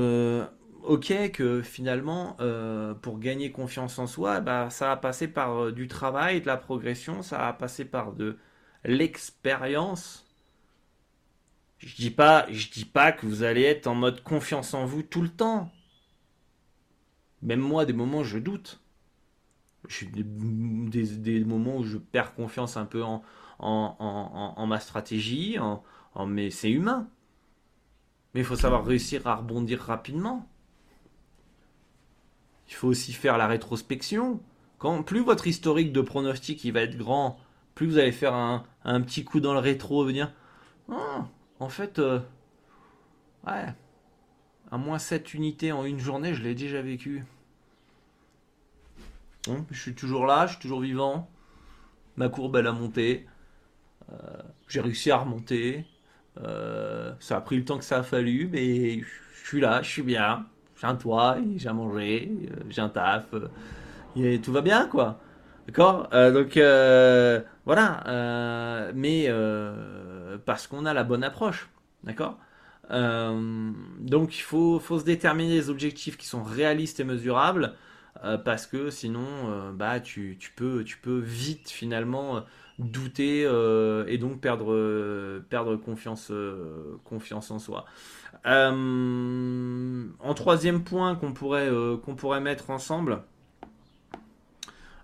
ok 0.91 1.31
que 1.33 1.63
finalement, 1.63 2.37
euh, 2.41 2.95
pour 2.95 3.21
gagner 3.21 3.53
confiance 3.53 3.99
en 4.01 4.09
soi, 4.09 4.41
bah, 4.41 4.71
ça 4.71 4.91
a 4.93 4.97
passé 4.97 5.29
par 5.29 5.67
euh, 5.67 5.73
du 5.73 5.87
travail, 5.87 6.41
de 6.41 6.47
la 6.47 6.57
progression, 6.57 7.23
ça 7.23 7.47
a 7.47 7.53
passé 7.53 7.85
par 7.85 8.13
de 8.13 8.39
l'expérience. 8.85 10.27
Je 11.79 11.95
dis 11.95 12.11
pas, 12.11 12.47
je 12.51 12.71
dis 12.71 12.85
pas 12.85 13.13
que 13.13 13.25
vous 13.27 13.45
allez 13.45 13.63
être 13.63 13.87
en 13.87 13.95
mode 13.95 14.23
confiance 14.25 14.75
en 14.75 14.85
vous 14.85 15.03
tout 15.03 15.23
le 15.23 15.29
temps. 15.29 15.71
Même 17.43 17.61
moi, 17.61 17.87
des 17.87 17.93
moments, 17.93 18.25
je 18.25 18.39
doute. 18.39 18.81
J'ai 19.89 20.07
des, 20.07 21.45
moments 21.45 21.77
où 21.79 21.85
je 21.85 21.99
perds 21.99 22.35
confiance 22.35 22.77
un 22.77 22.85
peu 22.85 23.03
en, 23.05 23.23
en, 23.61 24.67
ma 24.67 24.81
stratégie, 24.81 25.59
en, 25.59 25.83
mais 26.27 26.51
c'est 26.51 26.71
humain. 26.71 27.09
Mais 28.35 28.41
il 28.41 28.47
faut 28.47 28.57
savoir 28.57 28.85
réussir 28.85 29.27
à 29.27 29.37
rebondir 29.37 29.81
rapidement. 29.81 30.49
Il 32.71 32.75
faut 32.75 32.89
aussi 32.89 33.13
faire 33.13 33.37
la 33.37 33.49
rétrospection. 33.49 34.41
Plus 35.05 35.21
votre 35.21 35.47
historique 35.47 35.93
de 35.93 36.01
pronostic 36.01 36.65
il 36.65 36.73
va 36.73 36.81
être 36.81 36.97
grand, 36.97 37.39
plus 37.75 37.87
vous 37.87 37.99
allez 37.99 38.13
faire 38.13 38.35
un, 38.35 38.65
petit 39.03 39.25
coup 39.25 39.41
dans 39.41 39.53
le 39.53 39.59
rétro, 39.59 40.05
venir. 40.05 40.33
Ah, 40.91 41.27
en 41.59 41.69
fait, 41.69 41.99
euh, 41.99 42.21
ouais, 43.47 43.67
à 44.71 44.79
moins 44.79 44.99
7 44.99 45.35
unités 45.35 45.73
en 45.73 45.85
une 45.85 45.99
journée, 45.99 46.33
je 46.35 46.43
l'ai 46.43 46.55
déjà 46.55 46.81
vécu. 46.81 47.25
je 49.71 49.79
suis 49.79 49.95
toujours 49.95 50.25
là, 50.25 50.47
je 50.47 50.53
suis 50.53 50.63
toujours 50.63 50.81
vivant. 50.81 51.29
Ma 52.17 52.29
courbe, 52.29 52.57
elle 52.57 52.67
a 52.67 52.73
monté. 52.73 53.27
Euh, 54.11 54.17
j'ai 54.69 54.81
réussi 54.81 55.11
à 55.11 55.19
remonter. 55.19 55.85
Euh, 56.39 57.13
ça 57.21 57.37
a 57.37 57.41
pris 57.41 57.57
le 57.57 57.65
temps 57.65 57.79
que 57.79 57.85
ça 57.85 57.99
a 57.99 58.03
fallu, 58.03 58.49
mais 58.51 59.01
je 59.01 59.47
suis 59.47 59.61
là, 59.61 59.83
je 59.83 59.91
suis 59.91 60.03
bien 60.03 60.47
j'ai 60.81 60.87
un 60.87 60.97
toit, 60.97 61.37
j'ai 61.57 61.69
à 61.69 61.73
manger, 61.73 62.33
euh, 62.51 62.63
j'ai 62.69 62.81
un 62.81 62.89
taf, 62.89 63.35
euh, 63.35 63.49
et 64.17 64.41
tout 64.41 64.53
va 64.53 64.63
bien, 64.63 64.87
quoi. 64.87 65.21
D'accord? 65.67 66.09
Euh, 66.13 66.31
Donc, 66.33 66.57
voilà. 67.67 68.91
mais 68.95 69.29
parce 70.47 70.67
qu'on 70.67 70.87
a 70.87 70.95
la 70.95 71.05
bonne 71.05 71.25
approche. 71.25 71.69
D'accord? 72.05 72.39
Donc, 72.91 74.37
il 74.39 74.43
faut, 74.43 74.81
faut 74.81 74.99
se 74.99 75.05
déterminer 75.05 75.55
des 75.55 75.71
objectifs 75.71 76.17
qui 76.17 76.27
sont 76.27 76.43
réalistes 76.43 76.99
et 77.01 77.05
mesurables. 77.05 77.75
parce 78.45 78.67
que 78.67 78.91
sinon, 78.91 79.73
bah, 79.75 80.01
tu, 80.01 80.37
tu, 80.41 80.51
peux, 80.53 80.83
tu 80.85 80.99
peux 80.99 81.19
vite 81.19 81.71
finalement 81.71 82.43
douter 82.79 83.43
et 84.09 84.19
donc 84.19 84.41
perdre, 84.41 85.41
perdre 85.51 85.77
confiance, 85.77 86.33
confiance 87.05 87.51
en 87.53 87.59
soi. 87.61 87.85
Euh, 88.47 90.07
en 90.19 90.35
troisième 90.35 90.83
point 90.83 91.15
qu'on 91.15 91.33
pourrait, 91.33 91.69
euh, 91.69 91.97
qu'on 91.99 92.15
pourrait 92.15 92.41
mettre 92.41 92.71
ensemble, 92.71 93.23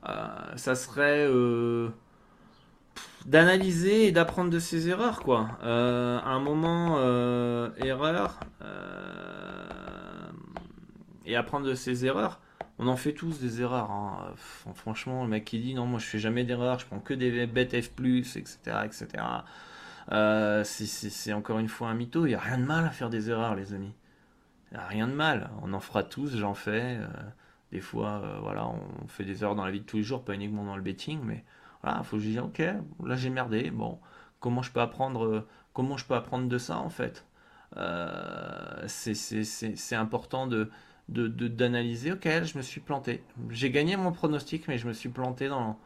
euh, 0.08 0.56
ça 0.56 0.74
serait 0.74 1.28
d'analyser 3.26 4.06
et 4.06 4.12
d'apprendre 4.12 4.50
de 4.50 4.58
ses 4.58 4.88
erreurs 4.88 5.20
quoi. 5.20 5.48
un 5.62 6.38
moment 6.40 6.98
erreur 7.76 8.40
et 11.26 11.36
apprendre 11.36 11.66
de 11.66 11.74
ses 11.74 12.06
erreurs. 12.06 12.40
On 12.78 12.88
en 12.88 12.96
fait 12.96 13.14
tous 13.14 13.40
des 13.40 13.62
erreurs. 13.62 13.90
Hein. 13.90 14.34
Franchement, 14.74 15.24
le 15.24 15.30
mec 15.30 15.46
qui 15.46 15.58
dit 15.58 15.74
non, 15.74 15.86
moi 15.86 15.98
je 15.98 16.06
fais 16.06 16.18
jamais 16.18 16.44
d'erreurs, 16.44 16.78
je 16.78 16.86
prends 16.86 17.00
que 17.00 17.14
des 17.14 17.46
bêtes 17.46 17.70
F+, 17.70 17.90
etc., 18.00 18.58
etc. 18.84 19.06
Euh, 20.12 20.62
c'est 20.64 21.32
encore 21.32 21.58
une 21.58 21.68
fois 21.68 21.88
un 21.88 21.94
mytho. 21.94 22.26
Il 22.26 22.30
n'y 22.30 22.34
a 22.34 22.40
rien 22.40 22.58
de 22.58 22.64
mal 22.64 22.84
à 22.84 22.90
faire 22.90 23.10
des 23.10 23.30
erreurs, 23.30 23.54
les 23.54 23.74
amis. 23.74 23.94
Il 24.70 24.76
n'y 24.76 24.82
a 24.82 24.86
rien 24.86 25.08
de 25.08 25.12
mal. 25.12 25.50
On 25.62 25.72
en 25.72 25.80
fera 25.80 26.02
tous, 26.02 26.36
j'en 26.36 26.54
fais. 26.54 26.98
Euh, 27.00 27.06
des 27.72 27.80
fois, 27.80 28.22
euh, 28.24 28.38
voilà, 28.40 28.66
on 28.66 29.08
fait 29.08 29.24
des 29.24 29.42
erreurs 29.42 29.56
dans 29.56 29.64
la 29.64 29.70
vie 29.70 29.80
de 29.80 29.84
tous 29.86 29.96
les 29.96 30.02
jours, 30.02 30.24
pas 30.24 30.34
uniquement 30.34 30.64
dans 30.64 30.76
le 30.76 30.82
betting, 30.82 31.20
mais 31.24 31.44
voilà, 31.82 31.98
il 32.00 32.04
faut 32.04 32.16
que 32.16 32.22
je 32.22 32.28
dise, 32.28 32.38
ok, 32.38 32.58
là 33.04 33.16
j'ai 33.16 33.30
merdé. 33.30 33.70
Bon, 33.70 33.98
comment 34.40 34.62
je 34.62 34.70
peux 34.70 34.80
apprendre, 34.80 35.46
comment 35.72 35.96
je 35.96 36.06
peux 36.06 36.14
apprendre 36.14 36.48
de 36.48 36.58
ça 36.58 36.78
en 36.78 36.90
fait? 36.90 37.26
C'est 38.86 39.96
important 39.96 40.46
de 40.46 40.70
d'analyser, 41.08 42.12
ok, 42.12 42.28
je 42.44 42.56
me 42.56 42.62
suis 42.62 42.80
planté. 42.80 43.24
J'ai 43.50 43.70
gagné 43.70 43.96
mon 43.96 44.12
pronostic, 44.12 44.68
mais 44.68 44.78
je 44.78 44.86
me 44.88 44.92
suis 44.92 45.08
planté 45.08 45.48
dans, 45.48 45.78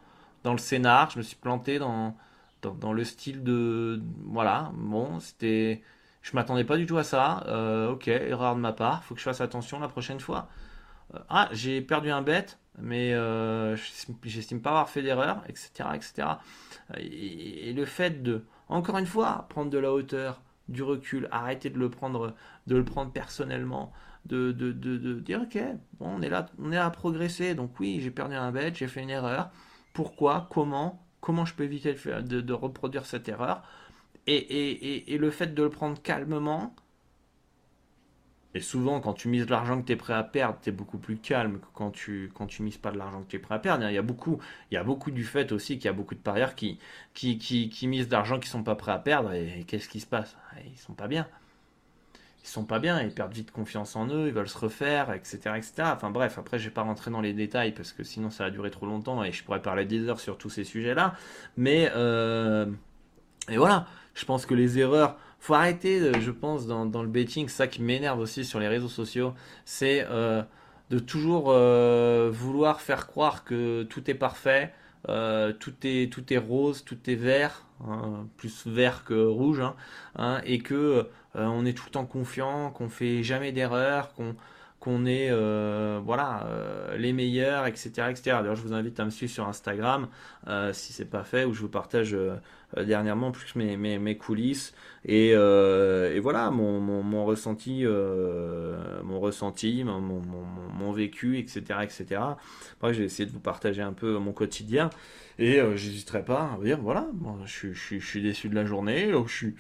dans 0.45 0.53
le 0.53 0.59
scénar, 0.59 1.11
je 1.11 1.19
me 1.19 1.23
suis 1.23 1.37
planté 1.37 1.79
dans, 1.79 2.17
dans, 2.63 2.93
le 2.93 3.05
style 3.05 3.43
de 3.43 4.03
voilà 4.25 4.71
bon 4.75 5.21
c'était 5.21 5.83
je 6.23 6.33
m'attendais 6.35 6.65
pas 6.65 6.77
du 6.77 6.87
tout 6.87 6.99
à 6.99 7.05
ça 7.05 7.45
euh, 7.47 7.93
ok 7.93 8.09
erreur 8.09 8.55
de 8.55 8.61
ma 8.61 8.73
part 8.73 9.05
faut 9.05 9.15
que 9.15 9.21
je 9.21 9.25
fasse 9.25 9.41
attention 9.41 9.81
la 9.81 9.89
prochaine 9.89 10.21
fois. 10.21 10.49
Euh, 11.15 11.19
ah 11.29 11.49
j'ai 11.53 11.81
perdu 11.81 12.11
un 12.11 12.23
bet 12.23 12.47
mais 12.79 13.13
euh, 13.15 13.77
j'estime 14.25 14.61
pas 14.61 14.71
avoir 14.71 14.89
fait 14.89 15.03
d'erreur 15.03 15.43
etc 15.49 15.91
etc 15.95 16.29
et, 16.99 17.73
le 17.73 17.85
fait 17.85 18.23
de 18.23 18.45
encore 18.69 18.99
une 18.99 19.07
fois 19.07 19.47
prendre 19.49 19.71
de 19.71 19.79
la 19.79 19.93
hauteur 19.93 20.41
du 20.69 20.83
recul 20.83 21.29
arrêter 21.31 21.71
de 21.71 21.79
le 21.79 21.91
prendre 21.91 22.35
de 22.67 22.77
le 22.77 22.85
prendre 22.85 23.13
personnellement 23.13 23.93
de, 24.27 24.53
de, 24.53 24.71
de, 24.71 25.15
dire 25.21 25.43
ok 25.43 25.59
bon 25.99 26.07
on 26.19 26.23
est 26.23 26.29
là 26.29 26.47
on 26.59 26.73
est 26.73 26.77
à 26.77 26.91
progresser 26.91 27.55
donc 27.55 27.81
oui 27.81 28.01
j'ai 28.01 28.11
perdu 28.11 28.35
un 28.35 28.53
bet 28.53 28.73
j'ai 28.75 28.87
fait 28.87 29.03
une 29.03 29.11
erreur. 29.11 29.51
Pourquoi? 29.93 30.49
Comment? 30.51 31.03
Comment 31.21 31.45
je 31.45 31.55
peux 31.55 31.65
éviter 31.65 31.95
de, 31.95 32.53
reproduire 32.53 33.07
cette 33.07 33.29
erreur 33.29 33.63
et, 34.27 35.17
le 35.19 35.31
fait 35.31 35.55
de 35.55 35.63
le 35.63 35.71
prendre 35.71 36.01
calmement, 36.01 36.75
et 38.55 38.61
souvent, 38.61 39.01
quand 39.01 39.13
tu 39.13 39.29
mises 39.29 39.47
de 39.47 39.51
l'argent 39.53 39.81
que 39.81 39.87
tu 39.87 39.93
es 39.93 39.97
prêt 39.97 40.15
à 40.15 40.25
perdre, 40.25 40.59
tu 40.61 40.71
es 40.71 40.73
beaucoup 40.73 40.99
plus 40.99 41.19
calme 41.19 41.61
que 41.61 41.67
quand 41.73 41.93
tu, 41.93 42.33
quand 42.35 42.47
tu 42.47 42.63
mises 42.63 42.79
pas 42.79 42.91
de 42.91 42.99
l'argent 42.99 43.23
que 43.23 43.29
tu 43.29 43.37
es 43.37 43.39
prêt 43.39 43.55
à 43.55 43.61
perdre. 43.61 43.89
Il 43.89 43.95
y 43.95 43.99
a 43.99 44.03
beaucoup, 44.03 44.41
il 44.71 44.75
y 44.75 44.77
a 44.77 44.83
beaucoup 44.83 45.13
du 45.13 45.25
fait 45.25 45.53
aussi 45.53 45.77
qu'il 45.79 45.85
y 45.85 45.89
a 45.89 45.93
beaucoup 45.93 46.17
de 46.17 46.21
parieurs 46.21 46.57
qui, 46.57 46.81
qui, 47.15 47.39
qui, 47.39 47.87
misent 47.87 48.09
de 48.09 48.13
l'argent 48.13 48.41
qui 48.41 48.49
sont 48.49 48.65
pas 48.65 48.75
prêts 48.75 48.91
à 48.91 48.99
perdre. 48.99 49.33
Et, 49.33 49.65
qu'est-ce 49.69 49.89
qui 49.89 50.01
se 50.01 50.07
passe? 50.07 50.37
Ils 50.67 50.79
sont 50.79 50.95
pas 50.95 51.07
bien 51.07 51.29
ils 52.43 52.49
sont 52.49 52.65
pas 52.65 52.79
bien, 52.79 53.03
ils 53.03 53.13
perdent 53.13 53.33
vite 53.33 53.51
confiance 53.51 53.97
en 53.97 54.07
eux, 54.09 54.29
ils 54.29 54.33
veulent 54.33 54.49
se 54.49 54.59
refaire, 54.59 55.13
etc. 55.13 55.39
etc. 55.57 55.73
Enfin 55.95 56.11
bref, 56.11 56.39
après 56.39 56.59
je 56.59 56.65
vais 56.65 56.71
pas 56.71 56.83
rentrer 56.83 57.11
dans 57.11 57.21
les 57.21 57.35
détails 57.35 57.73
parce 57.73 57.93
que 57.93 58.03
sinon 58.03 58.31
ça 58.31 58.45
va 58.45 58.51
durer 58.51 58.71
trop 58.71 58.87
longtemps 58.87 59.23
et 59.23 59.33
je 59.33 59.45
pourrais 59.45 59.61
parler 59.61 59.85
des 59.85 60.09
heures 60.09 60.21
sur 60.21 60.39
tous 60.39 60.49
ces 60.49 60.65
sujets-là. 60.65 61.15
Mais 61.57 61.91
euh, 61.95 62.67
et 63.49 63.59
voilà, 63.59 63.87
Je 64.15 64.25
pense 64.25 64.47
que 64.47 64.55
les 64.55 64.79
erreurs, 64.79 65.17
faut 65.39 65.55
arrêter, 65.55 66.01
euh, 66.01 66.21
je 66.21 66.31
pense, 66.31 66.67
dans, 66.67 66.85
le 66.85 67.09
betting, 67.09 67.49
ça 67.49 67.67
qui 67.67 67.83
m'énerve 67.83 68.19
aussi 68.19 68.45
sur 68.45 68.59
les 68.59 68.69
réseaux 68.69 68.89
sociaux, 68.89 69.35
c'est 69.65 70.07
euh, 70.11 70.43
de 70.91 70.99
toujours 70.99 71.53
vouloir 72.33 72.81
faire 72.81 73.07
croire 73.07 73.45
que 73.45 73.85
tout 73.85 74.11
est 74.11 74.15
parfait, 74.15 74.73
tout, 75.07 75.75
est, 75.85 76.13
tout 76.13 76.33
est 76.33 76.39
rose, 76.39 76.85
tout 76.85 76.99
est 77.09 77.15
vert, 77.15 77.67
hein, 77.87 78.27
plus 78.37 78.67
vert 78.67 79.05
que 79.05 79.27
rouge, 79.27 79.61
hein, 79.61 79.77
hein, 80.17 80.41
et 80.45 80.59
que 80.59 81.07
on 81.35 81.65
est 81.65 81.73
tout 81.73 81.85
le 81.87 81.93
temps 81.93 82.07
confiant, 82.07 82.71
qu'on 82.71 82.89
fait 82.89 83.23
jamais 83.23 83.53
d'erreur, 83.53 84.13
qu'on 84.15 84.35
qu'on 84.81 85.05
est 85.05 85.29
euh, 85.31 86.01
voilà 86.03 86.47
euh, 86.47 86.97
les 86.97 87.13
meilleurs, 87.13 87.67
etc., 87.67 87.91
etc. 88.09 88.23
D'ailleurs, 88.25 88.57
je 88.57 88.63
vous 88.63 88.73
invite 88.73 88.99
à 88.99 89.05
me 89.05 89.11
suivre 89.11 89.31
sur 89.31 89.47
Instagram 89.47 90.09
euh, 90.49 90.73
si 90.73 90.95
c'est 90.95 91.05
pas 91.05 91.23
fait, 91.23 91.45
où 91.45 91.53
je 91.53 91.61
vous 91.61 91.69
partage 91.69 92.17
dernièrement 92.77 93.31
plus 93.31 93.55
mes, 93.57 93.77
mes, 93.77 93.99
mes 93.99 94.17
coulisses 94.17 94.75
et, 95.05 95.31
et 95.31 96.21
voilà 96.21 96.51
mon, 96.51 96.81
mon, 96.81 97.03
mon 97.03 97.25
ressenti, 97.25 97.85
mon 97.85 99.21
ressenti, 99.21 99.85
mon, 99.85 100.01
mon, 100.01 100.23
mon, 100.23 100.93
vécu, 100.93 101.39
etc., 101.39 101.81
etc. 101.83 102.23
Après, 102.75 102.95
j'ai 102.95 103.05
essayé 103.05 103.27
de 103.27 103.33
vous 103.33 103.41
partager 103.41 103.83
un 103.83 103.93
peu 103.93 104.19
mon 104.19 104.33
quotidien 104.33 104.91
et 105.39 105.61
j'hésiterai 105.75 106.25
pas 106.25 106.57
à 106.57 106.65
dire 106.65 106.79
voilà, 106.81 107.09
je, 107.45 107.73
je, 107.73 107.99
je, 107.99 108.07
suis 108.07 108.23
déçu 108.23 108.49
de 108.49 108.55
la 108.55 108.65
journée, 108.65 109.11
je 109.27 109.33
suis 109.33 109.55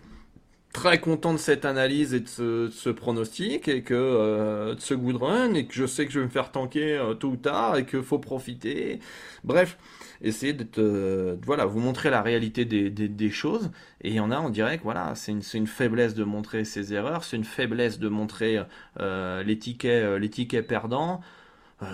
très 0.72 1.00
content 1.00 1.32
de 1.32 1.38
cette 1.38 1.64
analyse 1.64 2.14
et 2.14 2.20
de 2.20 2.68
ce, 2.70 2.90
pronostic 2.90 3.68
et 3.68 3.82
que 3.82 3.94
euh, 3.94 4.74
de 4.74 4.80
ce 4.80 4.94
good 4.94 5.16
run 5.16 5.54
et 5.54 5.66
que 5.66 5.74
je 5.74 5.86
sais 5.86 6.06
que 6.06 6.12
je 6.12 6.20
vais 6.20 6.26
me 6.26 6.30
faire 6.30 6.52
tanker 6.52 6.96
euh, 6.96 7.14
tôt 7.14 7.30
ou 7.30 7.36
tard 7.36 7.76
et 7.76 7.86
qu'il 7.86 8.02
faut 8.02 8.18
profiter. 8.18 9.00
Bref, 9.42 9.78
essayer 10.22 10.52
de, 10.52 10.64
te, 10.64 11.36
voilà 11.44 11.66
vous 11.66 11.80
montrer 11.80 12.10
la 12.10 12.22
réalité 12.22 12.64
des, 12.64 12.90
des, 12.90 13.30
choses 13.30 13.70
et 14.02 14.10
il 14.10 14.14
y 14.14 14.20
en 14.20 14.30
a 14.30 14.38
on 14.40 14.50
dirait 14.50 14.78
que 14.78 14.84
voilà 14.84 15.14
c'est 15.14 15.32
une, 15.32 15.42
une, 15.54 15.66
faiblesse 15.66 16.14
de 16.14 16.24
montrer 16.24 16.64
ses 16.64 16.94
erreurs, 16.94 17.24
c'est 17.24 17.36
une 17.36 17.44
faiblesse 17.44 17.98
de 17.98 18.08
montrer 18.08 18.62
euh, 19.00 19.42
les 19.42 19.58
tickets 19.58 20.20
les 20.20 20.30
tickets 20.30 20.66
perdants. 20.66 21.20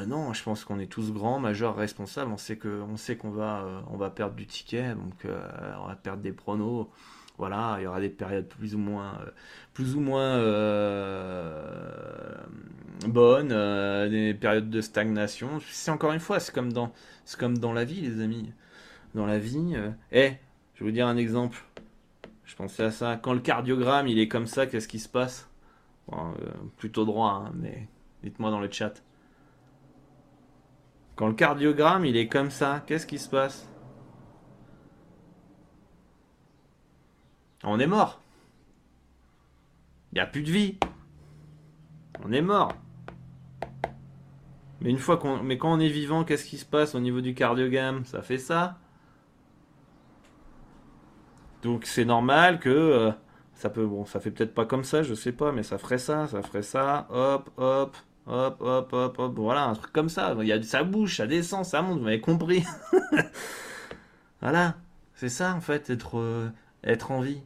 non, 0.07 0.33
je 0.35 0.43
pense 0.43 0.65
qu'on 0.65 0.81
est 0.81 0.87
tous 0.87 1.13
grands, 1.13 1.39
majeurs, 1.39 1.77
responsables. 1.77 2.31
On 2.33 2.37
sait 2.37 2.57
que, 2.57 2.83
on 2.91 2.97
sait 2.97 3.17
qu'on 3.17 3.31
va, 3.31 3.85
on 3.91 3.97
va 3.97 4.11
perdre 4.11 4.35
du 4.35 4.47
ticket, 4.47 4.95
donc 4.95 5.25
on 5.25 5.87
va 5.87 5.97
perdre 5.97 6.23
des 6.23 6.33
pronos. 6.33 6.89
Voilà, 7.39 7.77
il 7.79 7.85
y 7.85 7.87
aura 7.87 8.01
des 8.01 8.09
périodes 8.09 8.49
plus 8.49 8.75
ou 8.75 8.79
moins, 8.79 9.21
euh, 10.39 10.41
euh, 10.41 12.39
bonnes, 13.07 13.53
euh, 13.53 14.09
des 14.09 14.33
périodes 14.33 14.71
de 14.71 14.81
stagnation. 14.81 15.61
C'est 15.71 15.91
encore 15.91 16.13
une 16.13 16.21
fois, 16.21 16.41
c'est 16.41 16.55
comme 16.55 16.73
dans, 16.73 16.93
c'est 17.27 17.39
comme 17.39 17.59
dans 17.59 17.75
la 17.75 17.85
vie, 17.85 18.01
les 18.01 18.23
amis. 18.23 18.53
Dans 19.15 19.27
la 19.27 19.39
vie, 19.39 19.75
eh, 20.13 20.33
je 20.75 20.81
vais 20.81 20.87
vous 20.87 20.91
dire 20.91 21.07
un 21.07 21.17
exemple. 21.17 21.63
Je 22.45 22.55
pensais 22.57 22.85
à 22.85 22.91
ça. 22.91 23.17
Quand 23.17 23.35
le 23.35 23.41
cardiogramme 23.41 24.09
il 24.09 24.19
est 24.19 24.29
comme 24.29 24.47
ça, 24.47 24.67
qu'est-ce 24.67 24.89
qui 24.89 24.99
se 24.99 25.09
passe? 25.09 25.49
Plutôt 26.79 27.05
droit, 27.05 27.45
hein, 27.47 27.53
mais 27.55 27.89
dites-moi 28.23 28.51
dans 28.51 28.61
le 28.61 28.71
chat. 28.71 29.03
Quand 31.17 31.29
le 31.29 31.35
cardiogramme 31.35 32.05
il 32.05 32.17
est 32.17 32.29
comme 32.29 32.51
ça, 32.51 32.83
qu'est-ce 32.87 33.07
qui 33.07 33.19
se 33.19 33.29
passe? 33.29 33.69
On 37.69 37.81
est 37.81 37.89
mort. 37.89 38.21
Il 40.13 40.15
n'y 40.15 40.21
a 40.21 40.27
plus 40.27 40.43
de 40.43 40.51
vie. 40.53 40.79
On 42.25 42.31
est 42.33 42.41
mort. 42.41 42.73
Mais 44.81 44.91
une 44.91 44.99
fois 44.99 45.17
qu'on, 45.17 45.43
mais 45.43 45.59
quand 45.59 45.73
on 45.73 45.81
est 45.81 45.89
vivant, 45.89 46.23
qu'est-ce 46.23 46.45
qui 46.45 46.59
se 46.59 46.65
passe 46.65 46.95
au 46.95 47.01
niveau 47.01 47.21
du 47.21 47.35
cardiogramme 47.35 48.05
Ça 48.05 48.23
fait 48.23 48.39
ça. 48.39 48.79
Donc 51.63 51.87
c'est 51.87 52.05
normal 52.05 52.61
que 52.61 52.69
euh, 52.69 53.11
ça 53.55 53.69
peut, 53.69 53.85
bon, 53.85 54.05
ça 54.07 54.21
fait 54.21 54.31
peut-être 54.31 54.55
pas 54.55 54.65
comme 54.65 54.85
ça, 54.85 55.03
je 55.03 55.15
sais 55.15 55.33
pas, 55.33 55.51
mais 55.51 55.65
ça 55.65 55.79
ferait 55.79 55.99
ça, 55.99 56.29
ça 56.29 56.43
ferait 56.43 56.63
ça, 56.63 57.09
hop, 57.11 57.51
hop, 57.57 57.97
hop, 58.27 58.57
hop, 58.61 58.93
hop, 58.93 59.19
hop, 59.19 59.35
voilà, 59.37 59.65
un 59.65 59.75
truc 59.75 59.93
comme 59.93 60.09
ça. 60.09 60.37
Il 60.41 60.47
y 60.47 60.53
a, 60.53 60.63
ça 60.63 60.85
bouge, 60.85 61.17
ça 61.17 61.27
descend, 61.27 61.65
ça 61.65 61.83
monte, 61.83 61.99
vous 61.99 62.05
m'avez 62.05 62.21
compris. 62.21 62.65
voilà, 64.41 64.77
c'est 65.15 65.31
ça 65.31 65.55
en 65.55 65.61
fait, 65.61 65.91
être, 65.91 66.19
euh, 66.19 66.49
être 66.85 67.11
en 67.11 67.21
vie 67.21 67.43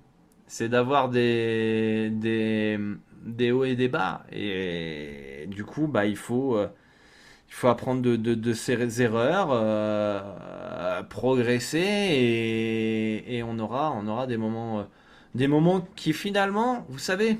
c'est 0.51 0.69
d'avoir 0.69 1.09
des, 1.09 2.11
des, 2.11 3.53
hauts 3.53 3.65
et 3.65 3.77
des 3.77 3.89
bas. 3.89 4.25
Et, 4.33 5.47
du 5.47 5.65
coup, 5.65 5.87
bah, 5.87 6.07
il, 6.07 6.17
faut, 6.17 6.57
euh, 6.57 6.67
il 7.49 7.55
faut 7.55 7.69
apprendre 7.69 8.03
de, 8.03 8.17
de, 8.17 8.53
ses 8.53 9.01
erreurs, 9.01 9.51
euh, 9.53 11.05
progresser, 11.05 11.79
et, 13.29 13.45
on, 13.45 13.61
aura, 13.61 13.93
on 13.93 14.09
aura 14.09 14.27
des 14.27 14.37
moments, 14.37 14.81
euh, 14.81 14.85
des 15.37 15.47
moments 15.47 15.87
qui 15.95 16.13
finalement, 16.13 16.85
vous 16.89 16.99
savez, 16.99 17.39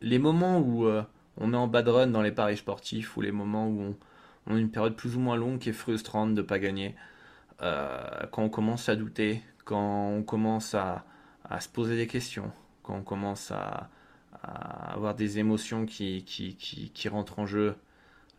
les 0.00 0.20
moments 0.20 0.60
où 0.60 0.86
on 1.36 1.52
est 1.52 1.56
en 1.56 1.66
bad 1.66 1.88
run 1.88 2.06
dans 2.06 2.22
les 2.22 2.30
paris 2.30 2.58
sportifs, 2.58 3.16
ou 3.16 3.22
les 3.22 3.32
moments 3.32 3.66
où 3.66 3.80
on, 3.82 3.96
on 4.46 4.54
a 4.54 4.58
une 4.60 4.70
période 4.70 4.94
plus 4.94 5.16
ou 5.16 5.20
moins 5.20 5.36
longue 5.36 5.58
qui 5.58 5.70
est 5.70 5.72
frustrante 5.72 6.30
de 6.30 6.42
ne 6.42 6.46
pas 6.46 6.60
gagner, 6.60 6.94
quand 7.58 8.44
on 8.44 8.48
commence 8.48 8.88
à 8.88 8.94
douter, 8.94 9.42
quand 9.64 10.10
on 10.10 10.22
commence 10.22 10.76
à 10.76 11.04
à 11.50 11.60
se 11.60 11.68
poser 11.68 11.96
des 11.96 12.06
questions, 12.06 12.50
quand 12.82 12.94
on 12.94 13.02
commence 13.02 13.50
à, 13.50 13.88
avoir 14.42 15.14
des 15.14 15.38
émotions 15.38 15.86
qui, 15.86 16.92
rentrent 17.10 17.38
en 17.38 17.46
jeu, 17.46 17.76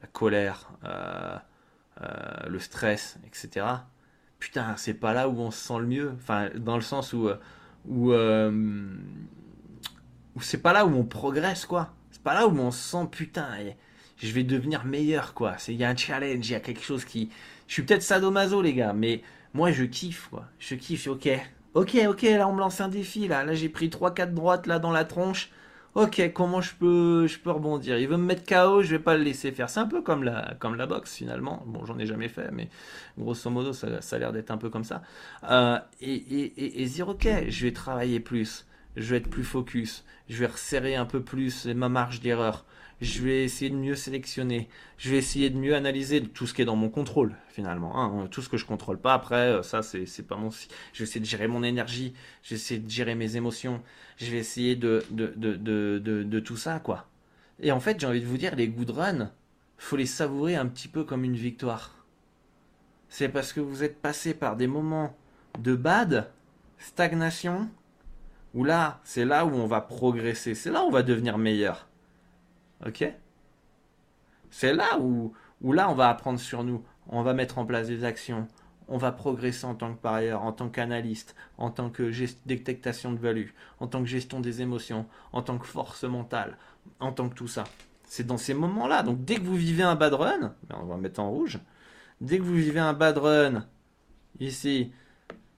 la 0.01 0.07
colère, 0.07 0.71
euh, 0.85 1.37
euh, 2.01 2.47
le 2.47 2.59
stress, 2.59 3.19
etc. 3.25 3.65
Putain, 4.39 4.75
c'est 4.77 4.93
pas 4.93 5.13
là 5.13 5.27
où 5.27 5.39
on 5.39 5.51
se 5.51 5.59
sent 5.59 5.79
le 5.79 5.85
mieux. 5.85 6.13
Enfin, 6.15 6.49
dans 6.55 6.75
le 6.75 6.81
sens 6.81 7.11
où, 7.11 7.29
où, 7.87 8.13
euh, 8.13 8.95
où 10.35 10.41
c'est 10.41 10.61
pas 10.61 10.71
là 10.71 10.85
où 10.85 10.95
on 10.95 11.03
progresse, 11.03 11.65
quoi. 11.65 11.93
C'est 12.11 12.23
pas 12.23 12.33
là 12.33 12.47
où 12.47 12.57
on 12.57 12.71
se 12.71 12.91
sent, 12.91 13.07
putain, 13.11 13.49
je 14.17 14.31
vais 14.31 14.43
devenir 14.43 14.85
meilleur, 14.85 15.33
quoi. 15.33 15.57
Il 15.67 15.75
y 15.75 15.83
a 15.83 15.89
un 15.89 15.95
challenge, 15.95 16.47
il 16.47 16.53
y 16.53 16.55
a 16.55 16.59
quelque 16.61 16.83
chose 16.83 17.03
qui. 17.03 17.29
Je 17.67 17.73
suis 17.73 17.83
peut-être 17.83 18.03
sadomaso, 18.03 18.61
les 18.61 18.73
gars, 18.73 18.93
mais 18.93 19.21
moi 19.53 19.71
je 19.71 19.83
kiffe, 19.83 20.27
quoi. 20.29 20.45
Je 20.59 20.75
kiffe, 20.75 21.07
ok, 21.07 21.29
Ok, 21.79 21.97
ok, 22.09 22.23
là 22.23 22.45
on 22.49 22.53
me 22.53 22.59
lance 22.59 22.81
un 22.81 22.89
défi, 22.89 23.29
là. 23.29 23.45
Là 23.45 23.53
j'ai 23.53 23.69
pris 23.69 23.87
3-4 23.87 24.33
droites 24.33 24.67
là 24.67 24.79
dans 24.79 24.91
la 24.91 25.05
tronche. 25.05 25.49
Ok, 25.95 26.21
comment 26.33 26.59
je 26.59 26.73
peux, 26.75 27.25
je 27.25 27.39
peux 27.39 27.51
rebondir? 27.51 27.97
Il 27.97 28.07
veut 28.09 28.17
me 28.17 28.25
mettre 28.25 28.43
KO, 28.45 28.81
je 28.81 28.89
vais 28.89 28.99
pas 28.99 29.15
le 29.15 29.23
laisser 29.23 29.53
faire. 29.53 29.69
C'est 29.69 29.79
un 29.79 29.87
peu 29.87 30.01
comme 30.01 30.23
la, 30.25 30.55
comme 30.59 30.75
la 30.75 30.85
boxe 30.87 31.15
finalement. 31.15 31.63
Bon, 31.67 31.85
j'en 31.85 31.97
ai 31.97 32.05
jamais 32.05 32.27
fait, 32.27 32.51
mais 32.51 32.67
grosso 33.17 33.49
modo, 33.49 33.71
ça, 33.71 33.87
a 34.11 34.17
l'air 34.19 34.33
d'être 34.33 34.51
un 34.51 34.57
peu 34.57 34.69
comme 34.69 34.83
ça. 34.83 35.03
Euh, 35.49 35.79
et, 36.01 36.13
et, 36.15 36.83
et, 36.83 36.85
dire, 36.85 37.07
ok, 37.07 37.27
je 37.47 37.65
vais 37.65 37.71
travailler 37.71 38.19
plus, 38.19 38.67
je 38.97 39.11
vais 39.11 39.17
être 39.17 39.29
plus 39.29 39.45
focus, 39.45 40.03
je 40.27 40.37
vais 40.37 40.47
resserrer 40.47 40.97
un 40.97 41.05
peu 41.05 41.21
plus 41.21 41.65
ma 41.65 41.87
marge 41.87 42.19
d'erreur 42.19 42.65
je 43.01 43.21
vais 43.21 43.43
essayer 43.43 43.69
de 43.69 43.75
mieux 43.75 43.95
sélectionner, 43.95 44.69
je 44.97 45.09
vais 45.11 45.17
essayer 45.17 45.49
de 45.49 45.57
mieux 45.57 45.75
analyser 45.75 46.21
tout 46.21 46.47
ce 46.47 46.53
qui 46.53 46.61
est 46.61 46.65
dans 46.65 46.75
mon 46.75 46.89
contrôle 46.89 47.35
finalement. 47.47 47.97
Hein. 47.97 48.27
Tout 48.27 48.41
ce 48.41 48.49
que 48.49 48.57
je 48.57 48.65
contrôle 48.65 48.99
pas, 48.99 49.13
après, 49.13 49.35
euh, 49.35 49.63
ça 49.63 49.81
c'est 49.81 50.27
pas 50.27 50.35
mon. 50.35 50.49
Je 50.49 50.99
vais 50.99 51.03
essayer 51.03 51.21
de 51.21 51.25
gérer 51.25 51.47
mon 51.47 51.63
énergie, 51.63 52.13
je 52.43 52.49
vais 52.51 52.55
essayer 52.55 52.79
de 52.79 52.89
gérer 52.89 53.15
mes 53.15 53.35
émotions, 53.35 53.81
je 54.17 54.31
vais 54.31 54.37
essayer 54.37 54.75
de, 54.75 55.03
de, 55.11 55.33
de, 55.35 55.55
de, 55.55 56.23
de 56.23 56.39
tout 56.39 56.57
ça 56.57 56.79
quoi. 56.79 57.07
Et 57.61 57.71
en 57.71 57.79
fait, 57.79 57.99
j'ai 57.99 58.07
envie 58.07 58.21
de 58.21 58.25
vous 58.25 58.37
dire, 58.37 58.55
les 58.55 58.69
good 58.69 58.89
runs, 58.89 59.31
faut 59.77 59.97
les 59.97 60.05
savourer 60.05 60.55
un 60.55 60.65
petit 60.65 60.87
peu 60.87 61.03
comme 61.03 61.23
une 61.23 61.35
victoire. 61.35 62.05
C'est 63.09 63.29
parce 63.29 63.53
que 63.53 63.59
vous 63.59 63.83
êtes 63.83 64.01
passé 64.01 64.33
par 64.33 64.55
des 64.55 64.67
moments 64.67 65.15
de 65.59 65.75
bad, 65.75 66.31
stagnation, 66.77 67.69
où 68.53 68.63
là, 68.63 69.01
c'est 69.03 69.25
là 69.25 69.45
où 69.45 69.49
on 69.49 69.67
va 69.67 69.81
progresser, 69.81 70.55
c'est 70.55 70.71
là 70.71 70.83
où 70.83 70.87
on 70.87 70.91
va 70.91 71.03
devenir 71.03 71.37
meilleur. 71.37 71.88
Ok 72.85 73.05
C'est 74.49 74.73
là 74.73 74.99
où, 74.99 75.33
où 75.61 75.73
là 75.73 75.89
on 75.89 75.95
va 75.95 76.09
apprendre 76.09 76.39
sur 76.39 76.63
nous, 76.63 76.83
on 77.07 77.23
va 77.23 77.33
mettre 77.33 77.57
en 77.57 77.65
place 77.65 77.87
des 77.87 78.03
actions, 78.03 78.47
on 78.87 78.97
va 78.97 79.11
progresser 79.11 79.65
en 79.65 79.75
tant 79.75 79.93
que 79.93 79.99
parieur, 79.99 80.43
en 80.43 80.51
tant 80.51 80.69
qu'analyste, 80.69 81.35
en 81.57 81.69
tant 81.69 81.89
que 81.89 82.11
détectation 82.45 83.11
de 83.11 83.19
value, 83.19 83.49
en 83.79 83.87
tant 83.87 84.01
que 84.01 84.07
gestion 84.07 84.39
des 84.39 84.61
émotions, 84.61 85.05
en 85.31 85.41
tant 85.41 85.57
que 85.57 85.67
force 85.67 86.03
mentale, 86.03 86.57
en 86.99 87.11
tant 87.11 87.29
que 87.29 87.35
tout 87.35 87.47
ça. 87.47 87.65
C'est 88.05 88.25
dans 88.25 88.37
ces 88.37 88.55
moments-là. 88.55 89.03
Donc 89.03 89.23
dès 89.23 89.35
que 89.35 89.43
vous 89.43 89.55
vivez 89.55 89.83
un 89.83 89.95
bad 89.95 90.13
run, 90.13 90.55
ben, 90.67 90.77
on 90.81 90.85
va 90.85 90.97
mettre 90.97 91.19
en 91.19 91.29
rouge, 91.29 91.59
dès 92.21 92.37
que 92.37 92.43
vous 92.43 92.55
vivez 92.55 92.79
un 92.79 92.93
bad 92.93 93.17
run, 93.17 93.65
ici, 94.39 94.91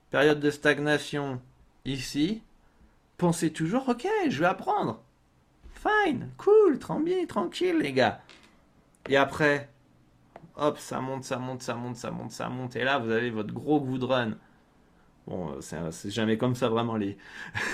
période 0.10 0.40
de 0.40 0.52
stagnation, 0.52 1.42
ici, 1.86 2.44
pensez 3.18 3.54
toujours, 3.54 3.88
ok, 3.88 4.08
je 4.30 4.40
vais 4.40 4.46
apprendre. 4.46 5.02
Fine, 5.82 6.30
cool, 6.38 6.78
tranquille, 6.78 7.78
les 7.80 7.94
gars. 7.94 8.22
Et 9.10 9.18
après, 9.18 9.70
hop, 10.56 10.78
ça 10.78 11.02
monte, 11.02 11.24
ça 11.24 11.38
monte, 11.40 11.64
ça 11.64 11.74
monte, 11.74 11.96
ça 11.96 12.12
monte, 12.12 12.32
ça 12.32 12.50
monte. 12.50 12.76
Et 12.76 12.84
là, 12.84 13.00
vous 13.00 13.10
avez 13.10 13.32
votre 13.32 13.52
gros 13.54 13.82
good 13.82 14.04
run. 14.04 14.32
Bon, 15.26 15.60
c'est 15.62 16.12
jamais 16.12 16.38
comme 16.38 16.56
ça 16.56 16.70
vraiment 16.70 16.98
les, 16.98 17.18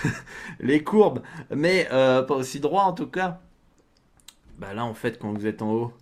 les 0.59 0.83
courbes, 0.83 1.21
mais 1.49 1.87
euh, 1.91 2.21
pas 2.23 2.35
aussi 2.35 2.59
droit 2.59 2.83
en 2.83 2.93
tout 2.93 3.07
cas. 3.07 3.41
Bah 4.57 4.73
là, 4.73 4.85
en 4.85 4.93
fait, 4.93 5.19
quand 5.19 5.33
vous 5.33 5.45
êtes 5.45 5.61
en 5.61 5.71
haut, 5.71 5.93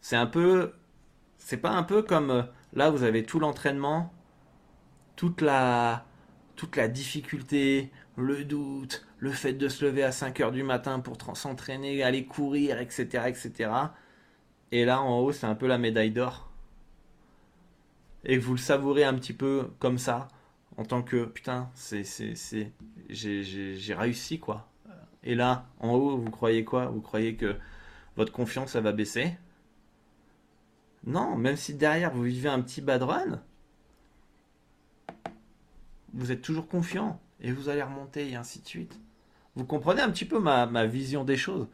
c'est 0.00 0.16
un 0.16 0.26
peu. 0.26 0.72
C'est 1.38 1.58
pas 1.58 1.70
un 1.70 1.82
peu 1.84 2.02
comme. 2.02 2.30
Euh, 2.30 2.42
là, 2.72 2.90
vous 2.90 3.02
avez 3.04 3.24
tout 3.24 3.40
l'entraînement, 3.40 4.12
toute 5.16 5.42
la 5.42 6.04
toute 6.56 6.76
la 6.76 6.88
difficulté, 6.88 7.90
le 8.16 8.44
doute, 8.44 9.06
le 9.20 9.30
fait 9.30 9.52
de 9.52 9.68
se 9.68 9.84
lever 9.84 10.02
à 10.02 10.12
5 10.12 10.40
heures 10.40 10.50
du 10.50 10.62
matin 10.62 10.98
pour 10.98 11.16
s'entraîner, 11.36 12.02
aller 12.02 12.24
courir, 12.24 12.80
etc., 12.80 13.24
etc. 13.26 13.70
Et 14.72 14.84
là, 14.84 15.02
en 15.02 15.20
haut, 15.20 15.32
c'est 15.32 15.46
un 15.46 15.54
peu 15.54 15.66
la 15.66 15.78
médaille 15.78 16.10
d'or. 16.10 16.50
Et 18.24 18.38
vous 18.38 18.52
le 18.52 18.58
savourez 18.58 19.04
un 19.04 19.14
petit 19.14 19.34
peu 19.34 19.70
comme 19.78 19.98
ça, 19.98 20.28
en 20.76 20.84
tant 20.84 21.02
que 21.02 21.24
putain, 21.24 21.70
c'est, 21.74 22.04
c'est, 22.04 22.34
c'est, 22.34 22.72
j'ai 23.08 23.94
réussi 23.94 24.38
quoi. 24.38 24.68
Et 25.22 25.34
là, 25.34 25.66
en 25.80 25.92
haut, 25.94 26.16
vous 26.16 26.30
croyez 26.30 26.64
quoi? 26.64 26.86
Vous 26.86 27.00
croyez 27.02 27.36
que 27.36 27.56
votre 28.16 28.32
confiance, 28.32 28.74
va 28.76 28.92
baisser? 28.92 29.36
Non, 31.04 31.36
même 31.36 31.56
si 31.56 31.74
derrière 31.74 32.12
vous 32.12 32.22
vivez 32.22 32.48
un 32.48 32.60
petit 32.60 32.80
bad 32.80 33.02
run, 33.02 33.42
vous 36.12 36.32
êtes 36.32 36.42
toujours 36.42 36.68
confiant 36.68 37.20
et 37.40 37.52
vous 37.52 37.68
allez 37.68 37.82
remonter 37.82 38.30
et 38.30 38.36
ainsi 38.36 38.60
de 38.60 38.68
suite. 38.68 38.98
Vous 39.56 39.64
comprenez 39.64 40.00
un 40.00 40.10
petit 40.10 40.24
peu 40.24 40.38
ma, 40.38 40.86
vision 40.86 41.24
des 41.24 41.36
choses? 41.36 41.66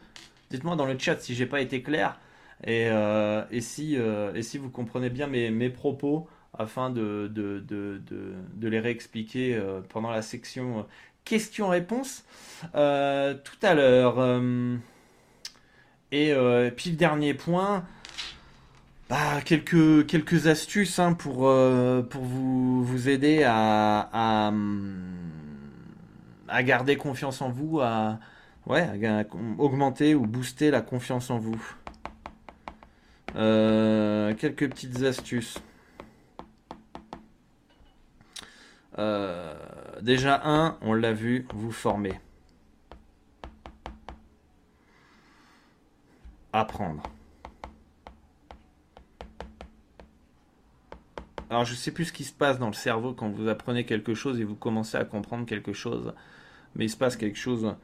Dites-moi 0.50 0.76
dans 0.76 0.86
le 0.86 0.98
chat 0.98 1.20
si 1.20 1.34
j'ai 1.34 1.46
pas 1.46 1.60
été 1.60 1.82
clair 1.82 2.18
et, 2.64 2.88
euh, 2.88 3.44
et, 3.50 3.60
si, 3.60 3.96
euh, 3.96 4.32
et 4.34 4.42
si 4.42 4.58
vous 4.58 4.70
comprenez 4.70 5.10
bien 5.10 5.26
mes, 5.26 5.50
mes 5.50 5.68
propos 5.68 6.26
afin 6.58 6.88
de, 6.88 7.30
de, 7.34 7.60
de, 7.60 8.00
de, 8.08 8.68
les 8.68 8.80
réexpliquer 8.80 9.54
euh, 9.54 9.80
pendant 9.88 10.10
la 10.10 10.22
section 10.22 10.86
questions-réponses 11.24 12.24
tout 12.62 13.60
à 13.62 13.74
l'heure. 13.74 14.40
Et, 16.12 16.32
puis 16.76 16.90
le 16.90 16.96
dernier 16.96 17.34
point, 17.34 17.84
bah, 19.10 19.42
quelques, 19.44 20.06
quelques 20.06 20.46
astuces 20.46 20.98
hein, 20.98 21.12
pour, 21.12 21.52
pour 22.08 22.22
vous, 22.22 22.84
vous 22.84 23.08
aider 23.08 23.42
à, 23.42 24.08
à, 24.12 24.48
à, 24.48 24.52
garder 26.62 26.96
confiance 26.96 27.42
en 27.42 27.50
vous, 27.50 27.80
à, 27.80 28.18
à 28.68 29.22
augmenter 29.58 30.14
ou 30.14 30.26
booster 30.26 30.70
la 30.70 30.80
confiance 30.80 31.30
en 31.30 31.38
vous. 31.38 31.60
Euh, 33.36 34.34
quelques 34.34 34.68
petites 34.70 35.02
astuces. 35.02 35.58
Euh, 38.98 39.54
déjà 40.00 40.40
un, 40.44 40.78
on 40.80 40.94
l'a 40.94 41.12
vu, 41.12 41.46
vous 41.52 41.72
former. 41.72 42.14
Apprendre. 46.52 47.02
Alors 51.50 51.64
je 51.64 51.74
sais 51.74 51.92
plus 51.92 52.06
ce 52.06 52.12
qui 52.12 52.24
se 52.24 52.32
passe 52.32 52.58
dans 52.58 52.66
le 52.66 52.72
cerveau 52.72 53.12
quand 53.12 53.28
vous 53.28 53.48
apprenez 53.48 53.84
quelque 53.84 54.14
chose 54.14 54.40
et 54.40 54.44
vous 54.44 54.56
commencez 54.56 54.96
à 54.96 55.04
comprendre 55.04 55.46
quelque 55.46 55.72
chose, 55.72 56.12
mais 56.76 56.86
il 56.86 56.90
se 56.90 56.96
passe 56.96 57.16
quelque 57.16 57.38
chose 57.38 57.74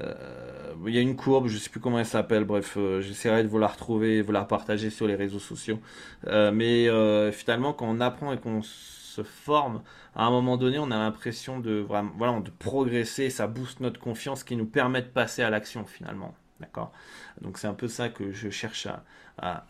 euh, 0.00 0.74
il 0.86 0.94
y 0.94 0.98
a 0.98 1.00
une 1.00 1.16
courbe, 1.16 1.48
je 1.48 1.54
ne 1.54 1.58
sais 1.58 1.70
plus 1.70 1.80
comment 1.80 1.98
elle 1.98 2.06
s'appelle, 2.06 2.44
bref, 2.44 2.74
euh, 2.76 3.00
j'essaierai 3.00 3.42
de 3.42 3.48
vous 3.48 3.58
la 3.58 3.66
retrouver, 3.66 4.22
vous 4.22 4.32
la 4.32 4.44
partager 4.44 4.90
sur 4.90 5.06
les 5.06 5.16
réseaux 5.16 5.38
sociaux. 5.38 5.80
Euh, 6.26 6.52
mais 6.52 6.86
finalement, 7.32 7.72
quand 7.72 7.86
on 7.88 8.00
apprend 8.00 8.32
et 8.32 8.38
qu'on 8.38 8.62
se 8.62 9.22
forme, 9.22 9.82
à 10.14 10.24
un 10.24 10.30
moment 10.30 10.56
donné, 10.56 10.78
on 10.78 10.90
a 10.90 10.98
l'impression 10.98 11.58
de, 11.58 11.84
voilà, 11.86 12.40
de 12.40 12.50
progresser, 12.50 13.30
ça 13.30 13.46
booste 13.46 13.80
notre 13.80 14.00
confiance, 14.00 14.44
qui 14.44 14.56
nous 14.56 14.66
permet 14.66 15.02
de 15.02 15.08
passer 15.08 15.42
à 15.42 15.50
l'action 15.50 15.84
finalement. 15.84 16.34
D'accord? 16.60 16.92
Donc 17.40 17.58
c'est 17.58 17.68
un 17.68 17.74
peu 17.74 17.86
ça 17.86 18.08
que 18.08 18.32
je 18.32 18.50
cherche 18.50 18.88
à, 19.40 19.64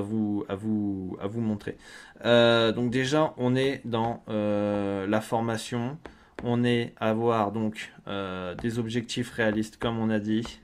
vous, 0.00 0.44
à, 0.48 0.54
vous, 0.54 1.16
à 1.20 1.26
vous 1.26 1.40
montrer. 1.40 1.76
donc 2.22 2.90
déjà, 2.90 3.34
on 3.36 3.56
est 3.56 3.82
dans 3.84 4.22
la 4.26 5.20
formation 5.20 5.98
on 6.42 6.64
est 6.64 6.94
à 6.98 7.10
avoir 7.10 7.52
donc 7.52 7.92
euh, 8.08 8.54
des 8.56 8.78
objectifs 8.78 9.30
réalistes 9.30 9.76
comme 9.76 9.98
on 9.98 10.10
a 10.10 10.18
dit. 10.18 10.60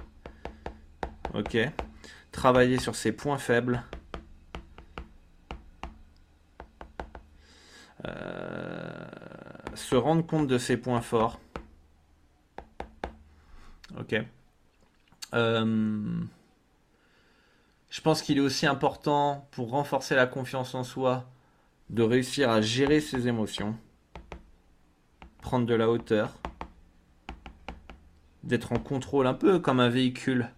Ok. 1.34 1.56
Travailler 2.32 2.78
sur 2.78 2.96
ses 2.96 3.12
points 3.12 3.38
faibles. 3.38 3.82
Euh, 8.06 9.06
se 9.74 9.96
rendre 9.96 10.26
compte 10.26 10.46
de 10.46 10.58
ses 10.58 10.76
points 10.76 11.00
forts. 11.00 11.40
Ok. 13.98 14.14
Euh, 15.34 16.20
je 17.90 18.00
pense 18.00 18.22
qu'il 18.22 18.38
est 18.38 18.42
aussi 18.42 18.66
important 18.66 19.48
pour 19.50 19.70
renforcer 19.70 20.14
la 20.14 20.26
confiance 20.26 20.74
en 20.74 20.84
soi 20.84 21.28
de 21.90 22.02
réussir 22.02 22.50
à 22.50 22.60
gérer 22.60 23.00
ses 23.00 23.28
émotions 23.28 23.76
prendre 25.40 25.66
de 25.66 25.74
la 25.74 25.88
hauteur, 25.88 26.32
d'être 28.44 28.72
en 28.72 28.78
contrôle 28.78 29.26
un 29.26 29.34
peu 29.34 29.58
comme 29.58 29.80
un 29.80 29.88
véhicule. 29.88 30.50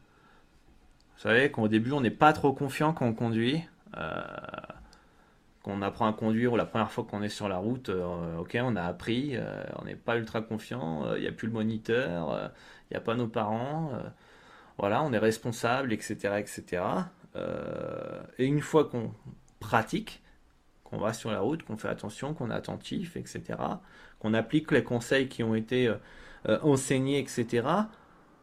Vous 1.16 1.22
savez 1.22 1.50
qu'au 1.50 1.68
début 1.68 1.92
on 1.92 2.00
n'est 2.00 2.10
pas 2.10 2.32
trop 2.32 2.52
confiant 2.52 2.92
quand 2.92 3.06
on 3.06 3.14
conduit. 3.14 3.62
Euh, 3.96 4.22
qu'on 5.62 5.82
apprend 5.82 6.08
à 6.08 6.14
conduire 6.14 6.54
ou 6.54 6.56
la 6.56 6.64
première 6.64 6.90
fois 6.90 7.04
qu'on 7.04 7.22
est 7.22 7.28
sur 7.28 7.46
la 7.46 7.58
route, 7.58 7.90
euh, 7.90 8.38
ok, 8.38 8.56
on 8.62 8.76
a 8.76 8.82
appris, 8.82 9.32
euh, 9.34 9.62
on 9.78 9.84
n'est 9.84 9.94
pas 9.94 10.16
ultra 10.16 10.40
confiant, 10.40 11.14
il 11.16 11.20
n'y 11.20 11.28
a 11.28 11.32
plus 11.32 11.48
le 11.48 11.52
moniteur, 11.52 12.50
il 12.90 12.94
n'y 12.94 12.96
a 12.96 13.00
pas 13.02 13.14
nos 13.14 13.26
parents, 13.26 13.92
voilà, 14.78 15.02
on 15.02 15.12
est 15.12 15.18
responsable, 15.18 15.92
etc., 15.92 16.36
etc. 16.38 16.82
et 18.38 18.46
une 18.46 18.62
fois 18.62 18.86
qu'on 18.86 19.12
pratique, 19.58 20.22
qu'on 20.82 20.96
va 20.96 21.12
sur 21.12 21.30
la 21.30 21.40
route, 21.40 21.62
qu'on 21.62 21.76
fait 21.76 21.88
attention, 21.88 22.32
qu'on 22.32 22.50
est 22.50 22.54
attentif, 22.54 23.18
etc., 23.18 23.58
qu'on 24.20 24.34
applique 24.34 24.70
les 24.70 24.84
conseils 24.84 25.28
qui 25.28 25.42
ont 25.42 25.56
été 25.56 25.88
euh, 25.88 25.96
euh, 26.48 26.58
enseignés, 26.62 27.18
etc., 27.18 27.66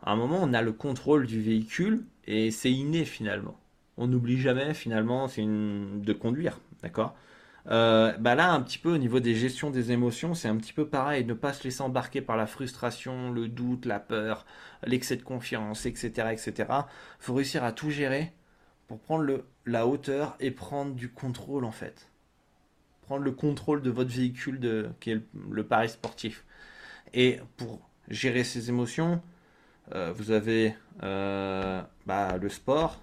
à 0.03 0.11
un 0.11 0.15
moment, 0.15 0.39
on 0.41 0.53
a 0.53 0.61
le 0.61 0.73
contrôle 0.73 1.25
du 1.25 1.41
véhicule 1.41 2.05
et 2.25 2.51
c'est 2.51 2.71
inné 2.71 3.03
finalement. 3.05 3.59
On 3.97 4.07
n'oublie 4.07 4.39
jamais 4.39 4.73
finalement 4.73 5.27
de 5.27 6.13
conduire, 6.13 6.59
d'accord? 6.83 7.15
Euh, 7.69 8.13
bah 8.17 8.35
là, 8.35 8.53
un 8.53 8.61
petit 8.61 8.77
peu 8.77 8.93
au 8.93 8.97
niveau 8.97 9.19
des 9.19 9.35
gestions 9.35 9.71
des 9.71 9.91
émotions, 9.91 10.33
c'est 10.33 10.47
un 10.47 10.55
petit 10.55 10.71
peu 10.71 10.87
pareil, 10.87 11.25
ne 11.25 11.33
pas 11.33 11.51
se 11.51 11.63
laisser 11.63 11.81
embarquer 11.81 12.21
par 12.21 12.37
la 12.37 12.47
frustration, 12.47 13.31
le 13.31 13.47
doute, 13.49 13.85
la 13.85 13.99
peur, 13.99 14.45
l'excès 14.85 15.17
de 15.17 15.23
confiance, 15.23 15.85
etc., 15.85 16.29
etc. 16.31 16.71
Faut 17.19 17.33
réussir 17.33 17.63
à 17.63 17.73
tout 17.73 17.89
gérer 17.89 18.31
pour 18.87 18.99
prendre 18.99 19.43
la 19.65 19.87
hauteur 19.87 20.37
et 20.39 20.51
prendre 20.51 20.93
du 20.93 21.09
contrôle 21.11 21.65
en 21.65 21.71
fait 21.71 22.09
prendre 23.07 23.23
le 23.23 23.31
contrôle 23.31 23.81
de 23.81 23.89
votre 23.89 24.11
véhicule 24.11 24.59
de, 24.59 24.89
qui 24.99 25.11
est 25.11 25.21
le, 25.49 25.63
pari 25.63 25.89
sportif. 25.89 26.43
Et 27.13 27.39
pour 27.55 27.79
gérer 28.09 28.43
ses 28.43 28.69
émotions, 28.69 29.21
euh, 29.95 30.11
vous 30.13 30.31
avez 30.31 30.75
euh, 31.03 31.81
bah, 32.05 32.37
le 32.37 32.49
sport. 32.49 33.01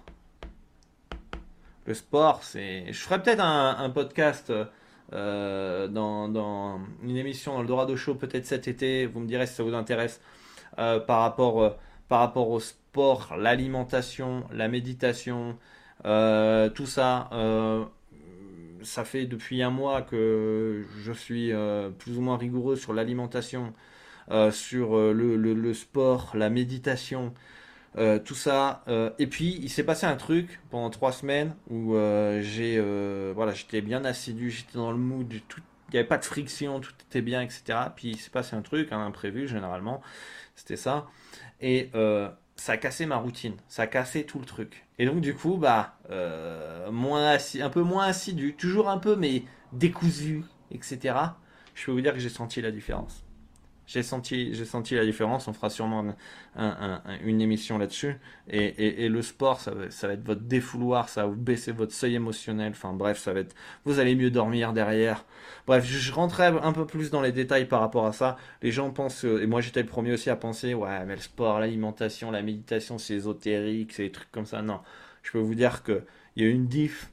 Le 1.87 1.95
sport, 1.95 2.43
c'est. 2.43 2.85
Je 2.93 2.99
ferai 2.99 3.21
peut-être 3.21 3.43
un, 3.43 3.89
podcast 3.89 4.53
euh, 5.13 5.87
dans, 5.87 6.29
dans, 6.29 6.79
une 7.03 7.17
émission 7.17 7.55
dans 7.55 7.61
le 7.61 7.67
Dorado 7.67 7.95
Show, 7.95 8.13
peut-être 8.13 8.45
cet 8.45 8.67
été. 8.67 9.07
Vous 9.07 9.19
me 9.19 9.27
direz 9.27 9.47
si 9.47 9.55
ça 9.55 9.63
vous 9.63 9.73
intéresse 9.73 10.21
par, 10.75 11.19
rapport, 11.19 11.77
par 12.09 12.19
rapport 12.19 12.49
au 12.49 12.59
sport, 12.59 13.35
l'alimentation, 13.37 14.43
la 14.51 14.67
méditation, 14.67 15.57
tout 16.03 16.85
ça 16.85 17.29
ça 18.85 19.03
fait 19.03 19.25
depuis 19.25 19.61
un 19.63 19.69
mois 19.69 20.01
que 20.01 20.85
je 21.03 21.11
suis 21.11 21.51
euh, 21.51 21.89
plus 21.89 22.17
ou 22.17 22.21
moins 22.21 22.37
rigoureux 22.37 22.75
sur 22.75 22.93
l'alimentation, 22.93 23.73
euh, 24.31 24.51
sur 24.51 24.97
euh, 24.97 25.13
le, 25.13 25.73
sport, 25.73 26.31
la 26.35 26.49
méditation, 26.49 27.33
tout 28.25 28.35
ça. 28.35 28.83
et 29.19 29.27
puis 29.27 29.57
il 29.61 29.69
s'est 29.69 29.85
passé 29.85 30.05
un 30.05 30.17
truc 30.17 30.59
pendant 30.69 30.89
trois 30.89 31.13
semaines 31.13 31.55
où 31.69 31.95
j'étais 32.41 33.81
bien 33.81 34.03
assidu, 34.03 34.51
j'étais 34.51 34.77
dans 34.77 34.91
le 34.91 34.97
mood, 34.97 35.31
il 35.31 35.41
n'y 35.93 35.99
avait 35.99 36.07
pas 36.07 36.17
de 36.17 36.25
friction, 36.25 36.81
tout 36.81 36.91
était 37.09 37.21
bien, 37.21 37.41
etc. 37.41 37.63
Puis 37.95 38.09
il 38.09 38.17
s'est 38.17 38.31
passé 38.31 38.57
un 38.57 38.61
truc, 38.61 38.91
un 38.91 38.99
imprévu 38.99 39.47
généralement, 39.47 40.01
c'était 40.55 40.75
ça. 40.75 41.07
Et 41.61 41.89
ça 42.55 42.73
a 42.73 42.77
cassé 42.77 43.05
ma 43.05 43.17
routine, 43.17 43.55
ça 43.67 43.83
a 43.83 43.87
cassé 43.87 44.25
tout 44.25 44.39
le 44.39 44.45
truc. 44.45 44.85
Et 44.97 45.05
donc 45.05 45.21
du 45.21 45.35
coup, 45.35 45.57
bah, 45.57 45.97
euh, 46.09 46.91
moins 46.91 47.37
un 47.59 47.69
peu 47.69 47.81
moins 47.81 48.05
assidu, 48.05 48.55
toujours 48.55 48.89
un 48.89 48.97
peu 48.97 49.15
mais 49.15 49.43
décousu, 49.73 50.43
etc. 50.71 51.15
Je 51.73 51.85
peux 51.85 51.91
vous 51.91 52.01
dire 52.01 52.13
que 52.13 52.19
j'ai 52.19 52.29
senti 52.29 52.61
la 52.61 52.71
différence. 52.71 53.25
J'ai 53.87 54.01
senti, 54.03 54.55
senti 54.65 54.95
la 54.95 55.05
différence. 55.05 55.47
On 55.47 55.53
fera 55.53 55.69
sûrement 55.69 56.15
une 57.23 57.41
émission 57.41 57.77
là-dessus. 57.77 58.15
Et, 58.49 59.07
le 59.09 59.21
sport, 59.21 59.59
ça 59.59 59.71
va, 59.71 60.13
être 60.13 60.25
votre 60.25 60.41
défouloir, 60.41 61.09
ça 61.09 61.23
va 61.23 61.27
vous 61.29 61.35
baisser 61.35 61.71
votre 61.71 61.93
seuil 61.93 62.15
émotionnel. 62.15 62.71
Enfin 62.71 62.93
bref, 62.93 63.19
ça 63.19 63.33
va 63.33 63.41
être, 63.41 63.55
vous 63.85 63.99
allez 63.99 64.15
mieux 64.15 64.31
dormir 64.31 64.73
derrière. 64.73 65.25
Bref, 65.67 65.85
je, 65.85 66.11
rentrerai 66.11 66.47
un 66.47 66.73
peu 66.73 66.85
plus 66.85 67.11
dans 67.11 67.21
les 67.21 67.31
détails 67.31 67.65
par 67.65 67.79
rapport 67.79 68.05
à 68.05 68.13
ça. 68.13 68.37
Les 68.61 68.71
gens 68.71 68.89
pensent, 68.91 69.25
euh, 69.25 69.41
et 69.41 69.47
moi 69.47 69.61
j'étais 69.61 69.81
le 69.81 69.87
premier 69.87 70.13
aussi 70.13 70.29
à 70.29 70.35
penser, 70.35 70.73
ouais, 70.73 71.05
mais 71.05 71.15
le 71.15 71.21
sport, 71.21 71.59
l'alimentation, 71.59 72.31
la 72.31 72.41
méditation, 72.41 72.97
c'est 72.97 73.15
ésotérique, 73.15 73.93
c'est 73.93 74.03
des 74.03 74.11
trucs 74.11 74.31
comme 74.31 74.45
ça. 74.45 74.61
Non, 74.61 74.79
je 75.23 75.31
peux 75.31 75.39
vous 75.39 75.55
dire 75.55 75.83
que 75.83 76.03
il 76.35 76.43
y 76.43 76.47
a 76.47 76.49
une 76.49 76.67
diff 76.67 77.11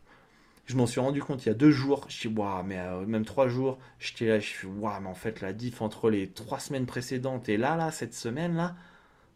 Je 0.64 0.76
m'en 0.76 0.86
suis 0.86 1.00
rendu 1.00 1.20
compte 1.22 1.44
il 1.44 1.48
y 1.48 1.52
a 1.52 1.54
deux 1.54 1.70
jours. 1.70 2.04
Je 2.08 2.16
suis, 2.16 2.28
waouh, 2.28 2.62
mais 2.62 2.78
euh, 2.78 3.04
même 3.06 3.24
trois 3.24 3.48
jours. 3.48 3.78
J'étais 3.98 4.26
là, 4.26 4.38
je 4.38 4.46
suis, 4.46 4.68
waouh, 4.68 5.00
mais 5.00 5.08
en 5.08 5.14
fait, 5.14 5.40
la 5.40 5.52
diff 5.52 5.82
entre 5.82 6.10
les 6.10 6.28
trois 6.30 6.60
semaines 6.60 6.86
précédentes 6.86 7.48
et 7.48 7.56
là, 7.56 7.76
là, 7.76 7.90
cette 7.90 8.14
semaine-là, 8.14 8.74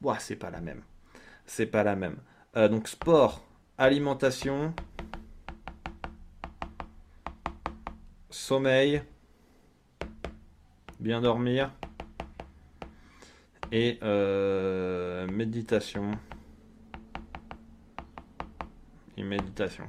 waouh, 0.03 0.17
c'est 0.21 0.37
pas 0.37 0.51
la 0.51 0.61
même. 0.61 0.83
C'est 1.47 1.67
pas 1.67 1.83
la 1.83 1.97
même. 1.97 2.17
Euh, 2.57 2.69
donc, 2.69 2.89
sport, 2.89 3.45
alimentation, 3.79 4.75
sommeil, 8.31 9.03
bien 11.01 11.21
dormir 11.21 11.73
et 13.73 13.99
euh, 14.03 15.27
méditation. 15.27 16.13
Et 19.17 19.23
méditation. 19.23 19.89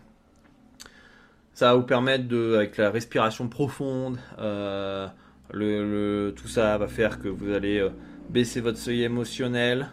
Ça 1.58 1.70
va 1.70 1.74
vous 1.74 1.88
permettre 1.88 2.28
de, 2.28 2.54
avec 2.54 2.78
la 2.78 2.92
respiration 2.92 3.48
profonde, 3.48 4.20
euh, 4.38 5.08
le, 5.50 6.32
tout 6.36 6.48
ça 6.48 6.78
va 6.78 6.88
faire 6.88 7.18
que 7.18 7.28
vous 7.30 7.52
allez 7.52 7.80
euh, 7.80 7.90
baisser 8.30 8.62
votre 8.62 8.78
seuil 8.78 9.02
émotionnel, 9.02 9.88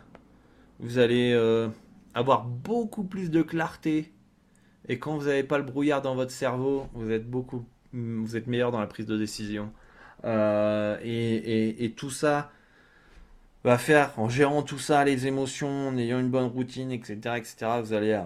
vous 0.79 0.99
allez 0.99 1.33
euh, 1.33 1.69
avoir 2.12 2.45
beaucoup 2.45 3.03
plus 3.03 3.31
de 3.31 3.41
clarté, 3.41 4.12
et 4.89 4.99
quand 4.99 5.17
vous 5.17 5.25
n'avez 5.25 5.43
pas 5.43 5.57
le 5.57 5.65
brouillard 5.65 6.03
dans 6.03 6.15
votre 6.15 6.33
cerveau, 6.33 6.87
vous 6.93 7.11
êtes 7.11 7.31
beaucoup, 7.31 7.65
vous 7.95 8.37
êtes 8.37 8.47
meilleur 8.47 8.71
dans 8.71 8.81
la 8.81 8.87
prise 8.87 9.07
de 9.07 9.17
décision. 9.17 9.73
Et, 10.23 11.95
tout 11.97 12.11
ça 12.11 12.51
va 13.65 13.79
faire, 13.79 14.12
en 14.19 14.29
gérant 14.29 14.62
tout 14.62 14.79
ça, 14.79 15.03
les 15.03 15.27
émotions, 15.27 15.89
en 15.89 15.97
ayant 15.97 16.21
une 16.21 16.29
bonne 16.29 16.49
routine, 16.49 16.93
etc., 16.93 17.15
etc., 17.37 17.57
vous 17.83 17.95
allez 17.95 18.21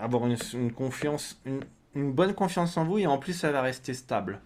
avoir 0.00 0.26
une, 0.26 0.38
une 0.54 0.72
confiance, 0.72 1.38
une, 1.44 1.60
une 1.98 2.12
bonne 2.12 2.34
confiance 2.34 2.76
en 2.76 2.84
vous 2.84 2.98
et 2.98 3.06
en 3.06 3.18
plus 3.18 3.32
ça 3.32 3.50
va 3.50 3.60
rester 3.60 3.92
stable. 3.92 4.40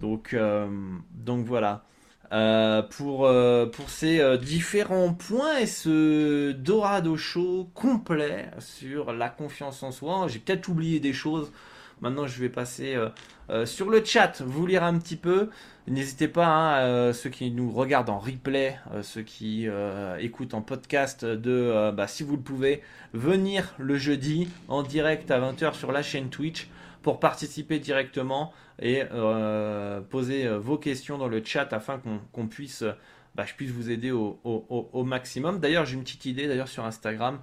Donc, 0.00 0.34
euh, 0.34 0.68
donc 1.12 1.44
voilà. 1.44 1.84
Euh, 2.32 2.82
pour, 2.82 3.26
euh, 3.26 3.66
pour 3.66 3.88
ces 3.88 4.38
différents 4.38 5.12
points 5.12 5.58
et 5.58 5.66
ce 5.66 6.50
Dorado 6.50 7.16
Show 7.16 7.70
complet 7.72 8.50
sur 8.58 9.12
la 9.12 9.28
confiance 9.28 9.82
en 9.82 9.92
soi. 9.92 10.26
J'ai 10.28 10.40
peut-être 10.40 10.68
oublié 10.68 10.98
des 10.98 11.12
choses. 11.12 11.52
Maintenant, 12.00 12.26
je 12.26 12.40
vais 12.40 12.48
passer 12.48 12.96
sur 13.64 13.88
le 13.88 14.04
chat, 14.04 14.42
vous 14.42 14.66
lire 14.66 14.84
un 14.84 14.98
petit 14.98 15.16
peu. 15.16 15.48
N'hésitez 15.86 16.28
pas, 16.28 16.46
hein, 16.46 17.12
ceux 17.14 17.30
qui 17.30 17.50
nous 17.50 17.70
regardent 17.70 18.10
en 18.10 18.18
replay, 18.18 18.78
ceux 19.02 19.22
qui 19.22 19.66
écoutent 20.18 20.52
en 20.52 20.60
podcast, 20.60 21.24
de, 21.24 21.90
bah, 21.92 22.06
si 22.06 22.22
vous 22.22 22.36
le 22.36 22.42
pouvez, 22.42 22.82
venir 23.14 23.74
le 23.78 23.96
jeudi 23.96 24.48
en 24.68 24.82
direct 24.82 25.30
à 25.30 25.40
20h 25.40 25.74
sur 25.74 25.90
la 25.90 26.02
chaîne 26.02 26.28
Twitch 26.28 26.68
pour 27.06 27.20
participer 27.20 27.78
directement 27.78 28.52
et 28.80 29.04
euh, 29.12 30.00
poser 30.00 30.46
euh, 30.46 30.58
vos 30.58 30.76
questions 30.76 31.18
dans 31.18 31.28
le 31.28 31.40
chat 31.44 31.72
afin 31.72 32.02
qu'on 32.32 32.48
puisse, 32.48 32.82
bah, 33.36 33.44
je 33.46 33.54
puisse 33.54 33.70
vous 33.70 33.92
aider 33.92 34.10
au, 34.10 35.04
maximum. 35.04 35.60
D'ailleurs, 35.60 35.84
j'ai 35.84 35.94
une 35.94 36.02
petite 36.02 36.26
idée 36.26 36.48
d'ailleurs 36.48 36.66
sur 36.66 36.84
Instagram. 36.84 37.38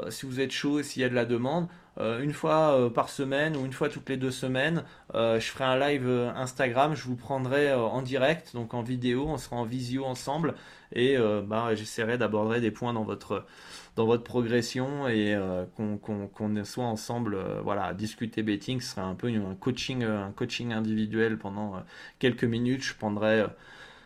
Euh, 0.00 0.10
si 0.10 0.26
vous 0.26 0.40
êtes 0.40 0.52
chaud 0.52 0.80
et 0.80 0.82
s'il 0.82 1.02
y 1.02 1.04
a 1.04 1.08
de 1.08 1.14
la 1.14 1.24
demande, 1.24 1.68
une 1.98 2.32
fois 2.32 2.90
par 2.94 3.10
semaine 3.10 3.54
ou 3.54 3.66
une 3.66 3.72
fois 3.74 3.90
toutes 3.90 4.08
les 4.08 4.16
deux 4.16 4.30
semaines, 4.30 4.82
je 5.12 5.40
ferai 5.40 5.64
un 5.64 5.78
live 5.78 6.08
Instagram. 6.34 6.94
Je 6.94 7.04
vous 7.04 7.16
prendrai 7.16 7.70
en 7.74 8.00
direct, 8.00 8.54
donc 8.54 8.72
en 8.72 8.80
vidéo, 8.80 9.26
on 9.28 9.36
sera 9.36 9.56
en 9.56 9.64
visio 9.64 10.06
ensemble 10.06 10.54
et 10.94 11.18
bah, 11.44 11.74
j'essaierai 11.74 12.16
d'aborder 12.16 12.62
des 12.62 12.70
points 12.70 12.94
dans 12.94 13.04
votre 13.04 13.44
dans 13.96 14.06
votre 14.06 14.24
progression 14.24 15.06
et 15.08 15.34
euh, 15.34 15.64
qu'on 15.76 16.64
soit 16.64 16.84
ensemble, 16.84 17.34
euh, 17.34 17.60
voilà, 17.62 17.92
discuter 17.92 18.42
betting. 18.42 18.80
Ce 18.80 18.92
serait 18.92 19.02
un 19.02 19.14
peu 19.14 19.28
un 19.28 19.54
coaching, 19.54 20.02
euh, 20.02 20.26
un 20.26 20.32
coaching 20.32 20.72
individuel 20.72 21.38
pendant 21.38 21.82
quelques 22.18 22.44
minutes. 22.44 22.82
Je 22.82 22.94
prendrais 22.94 23.46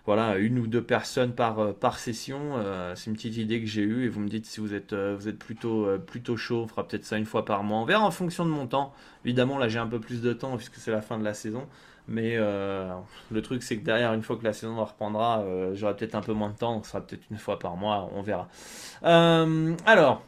voilà, 0.06 0.36
une 0.36 0.58
ou 0.58 0.66
deux 0.66 0.82
personnes 0.82 1.34
par, 1.34 1.74
par 1.74 1.98
session. 1.98 2.54
c'est 2.94 3.10
une 3.10 3.16
petite 3.16 3.36
idée 3.36 3.60
que 3.60 3.66
j'ai 3.66 3.82
eue 3.82 4.04
et 4.04 4.08
vous 4.08 4.20
me 4.20 4.28
dites 4.28 4.46
si 4.46 4.60
vous 4.60 4.72
êtes, 4.72 4.92
êtes 4.92 5.38
plutôt, 5.38 5.88
plutôt 6.06 6.36
chaud. 6.36 6.62
On 6.64 6.68
fera 6.68 6.86
peut-être 6.86 7.04
ça 7.04 7.18
une 7.18 7.24
fois 7.26 7.44
par 7.44 7.64
mois. 7.64 7.78
On 7.78 7.84
verra 7.84 8.04
en 8.04 8.10
fonction 8.10 8.44
de 8.44 8.50
mon 8.50 8.66
temps. 8.66 8.92
Évidemment, 9.24 9.58
là 9.58 9.68
j'ai 9.68 9.80
un 9.80 9.86
peu 9.86 10.00
plus 10.00 10.22
de 10.22 10.32
temps 10.32 10.56
puisque 10.56 10.76
c'est 10.76 10.92
la 10.92 11.02
fin 11.02 11.18
de 11.18 11.24
la 11.24 11.34
saison. 11.34 11.66
Mais 12.08 12.36
euh, 12.36 12.88
le 13.30 13.42
truc, 13.42 13.62
c'est 13.62 13.78
que 13.78 13.84
derrière, 13.84 14.12
une 14.14 14.22
fois 14.22 14.36
que 14.36 14.44
la 14.44 14.52
saison 14.52 14.82
reprendra, 14.84 15.40
euh, 15.40 15.74
j'aurai 15.74 15.96
peut-être 15.96 16.14
un 16.14 16.20
peu 16.20 16.32
moins 16.32 16.50
de 16.50 16.56
temps, 16.56 16.74
donc 16.74 16.86
ce 16.86 16.92
sera 16.92 17.04
peut-être 17.04 17.24
une 17.30 17.38
fois 17.38 17.58
par 17.58 17.76
mois, 17.76 18.08
on 18.14 18.22
verra. 18.22 18.48
Euh, 19.04 19.74
alors, 19.86 20.22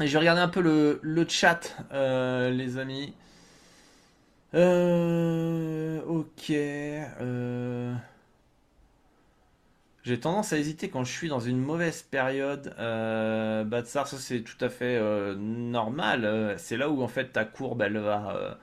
je 0.00 0.06
vais 0.06 0.18
regarder 0.18 0.40
un 0.40 0.48
peu 0.48 0.60
le, 0.62 1.00
le 1.02 1.26
chat, 1.28 1.76
les 1.92 2.78
amis. 2.78 3.12
ok. 6.06 6.52
J'ai 10.02 10.18
tendance 10.18 10.52
à 10.52 10.58
hésiter 10.58 10.88
quand 10.88 11.04
je 11.04 11.12
suis 11.12 11.28
dans 11.28 11.40
une 11.40 11.58
mauvaise 11.58 12.02
période. 12.02 12.74
Euh, 12.78 13.64
ça 13.84 14.04
c'est 14.04 14.42
tout 14.42 14.62
à 14.64 14.68
fait 14.68 15.00
normal. 15.36 16.54
C'est 16.58 16.76
là 16.76 16.90
où 16.90 17.02
en 17.02 17.08
fait 17.08 17.32
ta 17.32 17.44
courbe, 17.44 17.82
elle 17.82 17.98
va, 17.98 18.58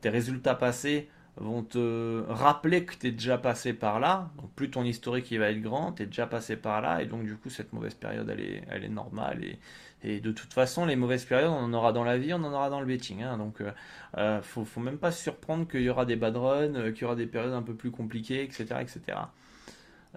tes 0.00 0.08
résultats 0.08 0.54
passés 0.54 1.08
vont 1.40 1.62
te 1.62 2.24
rappeler 2.28 2.84
que 2.84 2.94
tu 2.94 3.08
es 3.08 3.10
déjà 3.12 3.38
passé 3.38 3.72
par 3.72 4.00
là. 4.00 4.30
Donc 4.36 4.50
plus 4.52 4.70
ton 4.70 4.84
historique 4.84 5.32
va 5.32 5.50
être 5.50 5.60
grand, 5.60 5.92
tu 5.92 6.02
es 6.02 6.06
déjà 6.06 6.26
passé 6.26 6.56
par 6.56 6.80
là. 6.80 7.02
Et 7.02 7.06
donc 7.06 7.24
du 7.24 7.36
coup 7.36 7.50
cette 7.50 7.72
mauvaise 7.72 7.94
période 7.94 8.28
elle 8.28 8.40
est, 8.40 8.62
elle 8.70 8.84
est 8.84 8.88
normale. 8.88 9.40
Et, 9.44 10.20
de 10.20 10.30
toute 10.30 10.52
façon 10.52 10.86
les 10.86 10.94
mauvaises 10.94 11.24
périodes 11.24 11.50
on 11.50 11.64
en 11.64 11.74
aura 11.74 11.92
dans 11.92 12.04
la 12.04 12.18
vie, 12.18 12.32
on 12.32 12.44
en 12.44 12.52
aura 12.52 12.70
dans 12.70 12.80
le 12.80 12.86
betting. 12.86 13.22
Hein. 13.22 13.38
Donc 13.38 13.60
euh, 13.60 13.70
euh 14.16 14.40
faut, 14.42 14.64
faut, 14.64 14.80
même 14.80 14.98
pas 14.98 15.10
se 15.12 15.22
surprendre 15.22 15.66
qu'il 15.66 15.82
y 15.82 15.90
aura 15.90 16.04
des 16.04 16.16
bad 16.16 16.36
runs, 16.36 16.74
euh, 16.74 16.92
qu'il 16.92 17.02
y 17.02 17.04
aura 17.04 17.16
des 17.16 17.26
périodes 17.26 17.52
un 17.52 17.62
peu 17.62 17.74
plus 17.74 17.90
compliquées, 17.90 18.42
etc. 18.42 18.66
etc. 18.80 19.18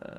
Euh, 0.06 0.12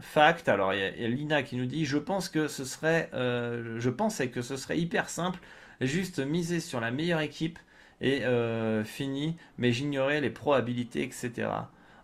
fact, 0.00 0.48
alors 0.48 0.72
il 0.74 0.80
y, 0.80 1.04
a 1.04 1.08
Lina 1.08 1.42
qui 1.42 1.56
nous 1.56 1.66
dit 1.66 1.84
je 1.84 1.98
pense 1.98 2.28
que 2.28 2.48
ce 2.48 2.64
serait 2.64 3.10
je 3.12 3.90
pensais 3.90 4.30
que 4.30 4.42
ce 4.42 4.56
serait 4.56 4.78
hyper 4.78 5.10
simple, 5.10 5.40
juste 5.80 6.18
miser 6.18 6.60
sur 6.60 6.80
la 6.80 6.90
meilleure 6.90 7.20
équipe 7.20 7.58
et 8.00 8.24
euh, 8.24 8.84
fini, 8.84 9.36
mais 9.58 9.72
j'ignorais 9.72 10.20
les 10.20 10.30
probabilités, 10.30 11.02
etc. 11.02 11.50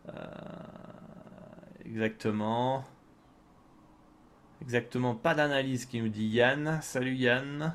Euh, 0.08 0.12
exactement. 1.84 2.84
Exactement, 4.62 5.14
pas 5.14 5.34
d'analyse 5.34 5.86
qui 5.86 6.00
nous 6.00 6.08
dit 6.08 6.26
Yann. 6.26 6.80
Salut 6.82 7.14
Yann. 7.14 7.74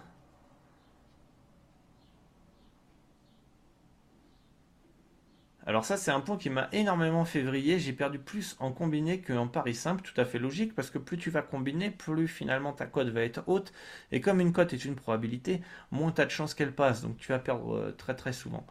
Alors 5.68 5.86
ça, 5.86 5.95
c'est 5.95 6.12
un 6.12 6.22
point 6.22 6.38
qui 6.38 6.49
m'a 6.49 6.70
énormément 6.72 7.24
fait 7.24 7.43
vriller. 7.43 7.80
J'ai 7.80 7.93
perdu 7.93 8.18
plus 8.18 8.55
en 8.59 8.72
combiné 8.72 9.22
qu'en 9.22 9.47
pari 9.47 9.76
simple, 9.76 10.01
tout 10.01 10.20
à 10.20 10.26
fait 10.26 10.39
logique, 10.39 10.74
parce 10.74 10.89
que 10.89 10.97
plus 10.97 11.18
tu 11.18 11.30
vas 11.30 11.43
combiner, 11.43 11.91
plus 11.91 12.28
finalement 12.28 12.74
ta 12.74 12.88
cote 12.88 13.09
va 13.09 13.22
être 13.22 13.43
haute. 13.47 13.72
Et 14.12 14.22
comme 14.22 14.41
une 14.41 14.53
cote 14.53 14.74
est 14.74 14.86
une 14.86 14.95
probabilité, 14.95 15.62
moins 15.91 16.12
tu 16.12 16.24
de 16.24 16.30
chances 16.30 16.55
qu'elle 16.55 16.74
passe. 16.74 17.01
Donc 17.03 17.18
tu 17.18 17.32
vas 17.32 17.39
perdre 17.39 17.76
euh, 17.76 17.91
très 17.91 18.16
très 18.16 18.34
souvent. 18.34 18.66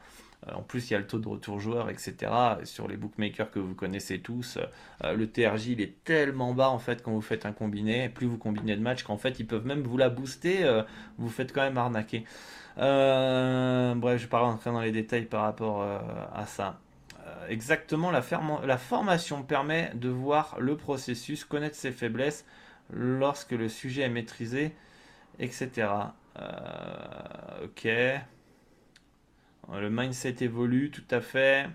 Euh, 0.48 0.54
en 0.54 0.62
plus, 0.62 0.90
il 0.90 0.94
y 0.94 0.96
a 0.96 0.98
le 0.98 1.06
taux 1.06 1.18
de 1.18 1.28
retour 1.28 1.60
joueur, 1.60 1.90
etc. 1.90 2.32
Sur 2.64 2.88
les 2.88 2.96
bookmakers 2.96 3.50
que 3.50 3.58
vous 3.58 3.74
connaissez 3.74 4.20
tous, 4.20 4.58
euh, 5.04 5.14
le 5.14 5.30
TRJ 5.30 5.68
il 5.68 5.80
est 5.80 6.02
tellement 6.04 6.54
bas 6.54 6.70
en 6.70 6.78
fait 6.78 7.02
quand 7.02 7.12
vous 7.12 7.20
faites 7.20 7.46
un 7.46 7.52
combiné. 7.52 8.08
Plus 8.08 8.26
vous 8.26 8.38
combinez 8.38 8.76
de 8.76 8.82
matchs 8.82 9.02
qu'en 9.02 9.18
fait 9.18 9.38
ils 9.38 9.46
peuvent 9.46 9.66
même 9.66 9.82
vous 9.82 9.96
la 9.96 10.08
booster. 10.08 10.82
vous 11.18 11.28
faites 11.28 11.52
quand 11.52 11.62
même 11.62 11.78
arnaquer. 11.78 12.24
Euh, 12.78 13.94
bref, 13.94 14.16
je 14.16 14.22
ne 14.22 14.26
vais 14.26 14.30
pas 14.30 14.40
rentrer 14.40 14.70
dans 14.70 14.80
les 14.80 14.92
détails 14.92 15.26
par 15.26 15.42
rapport 15.42 15.82
euh, 15.82 15.98
à 16.34 16.46
ça. 16.46 16.78
Euh, 17.26 17.48
exactement, 17.48 18.10
la, 18.10 18.22
la, 18.64 18.78
formation 18.78 19.42
permet 19.42 19.92
de 19.94 20.08
voir 20.08 20.56
le 20.58 20.76
processus, 20.76 21.44
connaître 21.44 21.76
ses 21.76 21.92
faiblesses 21.92 22.46
lorsque 22.92 23.52
le 23.52 23.68
sujet 23.68 24.02
est 24.02 24.08
maîtrisé, 24.08 24.74
etc. 25.38 25.88
ok. 27.62 27.88
Le 29.72 29.88
mindset 29.90 30.36
évolue, 30.40 30.90
tout 30.90 31.04
à 31.10 31.20
fait. 31.20 31.68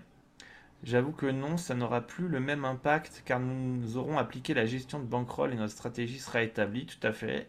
J'avoue 0.84 1.12
que 1.12 1.26
non, 1.26 1.56
ça 1.56 1.74
n'aura 1.74 2.00
plus 2.06 2.28
le 2.28 2.40
même 2.40 2.64
impact 2.64 3.22
car 3.24 3.40
nous 3.40 3.96
aurons 3.96 4.18
appliqué 4.18 4.54
la 4.54 4.66
gestion 4.66 5.00
de 5.00 5.04
bankroll 5.06 5.52
et 5.52 5.56
notre 5.56 5.72
stratégie 5.72 6.18
sera 6.20 6.42
établie, 6.42 6.86
tout 6.86 7.04
à 7.06 7.12
fait. 7.12 7.48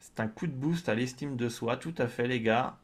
C'est 0.00 0.20
un 0.20 0.28
coup 0.28 0.46
de 0.46 0.52
boost 0.52 0.88
à 0.90 0.94
l'estime 0.94 1.36
de 1.36 1.48
soi, 1.48 1.78
tout 1.78 1.94
à 1.96 2.06
fait 2.08 2.26
les 2.28 2.42
gars. 2.42 2.76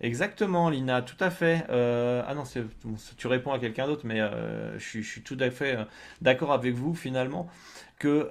Exactement, 0.00 0.68
Lina, 0.68 1.00
tout 1.02 1.16
à 1.20 1.30
fait. 1.30 1.64
Euh, 1.70 2.22
ah 2.26 2.34
non, 2.34 2.42
tu 3.16 3.26
réponds 3.28 3.52
à 3.52 3.58
quelqu'un 3.60 3.86
d'autre, 3.86 4.04
mais 4.04 4.20
euh, 4.20 4.76
je, 4.78 5.00
suis, 5.00 5.22
tout 5.22 5.36
à 5.38 5.50
fait 5.50 5.76
euh, 5.76 5.84
d'accord 6.20 6.52
avec 6.52 6.74
vous 6.74 6.94
finalement 6.94 7.48
que 7.98 8.28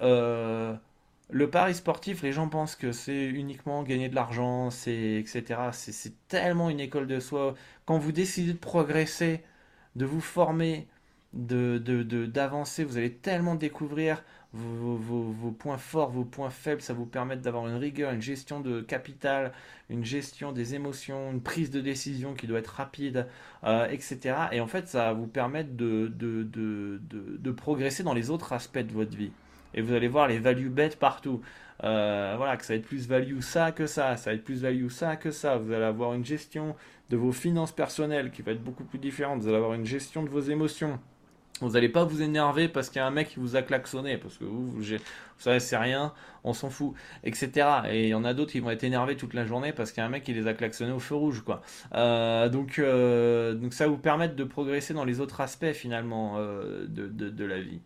le 1.32 1.50
pari 1.50 1.74
sportif, 1.74 2.22
les 2.24 2.34
gens 2.34 2.48
pensent 2.50 2.76
que 2.76 2.92
c'est 2.92 3.26
uniquement 3.26 3.84
gagner 3.84 4.10
de 4.10 4.16
l'argent, 4.16 4.70
c'est 4.70 5.14
etc. 5.14 5.70
C'est 5.72 6.28
tellement 6.28 6.70
une 6.70 6.80
école 6.80 7.08
de 7.08 7.20
soi. 7.20 7.56
Quand 7.86 7.98
vous 7.98 8.12
décidez 8.12 8.54
de 8.54 8.58
progresser, 8.58 9.42
de 9.96 10.06
vous 10.06 10.22
former, 10.22 10.88
d'avancer, 11.34 12.84
de, 12.84 12.88
vous 12.90 12.98
allez 12.98 13.14
tellement 13.14 13.56
découvrir 13.56 14.24
vos, 14.54 15.56
points 15.58 15.78
forts, 15.78 16.12
vos 16.12 16.26
points 16.26 16.50
faibles, 16.50 16.82
ça 16.82 16.94
vous 16.94 17.06
permet 17.06 17.38
d'avoir 17.38 17.68
une 17.68 17.76
rigueur, 17.76 18.12
une 18.12 18.22
gestion 18.22 18.60
de 18.60 18.82
capital, 18.82 19.54
une 19.90 20.04
gestion 20.04 20.52
des 20.52 20.76
émotions, 20.76 21.32
une 21.32 21.42
prise 21.42 21.72
de 21.72 21.80
décision 21.80 22.34
qui 22.34 22.48
doit 22.48 22.60
être 22.60 22.68
rapide, 22.68 23.28
euh, 23.64 23.88
etc. 23.90 24.36
Et 24.52 24.60
en 24.60 24.68
fait, 24.68 24.88
ça 24.88 25.06
va 25.06 25.14
vous 25.14 25.28
permettre 25.28 25.76
de, 25.76 26.12
de, 26.14 26.44
de, 26.44 27.52
progresser 27.52 28.04
dans 28.04 28.14
les 28.14 28.30
autres 28.30 28.54
aspects 28.54 28.80
de 28.80 28.92
votre 28.92 29.16
vie. 29.16 29.32
Et 29.74 29.82
vous 29.82 29.94
allez 29.94 30.08
voir 30.08 30.28
les 30.28 30.40
value 30.40 30.70
bêtes 30.70 30.98
partout. 31.00 31.42
Euh, 31.84 32.36
voilà, 32.38 32.58
que 32.58 32.66
ça 32.66 32.74
va 32.74 32.78
être 32.78 32.86
plus 32.86 33.08
value 33.08 33.40
ça 33.40 33.72
que 33.72 33.88
ça, 33.88 34.16
ça 34.16 34.30
va 34.30 34.36
être 34.36 34.44
plus 34.44 34.62
value 34.62 34.90
ça 34.90 35.16
que 35.16 35.32
ça. 35.32 35.58
Vous 35.58 35.72
allez 35.72 35.86
avoir 35.86 36.14
une 36.14 36.26
gestion 36.26 36.76
de 37.10 37.18
vos 37.18 37.32
finances 37.32 37.72
personnelles 37.72 38.32
qui 38.32 38.42
va 38.42 38.52
être 38.52 38.64
beaucoup 38.64 38.84
plus 38.84 39.00
différente. 39.00 39.42
Vous 39.42 39.48
allez 39.48 39.58
avoir 39.58 39.74
une 39.74 39.86
gestion 39.86 40.24
de 40.24 40.30
vos 40.30 40.42
émotions 40.42 41.00
vous 41.62 41.74
n'allez 41.74 41.90
pas 41.90 42.04
vous 42.04 42.22
énerver 42.22 42.68
parce 42.68 42.90
qu'il 42.90 42.98
y 42.98 43.04
a 43.04 43.06
un 43.06 43.12
mec 43.12 43.30
qui 43.30 43.40
vous 43.40 43.56
a 43.56 43.62
klaxonné, 43.62 44.18
parce 44.18 44.38
que 44.38 44.46
vous, 44.46 44.68
vous, 44.72 44.84
savez, 45.38 45.60
c'est 45.60 45.78
rien, 45.78 46.14
on 46.44 46.54
s'en 46.54 46.70
fout, 46.70 46.94
etc. 47.24 47.68
Et 47.90 48.06
il 48.06 48.10
y 48.10 48.14
en 48.14 48.24
a 48.24 48.34
d'autres 48.34 48.52
qui 48.52 48.60
vont 48.60 48.72
être 48.72 48.84
énervés 48.84 49.16
toute 49.16 49.34
la 49.34 49.46
journée 49.46 49.72
parce 49.72 49.92
qu'il 49.92 50.02
y 50.02 50.04
a 50.04 50.08
un 50.08 50.10
mec 50.10 50.24
qui 50.24 50.34
les 50.34 50.48
a 50.48 50.54
klaxonnés 50.54 50.92
au 50.92 51.00
feu 51.00 51.16
rouge, 51.16 51.44
quoi. 51.44 51.62
Euh, 51.94 52.50
donc, 52.50 52.80
euh, 52.80 53.54
donc 53.54 53.74
ça 53.74 53.88
vous 53.88 53.98
permettre 53.98 54.36
de 54.36 54.44
progresser 54.44 54.94
dans 54.94 55.06
les 55.06 55.20
autres 55.20 55.42
aspects 55.42 55.74
finalement 55.74 56.40
de, 56.40 57.08
de, 57.08 57.46
la 57.46 57.60
vie. 57.60 57.82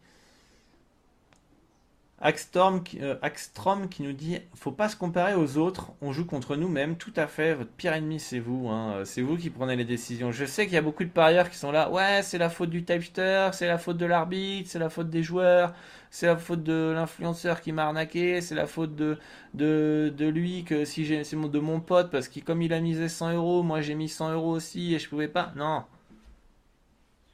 Axstorm, 2.22 2.82
euh, 3.02 3.88
qui 3.90 4.02
nous 4.02 4.14
dit 4.14 4.40
faut 4.54 4.72
pas 4.72 4.88
se 4.88 4.96
comparer 4.96 5.36
aux 5.36 5.58
autres, 5.58 5.92
on 6.02 6.14
joue 6.14 6.26
contre 6.26 6.56
nous-mêmes, 6.56 6.96
tout 6.96 7.12
à 7.18 7.28
fait, 7.28 7.54
votre 7.54 7.72
pire 7.72 7.94
ennemi 7.94 8.22
c'est 8.22 8.40
vous, 8.40 8.70
hein. 8.70 9.02
c'est 9.04 9.22
vous 9.22 9.36
qui 9.38 9.50
prenez 9.50 9.76
les 9.76 9.84
décisions. 9.84 10.32
Je 10.32 10.46
sais 10.46 10.66
qu'il 10.66 10.76
y 10.76 10.78
a 10.78 10.82
beaucoup 10.82 11.04
de 11.04 11.10
parieurs 11.10 11.50
qui 11.50 11.58
sont 11.58 11.74
là, 11.74 11.90
ouais 11.92 12.22
c'est 12.24 12.38
la 12.38 12.50
faute 12.50 12.70
du 12.70 12.86
typester, 12.86 13.50
c'est 13.52 13.68
la 13.68 13.78
faute 13.78 13.98
de 13.98 14.06
l'arbitre, 14.06 14.70
c'est 14.70 14.80
la 14.80 14.90
faute 14.90 15.10
des 15.10 15.24
joueurs, 15.24 15.74
c'est 16.10 16.28
la 16.28 16.38
faute 16.38 16.64
de 16.64 16.94
l'influenceur 16.96 17.60
qui 17.60 17.74
m'a 17.74 17.84
arnaqué, 17.88 18.40
c'est 18.40 18.56
la 18.56 18.68
faute 18.68 18.96
de, 18.96 19.18
de, 19.54 20.14
de 20.16 20.26
lui, 20.26 20.64
que 20.64 20.86
si 20.86 21.06
c'est 21.06 21.36
de 21.36 21.60
mon 21.60 21.82
pote, 21.82 22.12
parce 22.12 22.30
que 22.30 22.40
comme 22.40 22.62
il 22.62 22.72
a 22.74 22.80
misé 22.80 23.10
100 23.10 23.34
euros, 23.34 23.62
moi 23.62 23.82
j'ai 23.82 23.96
mis 23.96 24.08
100 24.08 24.32
euros 24.32 24.52
aussi 24.52 24.96
et 24.96 25.00
je 25.00 25.10
pouvais 25.10 25.28
pas. 25.28 25.52
Non. 25.58 25.84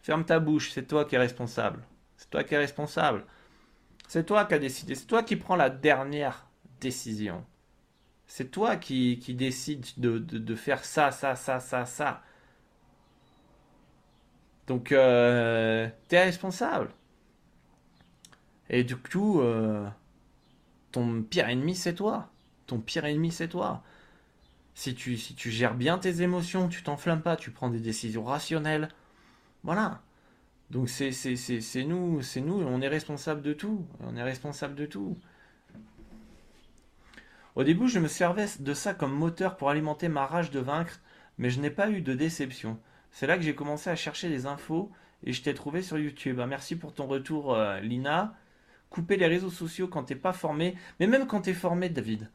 Ferme 0.02 0.26
ta 0.26 0.40
bouche, 0.40 0.72
c'est 0.72 0.88
toi 0.88 1.06
qui 1.06 1.14
es 1.16 1.20
responsable. 1.20 1.84
C'est 2.18 2.30
toi 2.32 2.44
qui 2.44 2.56
es 2.56 2.58
responsable. 2.58 3.24
C'est 4.12 4.26
toi 4.26 4.44
qui 4.44 4.56
as 4.56 4.60
décidé. 4.60 4.94
C'est 4.96 5.06
toi 5.06 5.24
qui 5.24 5.38
prends 5.38 5.56
la 5.56 5.70
dernière 5.70 6.46
décision. 6.82 7.46
C'est 8.28 8.52
toi 8.52 8.76
qui, 8.76 9.20
qui 9.20 9.34
décides 9.36 9.86
de, 9.96 10.56
faire 10.56 10.84
ça, 10.84 11.12
ça, 11.12 11.38
ça, 11.38 11.62
ça, 11.62 11.86
ça. 11.86 12.22
Donc, 14.68 14.92
euh, 14.92 15.88
tu 16.10 16.16
es 16.16 16.24
responsable. 16.26 16.90
Et 18.70 18.84
du 18.84 18.98
coup, 18.98 19.40
euh, 19.40 19.88
ton 20.92 21.24
pire 21.24 21.48
ennemi, 21.48 21.74
c'est 21.74 21.96
toi. 21.96 22.30
Ton 22.68 22.80
pire 22.82 23.06
ennemi, 23.06 23.32
c'est 23.32 23.48
toi. 23.48 23.82
Si 24.76 24.94
tu, 24.94 25.16
si 25.16 25.36
tu 25.36 25.52
gères 25.52 25.76
bien 25.76 25.98
tes 25.98 26.22
émotions, 26.22 26.68
tu 26.68 26.84
t'enflammes 26.84 27.22
pas, 27.22 27.38
tu 27.38 27.50
prends 27.50 27.70
des 27.70 27.80
décisions 27.80 28.26
rationnelles. 28.26 28.90
Voilà. 29.64 30.02
Donc 30.72 30.88
c'est 30.88 31.12
nous, 31.84 32.22
c'est 32.22 32.40
nous, 32.40 32.62
on 32.62 32.82
est 32.82 32.88
responsable 32.88 33.42
de 33.42 33.52
tout. 33.52 33.86
On 34.00 34.16
est 34.16 34.24
responsable 34.24 34.74
de 34.76 34.86
tout. 34.86 35.18
Au 37.56 37.66
début, 37.66 37.90
je 37.90 38.00
me 38.00 38.08
servais 38.08 38.46
de 38.58 38.74
ça 38.74 38.94
comme 38.94 39.12
moteur 39.12 39.58
pour 39.58 39.70
alimenter 39.70 40.08
ma 40.08 40.26
rage 40.26 40.50
de 40.50 40.62
vaincre, 40.62 41.02
mais 41.38 41.50
je 41.50 41.60
n'ai 41.60 41.72
pas 41.72 41.90
eu 41.90 42.02
de 42.02 42.14
déception. 42.14 42.80
C'est 43.12 43.28
là 43.28 43.36
que 43.36 43.44
j'ai 43.44 43.54
commencé 43.54 43.90
à 43.90 43.98
chercher 43.98 44.30
des 44.30 44.46
infos 44.46 44.90
et 45.26 45.34
je 45.34 45.42
t'ai 45.44 45.54
trouvé 45.54 45.82
sur 45.82 46.00
YouTube. 46.00 46.40
Ah, 46.42 46.48
merci 46.48 46.78
pour 46.78 46.94
ton 46.94 47.06
retour, 47.06 47.54
euh, 47.54 47.82
Lina. 47.82 48.34
Couper 48.90 49.18
les 49.18 49.28
réseaux 49.28 49.50
sociaux 49.50 49.90
quand 49.90 50.04
t'es 50.04 50.16
pas 50.16 50.32
formé, 50.32 50.78
mais 51.02 51.08
même 51.08 51.28
quand 51.28 51.42
tu 51.42 51.50
es 51.50 51.54
formé, 51.54 51.90
David. 51.90 52.30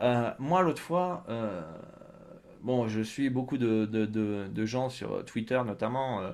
Euh, 0.00 0.32
moi, 0.40 0.62
l'autre 0.62 0.82
fois, 0.82 1.24
euh, 1.28 1.62
bon, 2.62 2.88
je 2.88 3.00
suis 3.00 3.30
beaucoup 3.30 3.58
de, 3.58 4.64
gens 4.64 4.88
sur 4.88 5.24
Twitter, 5.24 5.60
notamment 5.64 6.32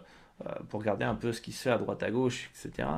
pour 0.69 0.81
regarder 0.81 1.05
un 1.05 1.15
peu 1.15 1.33
ce 1.33 1.41
qui 1.41 1.53
se 1.53 1.63
fait 1.63 1.71
à 1.71 1.79
droite 1.79 2.03
à 2.03 2.11
gauche, 2.11 2.51
etc. 2.55 2.89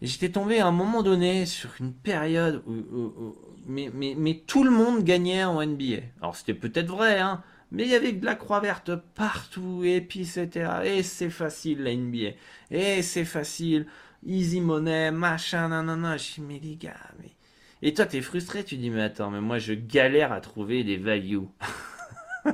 Et 0.00 0.06
j'étais 0.06 0.30
tombé 0.30 0.58
à 0.58 0.66
un 0.66 0.72
moment 0.72 1.02
donné 1.02 1.46
sur 1.46 1.70
une 1.78 1.92
période 1.92 2.62
où, 2.66 3.34
mais, 3.66 3.90
mais, 3.94 4.42
tout 4.46 4.64
le 4.64 4.70
monde 4.70 5.04
gagnait 5.04 5.44
en 5.44 5.64
NBA. 5.64 6.02
Alors 6.20 6.34
c'était 6.34 6.54
peut-être 6.54 6.88
vrai, 6.88 7.20
hein, 7.20 7.42
mais 7.70 7.84
il 7.84 7.90
y 7.90 7.94
avait 7.94 8.12
de 8.12 8.24
la 8.24 8.34
croix 8.34 8.60
verte 8.60 8.90
partout, 9.14 9.82
et 9.84 10.00
puis 10.00 10.20
etc. 10.20 10.70
Et 10.84 11.02
c'est 11.02 11.30
facile 11.30 11.84
la 11.84 11.94
NBA. 11.94 12.36
Et 12.70 13.02
c'est 13.02 13.24
facile, 13.24 13.86
easy 14.26 14.60
money, 14.60 15.10
machin, 15.10 15.68
nanana. 15.68 16.16
Je 16.16 16.34
dis, 16.34 16.40
mais 16.40 16.58
les 16.58 16.76
gars. 16.76 16.96
Et 17.80 17.94
toi, 17.94 18.06
t'es 18.06 18.20
frustré, 18.20 18.64
tu 18.64 18.76
dis, 18.76 18.90
mais 18.90 19.02
attends, 19.02 19.30
mais 19.30 19.40
moi 19.40 19.58
je 19.58 19.72
galère 19.72 20.32
à 20.32 20.40
trouver 20.40 20.84
des 20.84 20.96
values. 20.96 21.48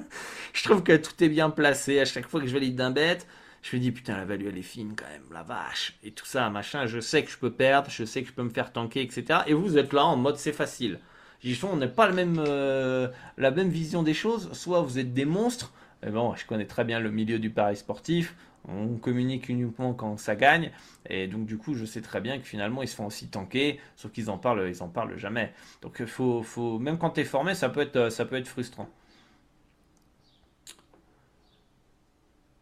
je 0.53 0.63
trouve 0.65 0.83
que 0.83 0.97
tout 0.97 1.25
est 1.25 1.29
bien 1.29 1.51
placé. 1.51 1.99
À 2.01 2.05
chaque 2.05 2.29
fois 2.29 2.41
que 2.41 2.47
je 2.47 2.53
valide 2.53 2.77
d'un 2.77 2.91
bête, 2.91 3.27
je 3.63 3.77
me 3.77 3.81
dis 3.81 3.93
putain 3.93 4.17
la 4.17 4.25
value 4.25 4.47
elle 4.47 4.59
est 4.59 4.63
fine 4.63 4.95
quand 4.97 5.09
même, 5.09 5.25
la 5.33 5.43
vache, 5.43 5.99
et 6.03 6.13
tout 6.13 6.27
ça, 6.27 6.49
machin, 6.51 6.87
je 6.87 7.01
sais 7.01 7.25
que 7.25 7.31
je 7.31 7.39
peux 7.39 7.53
perdre, 7.53 7.91
je 7.91 8.05
sais 8.05 8.23
que 8.23 8.29
je 8.29 8.33
peux 8.33 8.43
me 8.43 8.51
faire 8.51 8.73
tanker, 8.73 9.03
etc. 9.03 9.41
Et 9.47 9.55
vous 9.55 9.79
êtes 9.79 9.93
là 9.93 10.05
en 10.05 10.17
mode 10.17 10.37
c'est 10.37 10.53
facile. 10.53 10.99
J'y 11.43 11.59
on 11.65 11.77
n'a 11.77 11.87
pas 11.87 12.11
même, 12.11 12.43
euh, 12.45 13.09
la 13.37 13.51
même 13.51 13.69
vision 13.69 14.03
des 14.03 14.15
choses, 14.15 14.53
soit 14.53 14.81
vous 14.83 14.99
êtes 14.99 15.15
des 15.15 15.25
monstres, 15.25 15.73
et 16.05 16.11
bon, 16.11 16.35
je 16.35 16.47
connais 16.47 16.67
très 16.67 16.85
bien 16.85 16.99
le 17.01 17.11
milieu 17.11 17.39
du 17.39 17.51
pari 17.51 17.77
sportif, 17.77 18.35
on 18.67 18.97
communique 18.97 19.49
uniquement 19.49 19.95
quand 19.95 20.17
ça 20.17 20.35
gagne, 20.35 20.71
et 21.09 21.27
donc 21.29 21.47
du 21.47 21.57
coup 21.57 21.75
je 21.75 21.85
sais 21.85 22.01
très 22.01 22.21
bien 22.21 22.39
que 22.39 22.47
finalement 22.47 22.83
ils 22.83 22.89
se 22.89 22.97
font 22.97 23.07
aussi 23.07 23.29
tanker, 23.29 23.81
sauf 23.97 24.11
qu'ils 24.13 24.31
en 24.31 24.39
parlent, 24.39 24.69
ils 24.69 24.83
en 24.83 24.89
parlent 24.89 25.17
jamais. 25.17 25.53
Donc 25.83 26.05
faut, 26.07 26.43
faut, 26.43 26.79
même 26.79 26.99
quand 26.99 27.11
tu 27.11 27.21
es 27.21 27.25
formé, 27.25 27.55
ça 27.55 27.69
peut 27.69 27.81
être, 27.81 28.11
ça 28.11 28.25
peut 28.25 28.37
être 28.37 28.49
frustrant. 28.49 28.89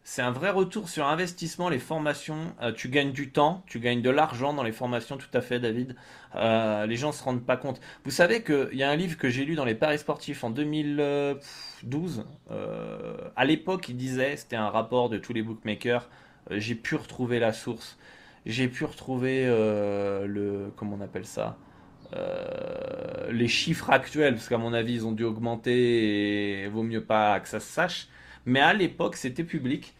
C'est 0.09 0.21
un 0.21 0.31
vrai 0.31 0.51
retour 0.51 0.87
sur 0.87 1.05
investissement, 1.05 1.67
les 1.67 1.79
formations. 1.79 2.55
Euh, 2.61 2.71
tu 2.71 2.87
gagnes 2.87 3.11
du 3.11 3.29
temps, 3.29 3.61
tu 3.67 3.77
gagnes 3.81 4.01
de 4.01 4.09
l'argent 4.09 4.53
dans 4.53 4.63
les 4.63 4.71
formations, 4.71 5.17
tout 5.17 5.27
à 5.33 5.41
fait, 5.41 5.59
David. 5.59 5.97
Euh, 6.35 6.85
les 6.85 6.95
gens 6.95 7.09
ne 7.09 7.13
se 7.13 7.21
rendent 7.21 7.45
pas 7.45 7.57
compte. 7.57 7.81
Vous 8.05 8.11
savez 8.11 8.41
qu'il 8.41 8.69
y 8.71 8.83
a 8.83 8.89
un 8.89 8.95
livre 8.95 9.17
que 9.17 9.29
j'ai 9.29 9.43
lu 9.43 9.55
dans 9.55 9.65
les 9.65 9.75
paris 9.75 9.99
sportifs 9.99 10.45
en 10.45 10.49
2012. 10.49 12.23
Euh, 12.51 13.17
à 13.35 13.43
l'époque, 13.43 13.89
il 13.89 13.97
disait, 13.97 14.37
c'était 14.37 14.55
un 14.55 14.69
rapport 14.69 15.09
de 15.09 15.17
tous 15.17 15.33
les 15.33 15.41
bookmakers. 15.41 16.07
j'ai 16.51 16.75
pu 16.75 16.95
retrouver 16.95 17.39
la 17.39 17.51
source. 17.51 17.97
J'ai 18.45 18.69
pu 18.69 18.85
retrouver 18.85 19.45
le. 19.45 20.71
Comment 20.77 20.95
on 20.97 21.03
appelle 21.03 21.25
ça 21.25 21.57
les 23.29 23.49
chiffres 23.49 23.89
actuels, 23.89 24.35
parce 24.35 24.47
qu'à 24.47 24.57
mon 24.57 24.71
avis, 24.71 24.93
ils 24.93 25.05
ont 25.05 25.11
dû 25.11 25.25
augmenter 25.25 26.63
et 26.63 26.67
vaut 26.69 26.83
mieux 26.83 27.03
pas 27.03 27.41
que 27.41 27.49
ça 27.49 27.59
se 27.59 27.67
sache. 27.67 28.07
Mais 28.45 28.61
à 28.61 28.73
l'époque, 28.73 29.17
c'était 29.17 29.43
public. 29.43 29.96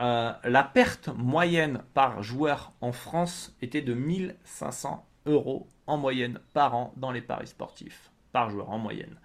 Euh, 0.00 0.32
la 0.44 0.62
perte 0.62 1.08
moyenne 1.08 1.82
par 1.92 2.22
joueur 2.22 2.72
en 2.80 2.92
France 2.92 3.56
était 3.60 3.82
de 3.82 3.94
1500 3.94 5.04
euros 5.26 5.66
en 5.86 5.96
moyenne 5.96 6.38
par 6.52 6.76
an 6.76 6.92
dans 6.96 7.10
les 7.10 7.20
paris 7.20 7.48
sportifs. 7.48 8.10
Par 8.32 8.50
joueur 8.50 8.70
en 8.70 8.78
moyenne. 8.78 9.16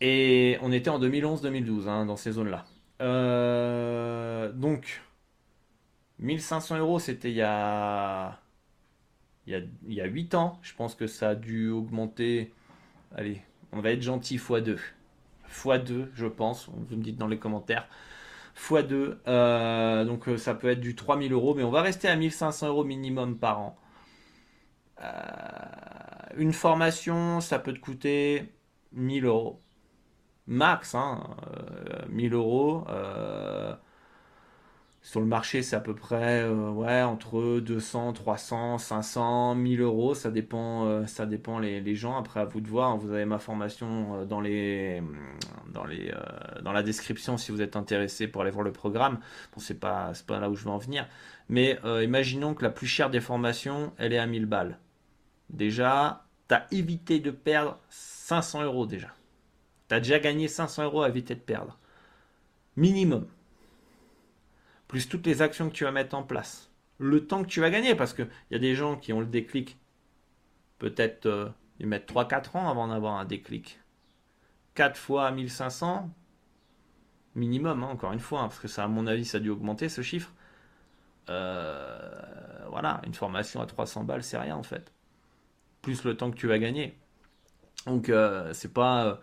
Et 0.00 0.58
on 0.62 0.72
était 0.72 0.90
en 0.90 0.98
2011-2012 0.98 1.88
hein, 1.88 2.06
dans 2.06 2.16
ces 2.16 2.32
zones-là. 2.32 2.64
Euh, 3.00 4.50
donc, 4.52 5.02
1500 6.18 6.78
euros, 6.78 6.98
c'était 6.98 7.30
il 7.30 7.36
y 7.36 7.42
a, 7.42 8.40
il, 9.46 9.68
y 9.88 10.00
a, 10.00 10.06
8 10.06 10.34
ans. 10.34 10.58
Je 10.62 10.74
pense 10.74 10.94
que 10.94 11.06
ça 11.06 11.30
a 11.30 11.34
dû 11.34 11.70
augmenter. 11.70 12.52
Allez, 13.14 13.42
on 13.72 13.80
va 13.80 13.90
être 13.90 14.02
gentil, 14.02 14.38
x2. 14.38 14.78
x2, 15.52 16.08
je 16.14 16.26
pense. 16.26 16.68
Vous 16.68 16.96
me 16.96 17.02
dites 17.02 17.18
dans 17.18 17.28
les 17.28 17.38
commentaires 17.38 17.88
x 18.58 18.84
2. 18.84 19.20
Euh, 19.26 20.04
donc 20.04 20.28
euh, 20.28 20.36
ça 20.36 20.54
peut 20.54 20.68
être 20.68 20.80
du 20.80 20.94
3000 20.94 21.32
euros, 21.32 21.54
mais 21.54 21.62
on 21.62 21.70
va 21.70 21.82
rester 21.82 22.08
à 22.08 22.16
1500 22.16 22.68
euros 22.68 22.84
minimum 22.84 23.38
par 23.38 23.60
an. 23.60 23.78
Euh, 25.02 25.06
une 26.36 26.52
formation, 26.52 27.40
ça 27.40 27.58
peut 27.58 27.72
te 27.72 27.78
coûter 27.78 28.52
1000 28.92 29.24
euros. 29.24 29.62
Max, 30.46 30.94
hein, 30.94 31.36
1000 32.08 32.34
euros. 32.34 32.86
Sur 35.00 35.20
le 35.20 35.26
marché, 35.26 35.62
c'est 35.62 35.76
à 35.76 35.80
peu 35.80 35.94
près 35.94 36.42
euh, 36.42 36.70
ouais, 36.70 37.02
entre 37.02 37.60
200, 37.60 38.12
300, 38.12 38.78
500, 38.78 39.54
1000 39.54 39.80
euros. 39.80 40.14
Ça 40.14 40.30
dépend, 40.30 40.86
euh, 40.86 41.06
ça 41.06 41.24
dépend 41.24 41.58
les, 41.58 41.94
gens. 41.94 42.18
Après, 42.18 42.40
à 42.40 42.44
vous 42.44 42.60
de 42.60 42.68
voir. 42.68 42.96
Vous 42.96 43.12
avez 43.12 43.24
ma 43.24 43.38
formation 43.38 44.16
euh, 44.16 44.24
dans, 44.24 44.40
les, 44.40 45.02
dans, 45.72 45.84
les, 45.84 46.12
dans 46.62 46.72
la 46.72 46.82
description 46.82 47.38
si 47.38 47.52
vous 47.52 47.62
êtes 47.62 47.76
intéressé 47.76 48.26
pour 48.28 48.42
aller 48.42 48.50
voir 48.50 48.64
le 48.64 48.72
programme. 48.72 49.20
Bon, 49.54 49.60
c'est 49.60 49.78
pas, 49.78 50.12
pas 50.26 50.40
là 50.40 50.50
où 50.50 50.56
je 50.56 50.64
veux 50.64 50.70
en 50.70 50.78
venir. 50.78 51.06
Mais 51.48 51.78
imaginons 52.02 52.52
que 52.54 52.62
la 52.62 52.70
plus 52.70 52.86
chère 52.86 53.08
des 53.08 53.20
formations, 53.20 53.92
elle 53.96 54.12
est 54.12 54.18
à 54.18 54.26
1000 54.26 54.44
balles. 54.44 54.78
Déjà, 55.48 56.26
tu 56.48 56.54
as 56.54 56.66
évité 56.72 57.20
de 57.20 57.30
perdre 57.30 57.78
500 57.88 58.64
euros 58.64 58.84
déjà. 58.84 59.08
Tu 59.88 59.94
as 59.94 60.00
déjà 60.00 60.18
gagné 60.18 60.48
500 60.48 60.84
euros 60.84 61.02
à 61.02 61.08
éviter 61.08 61.34
de 61.34 61.40
perdre. 61.40 61.78
Minimum. 62.76 63.26
Plus 64.88 65.08
toutes 65.08 65.26
les 65.26 65.42
actions 65.42 65.68
que 65.68 65.74
tu 65.74 65.84
vas 65.84 65.92
mettre 65.92 66.16
en 66.16 66.22
place, 66.22 66.70
le 66.98 67.26
temps 67.26 67.42
que 67.42 67.48
tu 67.48 67.60
vas 67.60 67.70
gagner, 67.70 67.94
parce 67.94 68.14
qu'il 68.14 68.28
y 68.50 68.54
a 68.54 68.58
des 68.58 68.74
gens 68.74 68.96
qui 68.96 69.12
ont 69.12 69.20
le 69.20 69.26
déclic, 69.26 69.78
peut-être 70.78 71.26
euh, 71.26 71.48
ils 71.78 71.86
mettent 71.86 72.10
3-4 72.10 72.56
ans 72.56 72.68
avant 72.68 72.88
d'avoir 72.88 73.14
un 73.14 73.24
déclic. 73.24 73.80
4 74.74 74.96
fois 74.96 75.30
1500, 75.30 76.10
minimum, 77.34 77.82
hein, 77.82 77.88
encore 77.88 78.12
une 78.12 78.20
fois, 78.20 78.40
hein, 78.40 78.48
parce 78.48 78.60
que 78.60 78.68
ça, 78.68 78.84
à 78.84 78.88
mon 78.88 79.06
avis, 79.06 79.24
ça 79.24 79.38
a 79.38 79.40
dû 79.40 79.50
augmenter 79.50 79.88
ce 79.88 80.02
chiffre. 80.02 80.32
Euh, 81.30 82.66
voilà, 82.70 83.00
une 83.06 83.14
formation 83.14 83.60
à 83.60 83.66
300 83.66 84.04
balles, 84.04 84.22
c'est 84.22 84.38
rien 84.38 84.56
en 84.56 84.62
fait. 84.62 84.92
Plus 85.82 86.04
le 86.04 86.16
temps 86.16 86.30
que 86.30 86.36
tu 86.36 86.46
vas 86.46 86.58
gagner. 86.58 86.96
Donc, 87.86 88.08
euh, 88.08 88.52
c'est 88.54 88.72
pas. 88.72 89.20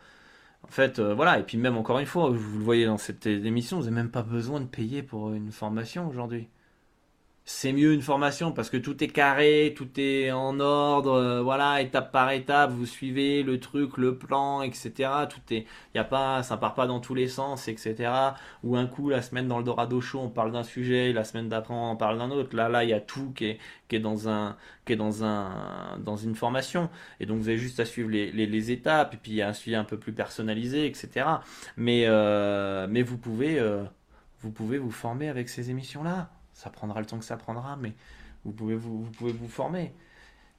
En 0.67 0.71
fait, 0.71 0.99
euh, 0.99 1.13
voilà. 1.13 1.39
Et 1.39 1.43
puis, 1.43 1.57
même 1.57 1.77
encore 1.77 1.99
une 1.99 2.05
fois, 2.05 2.29
vous 2.29 2.57
le 2.57 2.63
voyez 2.63 2.85
dans 2.85 2.97
cette 2.97 3.27
émission, 3.27 3.77
vous 3.77 3.83
n'avez 3.83 3.95
même 3.95 4.11
pas 4.11 4.23
besoin 4.23 4.59
de 4.59 4.65
payer 4.65 5.03
pour 5.03 5.31
une 5.31 5.51
formation 5.51 6.07
aujourd'hui 6.07 6.47
c'est 7.47 7.73
mieux 7.73 7.93
une 7.93 8.01
formation 8.01 8.51
parce 8.51 8.71
que 8.71 8.77
tout 8.77 9.03
est 9.03 9.07
carré, 9.07 9.73
tout 9.77 9.87
est 9.99 10.31
en 10.31 10.59
ordre, 10.59 11.13
euh, 11.13 11.41
voilà, 11.43 11.79
étape 11.79 12.11
par 12.11 12.31
étape, 12.31 12.71
vous 12.71 12.87
suivez 12.87 13.43
le 13.43 13.59
truc, 13.59 13.97
le 13.97 14.17
plan, 14.17 14.63
etc. 14.63 15.11
Tout 15.29 15.53
est, 15.53 15.65
y 15.93 15.99
a 15.99 16.03
pas, 16.03 16.41
ça 16.41 16.57
part 16.57 16.73
pas 16.73 16.87
dans 16.87 16.99
tous 16.99 17.13
les 17.13 17.27
sens, 17.27 17.67
etc. 17.67 18.11
Ou 18.63 18.75
un 18.75 18.87
coup, 18.87 19.09
la 19.09 19.21
semaine 19.21 19.47
dans 19.47 19.59
le 19.59 19.63
Dorado 19.63 20.01
Show, 20.01 20.21
on 20.21 20.29
parle 20.29 20.51
d'un 20.53 20.63
sujet, 20.63 21.13
la 21.13 21.23
semaine 21.23 21.47
d'après, 21.47 21.75
on 21.75 21.95
parle 21.95 22.17
d'un 22.17 22.31
autre. 22.31 22.55
Là, 22.55 22.67
là, 22.67 22.83
il 22.83 22.89
y 22.89 22.93
a 22.93 22.99
tout 22.99 23.31
qui 23.35 23.45
est, 23.45 23.59
qui 23.89 23.95
est 23.97 23.99
dans 23.99 24.27
un, 24.27 24.57
qui 24.85 24.93
est 24.93 24.95
dans 24.95 25.23
un, 25.23 25.99
dans 25.99 26.17
une 26.17 26.33
formation. 26.33 26.89
Et 27.19 27.27
donc, 27.27 27.37
vous 27.37 27.49
avez 27.49 27.59
juste 27.59 27.79
à 27.79 27.85
suivre 27.85 28.09
les, 28.09 28.31
les, 28.31 28.71
étapes, 28.71 29.13
et 29.13 29.17
puis 29.17 29.33
il 29.33 29.35
y 29.35 29.41
a 29.43 29.49
un 29.49 29.53
suivi 29.53 29.75
un 29.75 29.83
peu 29.83 29.99
plus 29.99 30.13
personnalisé, 30.13 30.87
etc. 30.87 31.27
Mais, 31.77 32.05
euh, 32.07 32.87
mais 32.89 33.03
vous 33.03 33.17
pouvez, 33.19 33.59
euh, 33.59 33.83
vous 34.41 34.51
pouvez 34.51 34.79
vous 34.79 34.91
former 34.91 35.29
avec 35.29 35.49
ces 35.49 35.69
émissions-là 35.69 36.31
ça 36.55 36.69
prendra 36.69 36.99
le 37.01 37.05
temps 37.05 37.19
que 37.19 37.25
ça 37.25 37.37
prendra, 37.37 37.75
mais 37.75 37.93
vous 38.45 38.51
pouvez 38.51 38.75
vous, 38.75 39.07
former. 39.49 39.91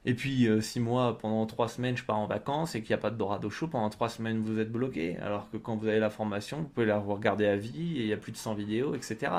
Et 0.05 0.13
puis, 0.13 0.47
euh, 0.47 0.61
si 0.61 0.79
moi, 0.79 1.17
pendant 1.17 1.45
trois 1.47 1.67
semaines, 1.67 1.97
je 1.97 2.03
pars 2.03 2.17
en 2.17 2.27
vacances 2.27 2.75
et 2.75 2.81
qu'il 2.81 2.91
n'y 2.91 2.99
a 2.99 3.01
pas 3.01 3.09
de 3.09 3.17
Dorado 3.17 3.49
Show, 3.49 3.67
pendant 3.67 3.89
trois 3.89 4.07
semaines, 4.07 4.39
vous 4.39 4.59
êtes 4.59 4.71
bloqué. 4.71 5.17
Alors 5.17 5.49
que 5.49 5.57
quand 5.57 5.75
vous 5.75 5.87
avez 5.87 5.99
la 5.99 6.09
formation, 6.09 6.59
vous 6.59 6.67
pouvez 6.69 6.85
la 6.85 6.99
regarder 6.99 7.47
à 7.47 7.57
vie 7.57 7.97
et 7.97 8.01
il 8.03 8.07
y 8.07 8.13
a 8.13 8.17
plus 8.17 8.31
de 8.31 8.37
100 8.37 8.53
vidéos, 8.53 8.95
etc. 8.95 9.31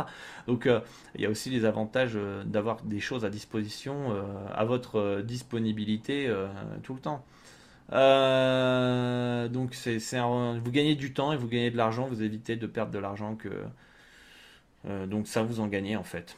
Donc, 0.46 0.66
euh, 0.66 0.80
il 1.14 1.22
y 1.22 1.26
a 1.26 1.30
aussi 1.30 1.48
les 1.48 1.64
avantages 1.64 2.16
euh, 2.16 2.44
d'avoir 2.44 2.82
des 2.82 3.00
choses 3.00 3.24
à 3.24 3.30
disposition, 3.30 4.14
à 4.52 4.64
votre 4.64 5.22
disponibilité 5.22 6.30
tout 6.82 6.94
le 6.94 7.00
temps. 7.00 7.24
donc, 9.48 9.74
vous 9.74 10.70
gagnez 10.70 10.96
du 10.96 11.14
temps 11.14 11.32
et 11.32 11.36
vous 11.36 11.48
gagnez 11.48 11.70
de 11.70 11.76
l'argent, 11.76 12.06
vous 12.06 12.22
évitez 12.22 12.56
de 12.56 12.66
perdre 12.66 12.92
de 12.92 12.98
l'argent 12.98 13.36
que. 13.36 13.48
donc, 15.06 15.28
ça 15.28 15.42
vous 15.42 15.61
en 15.61 15.68
gagnez 15.68 15.96
en 15.96 16.04
fait. 16.04 16.36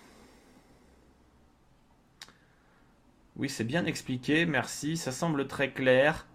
Oui, 3.36 3.48
c'est 3.48 3.64
bien 3.64 3.86
expliqué, 3.86 4.46
merci. 4.46 4.96
Ça 4.96 5.12
semble 5.12 5.46
très 5.46 5.70
clair. 5.72 6.26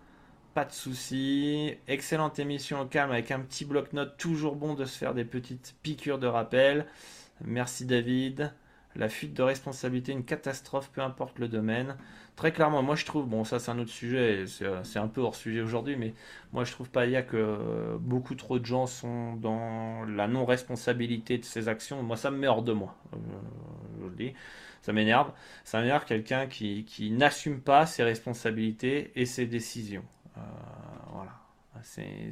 Pas 0.54 0.66
de 0.66 0.72
souci. 0.72 1.76
Excellente 1.88 2.40
émission 2.40 2.82
au 2.82 2.86
calme 2.86 3.12
avec 3.12 3.32
un 3.32 3.40
petit 3.42 3.66
bloc-notes. 3.66 4.18
Toujours 4.18 4.56
bon 4.56 4.74
de 4.74 4.86
se 4.86 4.98
faire 4.98 5.14
des 5.14 5.26
petites 5.26 5.76
piqûres 5.84 6.20
de 6.20 6.28
rappel. 6.28 6.86
Merci 7.44 7.86
David. 7.86 8.54
La 8.96 9.10
fuite 9.10 9.34
de 9.34 9.44
responsabilité, 9.44 10.14
une 10.14 10.24
catastrophe, 10.24 10.90
peu 10.92 11.02
importe 11.02 11.38
le 11.40 11.50
domaine. 11.50 11.98
Très 12.38 12.52
clairement, 12.54 12.82
moi 12.82 12.96
je 12.96 13.06
trouve, 13.06 13.28
bon 13.28 13.44
ça 13.44 13.60
c'est 13.60 13.72
un 13.72 13.80
autre 13.80 13.92
sujet, 13.92 14.46
c'est 14.84 15.00
un 15.00 15.08
peu 15.08 15.22
hors 15.22 15.36
sujet 15.36 15.62
aujourd'hui, 15.62 15.96
mais 15.98 16.14
moi 16.54 16.64
je 16.66 16.72
trouve 16.72 16.90
pas 16.90 17.06
il 17.06 17.12
y 17.12 17.16
a 17.16 17.22
que 17.22 17.98
beaucoup 18.00 18.36
trop 18.36 18.60
de 18.60 18.66
gens 18.66 18.88
sont 18.88 19.36
dans 19.36 20.04
la 20.06 20.28
non-responsabilité 20.28 21.38
de 21.38 21.46
ces 21.46 21.68
actions. 21.70 22.04
Moi 22.04 22.18
ça 22.18 22.32
me 22.32 22.38
met 22.38 22.48
hors 22.48 22.64
de 22.64 22.74
moi, 22.74 22.96
euh, 23.14 23.18
je 24.02 24.06
le 24.06 24.16
dis 24.16 24.34
ça 24.86 24.94
m'énerve. 24.94 25.32
Ça 25.64 25.82
m'énerve 25.82 26.06
quelqu'un 26.06 26.46
qui, 26.46 26.86
n'assume 27.12 27.60
pas 27.60 27.88
ses 27.88 28.04
responsabilités 28.04 29.12
et 29.16 29.26
ses 29.26 29.48
décisions. 29.48 30.04
Euh, 30.38 30.42
voilà. 31.12 31.32
C'est, 31.82 32.30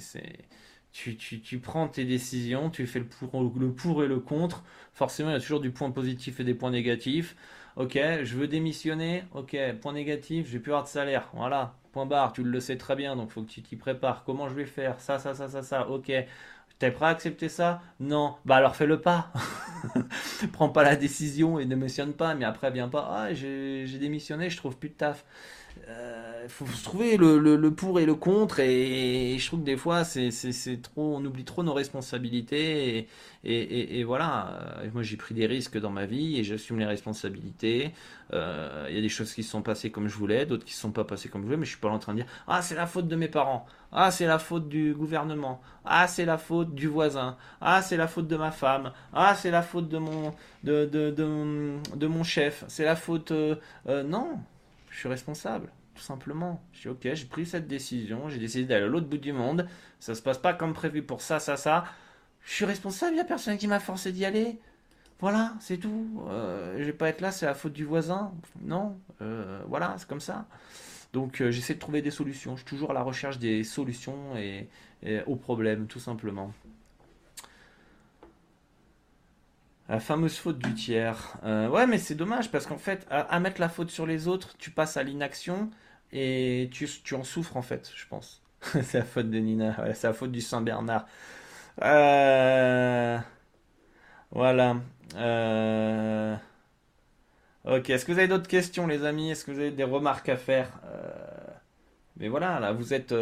tu, 0.91 1.17
tu, 1.17 1.59
prends 1.59 1.87
tes 1.87 2.05
décisions, 2.05 2.69
tu 2.69 2.85
fais 2.85 2.99
le 2.99 3.05
pour, 3.05 3.41
le 3.41 3.71
pour 3.71 4.03
et 4.03 4.07
le 4.07 4.19
contre. 4.19 4.63
Forcément, 4.93 5.31
il 5.31 5.33
y 5.33 5.35
a 5.35 5.39
toujours 5.39 5.61
du 5.61 5.71
point 5.71 5.89
positif 5.89 6.39
et 6.39 6.43
des 6.43 6.53
points 6.53 6.69
négatifs. 6.69 7.35
Ok, 7.75 7.95
je 7.95 8.37
veux 8.37 8.47
démissionner. 8.47 9.23
Ok, 9.33 9.57
point 9.81 9.93
négatif, 9.93 10.47
j'ai 10.47 10.59
plus 10.59 10.71
avoir 10.73 10.83
de 10.83 10.89
salaire. 10.89 11.29
Voilà, 11.33 11.75
point 11.91 12.05
barre, 12.05 12.33
tu 12.33 12.43
le 12.43 12.59
sais 12.59 12.77
très 12.77 12.95
bien, 12.95 13.15
donc 13.15 13.29
il 13.29 13.33
faut 13.33 13.41
que 13.41 13.49
tu 13.49 13.63
t'y 13.63 13.77
prépares. 13.77 14.23
Comment 14.25 14.47
je 14.47 14.53
vais 14.53 14.65
faire? 14.65 14.99
Ça, 15.01 15.17
ça, 15.17 15.33
ça, 15.33 15.47
ça, 15.49 15.63
ça. 15.63 15.89
Ok, 15.89 16.11
T'es 16.83 16.91
prêt 16.91 17.05
à 17.05 17.09
accepter 17.11 17.47
ça? 17.47 17.81
Non. 18.01 18.35
Bah 18.43 18.57
alors 18.57 18.75
fais-le 18.75 18.99
pas. 18.99 19.31
Prends 20.51 20.67
pas 20.67 20.83
la 20.83 20.97
décision 20.97 21.57
et 21.57 21.63
ne 21.63 21.69
démissionne 21.69 22.11
pas. 22.11 22.35
Mais 22.35 22.43
après, 22.43 22.71
viens 22.71 22.89
pas. 22.89 23.07
Ah, 23.09 23.33
j'ai 23.33 23.87
démissionné, 23.99 24.49
je 24.49 24.57
trouve 24.57 24.75
plus 24.75 24.89
de 24.89 24.95
taf. 24.95 25.23
Il 25.85 25.89
euh, 25.89 26.47
faut 26.49 26.65
se 26.65 26.83
trouver 26.83 27.17
le, 27.17 27.69
pour 27.71 27.99
et 27.99 28.05
le 28.05 28.15
contre 28.15 28.59
et, 28.59 29.37
je 29.37 29.45
trouve 29.47 29.59
que 29.61 29.65
des 29.65 29.75
fois 29.75 30.03
c'est 30.05 30.31
trop 30.81 31.17
on 31.17 31.25
oublie 31.25 31.43
trop 31.43 31.63
nos 31.63 31.73
responsabilités 31.73 33.07
et, 33.43 34.03
voilà. 34.05 34.79
Euh, 34.79 34.89
moi 34.93 35.03
j'ai 35.03 35.17
pris 35.17 35.35
des 35.35 35.45
risques 35.45 35.77
dans 35.77 35.89
ma 35.89 36.05
vie 36.05 36.39
et 36.39 36.43
j'assume 36.43 36.79
les 36.79 36.85
responsabilités. 36.85 37.91
Euh, 38.33 38.85
il 38.89 38.95
y 38.95 38.97
a 38.97 39.01
des 39.01 39.09
choses 39.09 39.33
qui 39.33 39.43
se 39.43 39.51
sont 39.51 39.61
passées 39.61 39.91
comme 39.91 40.07
je 40.07 40.15
voulais 40.15 40.45
d'autres 40.45 40.63
qui 40.63 40.73
se 40.73 40.79
sont 40.79 40.91
pas 40.91 41.03
passées 41.03 41.27
comme 41.27 41.41
je 41.41 41.47
voulais 41.47 41.57
mais 41.57 41.65
je 41.65 41.71
suis 41.71 41.79
pas 41.79 41.89
en 41.89 41.99
train 41.99 42.13
de 42.13 42.19
dire 42.19 42.31
ah 42.47 42.61
c'est 42.61 42.75
la 42.75 42.87
faute 42.87 43.07
de 43.07 43.15
mes 43.15 43.27
parents. 43.27 43.65
Ah 43.91 44.09
c'est 44.11 44.25
la 44.25 44.39
faute 44.39 44.69
du 44.69 44.93
gouvernement. 44.93 45.61
Ah 45.85 46.07
c'est 46.07 46.25
la 46.25 46.37
faute 46.37 46.73
du 46.73 46.87
voisin. 46.87 47.35
Ah 47.61 47.81
c'est 47.81 47.97
la 47.97 48.07
faute 48.07 48.27
de 48.27 48.37
ma 48.37 48.51
femme. 48.51 48.93
Ah 49.13 49.35
c'est 49.35 49.51
la 49.51 49.61
faute 49.63 49.89
de 49.89 49.97
mon 49.97 50.33
de, 50.63 52.07
mon 52.07 52.23
chef. 52.23 52.63
C'est 52.67 52.85
la 52.85 52.95
faute 52.95 53.33
non 53.87 54.39
je 54.93 54.99
suis 54.99 55.09
responsable, 55.09 55.71
tout 55.95 56.03
simplement. 56.03 56.63
Je 56.71 56.79
suis 56.79 56.89
ok, 56.89 57.07
j'ai 57.13 57.25
pris 57.25 57.45
cette 57.45 57.67
décision, 57.67 58.29
j'ai 58.29 58.37
décidé 58.37 58.65
d'aller 58.65 58.85
à 58.85 58.87
l'autre 58.87 59.07
bout 59.07 59.17
du 59.17 59.33
monde, 59.33 59.67
ça 59.99 60.13
se 60.13 60.21
passe 60.21 60.37
pas 60.37 60.53
comme 60.53 60.73
prévu 60.73 61.01
pour 61.01 61.21
ça, 61.21 61.39
ça, 61.39 61.57
ça. 61.57 61.83
Je 62.45 62.53
suis 62.53 62.65
responsable, 62.65 63.13
il 63.13 63.15
n'y 63.15 63.21
a 63.21 63.25
personne 63.25 63.57
qui 63.57 63.67
m'a 63.67 63.79
forcé 63.79 64.11
d'y 64.11 64.23
aller. 64.23 64.59
Voilà, 65.19 65.53
c'est 65.59 65.77
tout. 65.77 66.21
Euh, 66.27 66.77
je 66.77 66.83
vais 66.83 66.93
pas 66.93 67.09
être 67.09 67.21
là, 67.21 67.31
c'est 67.31 67.45
la 67.45 67.53
faute 67.55 67.73
du 67.73 67.85
voisin. 67.85 68.33
Non, 68.61 68.99
euh, 69.21 69.61
voilà, 69.67 69.95
c'est 69.97 70.07
comme 70.07 70.19
ça. 70.19 70.45
Donc 71.13 71.41
euh, 71.41 71.49
j'essaie 71.49 71.75
de 71.75 71.79
trouver 71.79 72.01
des 72.01 72.11
solutions. 72.11 72.55
Je 72.55 72.61
suis 72.61 72.69
toujours 72.69 72.91
à 72.91 72.93
la 72.93 73.03
recherche 73.03 73.39
des 73.39 73.63
solutions 73.63 74.35
et 74.37 74.69
aux 75.25 75.35
problèmes, 75.35 75.87
tout 75.87 75.99
simplement. 75.99 76.53
La 79.89 79.99
fameuse 79.99 80.37
faute 80.37 80.59
du 80.59 80.73
tiers. 80.73 81.37
Euh, 81.43 81.67
ouais, 81.67 81.85
mais 81.87 81.97
c'est 81.97 82.15
dommage 82.15 82.49
parce 82.51 82.65
qu'en 82.65 82.77
fait, 82.77 83.05
à, 83.09 83.39
mettre 83.39 83.59
la 83.59 83.69
faute 83.69 83.91
sur 83.91 84.05
les 84.05 84.27
autres, 84.27 84.55
tu 84.57 84.71
passes 84.71 84.95
à 84.95 85.03
l'inaction 85.03 85.69
et 86.11 86.69
tu, 86.71 87.15
en 87.15 87.23
souffres 87.23 87.57
en 87.57 87.61
fait, 87.61 87.91
je 87.95 88.07
pense. 88.07 88.41
c'est 88.61 88.99
la 88.99 89.03
faute 89.03 89.29
de 89.29 89.37
Nina, 89.39 89.75
c'est 89.93 90.07
la 90.07 90.13
faute 90.13 90.31
du 90.31 90.41
Saint-Bernard. 90.41 91.05
Euh, 91.81 93.17
voilà. 94.31 94.77
Euh, 95.15 96.35
ok, 97.65 97.89
est-ce 97.89 98.05
que 98.05 98.13
vous 98.13 98.19
avez 98.19 98.27
d'autres 98.29 98.47
questions, 98.47 98.87
les 98.87 99.03
amis? 99.03 99.31
Est-ce 99.31 99.43
que 99.43 99.51
vous 99.51 99.59
avez 99.59 99.71
des 99.71 99.83
remarques 99.83 100.29
à 100.29 100.37
faire? 100.37 100.69
Mais 102.17 102.29
voilà, 102.29 102.59
là, 102.59 102.71
vous 102.71 102.93
êtes 102.93 103.13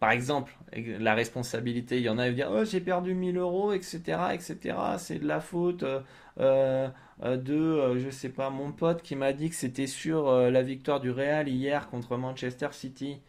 par 0.00 0.12
exemple, 0.12 0.56
la 0.74 1.14
responsabilité, 1.14 1.98
il 1.98 2.04
y 2.04 2.08
en 2.08 2.18
a 2.18 2.28
qui 2.30 2.36
dire 2.36 2.50
oh, 2.50 2.64
j'ai 2.64 2.80
perdu 2.80 3.14
1000 3.14 3.36
euros, 3.36 3.72
etc., 3.72 4.00
etc. 4.32 4.76
C'est 4.98 5.18
de 5.18 5.26
la 5.26 5.40
faute 5.40 5.82
euh, 5.82 6.88
euh, 7.22 7.36
de, 7.36 7.54
euh, 7.54 7.98
je 7.98 8.10
sais 8.10 8.30
pas, 8.30 8.50
mon 8.50 8.72
pote 8.72 9.02
qui 9.02 9.14
m'a 9.14 9.32
dit 9.34 9.50
que 9.50 9.56
c'était 9.56 9.86
sur 9.86 10.32
la 10.32 10.62
victoire 10.62 11.00
du 11.00 11.10
Real 11.10 11.48
hier 11.48 11.88
contre 11.90 12.16
Manchester 12.16 12.68
City, 12.72 13.20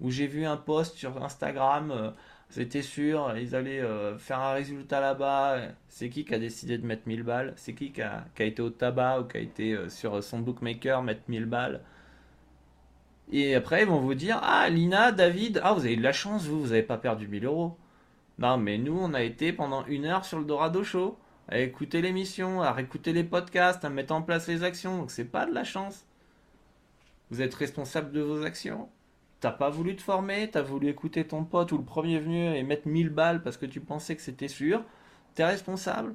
où 0.00 0.10
j'ai 0.10 0.26
vu 0.26 0.46
un 0.46 0.56
post 0.56 0.96
sur 0.96 1.22
Instagram, 1.22 2.14
c'était 2.48 2.82
sûr, 2.82 3.36
ils 3.38 3.54
allaient 3.54 3.82
faire 4.18 4.40
un 4.40 4.52
résultat 4.54 5.00
là-bas. 5.00 5.58
C'est 5.88 6.08
qui 6.10 6.24
qui 6.24 6.34
a 6.34 6.38
décidé 6.38 6.78
de 6.78 6.86
mettre 6.86 7.06
1000 7.06 7.22
balles? 7.22 7.54
C'est 7.56 7.74
qui 7.74 7.92
qui 7.92 8.02
a, 8.02 8.24
qui 8.34 8.42
a, 8.42 8.46
été 8.46 8.62
au 8.62 8.70
tabac 8.70 9.20
ou 9.20 9.24
qui 9.24 9.36
a 9.38 9.40
été 9.40 9.88
sur 9.88 10.22
son 10.24 10.40
bookmaker 10.40 11.02
mettre 11.02 11.22
1000 11.28 11.46
balles? 11.46 11.80
Et 13.32 13.54
après, 13.54 13.82
ils 13.82 13.88
vont 13.88 14.00
vous 14.00 14.14
dire 14.14 14.38
Ah, 14.42 14.68
Lina, 14.68 15.12
David, 15.12 15.60
ah, 15.62 15.72
vous 15.72 15.80
avez 15.80 15.94
eu 15.94 15.96
de 15.96 16.02
la 16.02 16.12
chance, 16.12 16.46
vous, 16.46 16.60
vous 16.60 16.68
n'avez 16.68 16.82
pas 16.82 16.98
perdu 16.98 17.28
1000 17.28 17.44
euros. 17.44 17.76
Non, 18.38 18.56
mais 18.56 18.78
nous, 18.78 18.98
on 18.98 19.14
a 19.14 19.22
été 19.22 19.52
pendant 19.52 19.84
une 19.86 20.06
heure 20.06 20.24
sur 20.24 20.38
le 20.38 20.44
Dorado 20.44 20.82
Show, 20.82 21.18
à 21.48 21.58
écouter 21.58 22.00
l'émission, 22.02 22.62
à 22.62 22.72
réécouter 22.72 23.12
les 23.12 23.24
podcasts, 23.24 23.84
à 23.84 23.90
mettre 23.90 24.14
en 24.14 24.22
place 24.22 24.48
les 24.48 24.62
actions. 24.64 24.98
Donc, 24.98 25.10
c'est 25.10 25.24
pas 25.24 25.46
de 25.46 25.52
la 25.54 25.64
chance. 25.64 26.06
Vous 27.30 27.42
êtes 27.42 27.54
responsable 27.54 28.12
de 28.12 28.20
vos 28.20 28.44
actions. 28.44 28.88
T'as 29.40 29.52
pas 29.52 29.70
voulu 29.70 29.96
te 29.96 30.02
former, 30.02 30.50
t'as 30.50 30.62
voulu 30.62 30.88
écouter 30.88 31.26
ton 31.26 31.44
pote 31.44 31.72
ou 31.72 31.78
le 31.78 31.84
premier 31.84 32.18
venu 32.18 32.54
et 32.54 32.62
mettre 32.62 32.88
1000 32.88 33.10
balles 33.10 33.42
parce 33.42 33.56
que 33.56 33.66
tu 33.66 33.80
pensais 33.80 34.16
que 34.16 34.22
c'était 34.22 34.48
sûr. 34.48 34.82
T'es 35.34 35.44
responsable. 35.44 36.14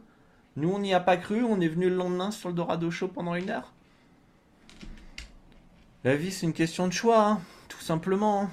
Nous, 0.57 0.69
on 0.71 0.79
n'y 0.79 0.93
a 0.93 0.99
pas 0.99 1.17
cru, 1.17 1.43
on 1.43 1.61
est 1.61 1.67
venu 1.67 1.89
le 1.89 1.95
lendemain 1.95 2.31
sur 2.31 2.49
le 2.49 2.55
Dorado 2.55 2.89
Show 2.91 3.07
pendant 3.07 3.35
une 3.35 3.49
heure. 3.49 3.74
La 6.05 6.15
vie, 6.15 6.31
c'est 6.31 6.45
une 6.45 6.53
question 6.53 6.87
de 6.87 6.93
choix, 6.93 7.27
hein, 7.27 7.41
tout 7.67 7.79
simplement. 7.79 8.43
Hein. 8.43 8.49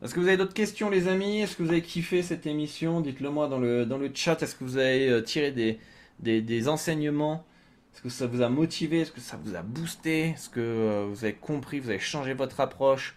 Est-ce 0.00 0.14
que 0.14 0.20
vous 0.20 0.28
avez 0.28 0.36
d'autres 0.36 0.54
questions, 0.54 0.88
les 0.88 1.08
amis? 1.08 1.40
Est-ce 1.40 1.56
que 1.56 1.64
vous 1.64 1.70
avez 1.70 1.82
kiffé 1.82 2.22
cette 2.22 2.46
émission? 2.46 3.00
Dites-le 3.00 3.28
moi 3.28 3.48
dans 3.48 3.58
le, 3.58 4.10
chat. 4.14 4.40
Est-ce 4.40 4.54
que 4.54 4.62
vous 4.62 4.76
avez 4.76 5.08
euh, 5.08 5.20
tiré 5.20 5.50
des, 6.20 6.68
enseignements? 6.68 7.44
Est-ce 7.92 8.02
que 8.02 8.08
ça 8.08 8.28
vous 8.28 8.40
a 8.40 8.48
motivé? 8.48 9.00
Est-ce 9.00 9.10
que 9.10 9.20
ça 9.20 9.36
vous 9.36 9.56
a 9.56 9.62
boosté? 9.62 10.28
Est-ce 10.28 10.48
que 10.48 10.60
euh, 10.60 11.06
vous 11.10 11.24
avez 11.24 11.34
compris 11.34 11.80
Vous 11.80 11.90
avez 11.90 11.98
changé 11.98 12.32
votre 12.32 12.60
approche? 12.60 13.16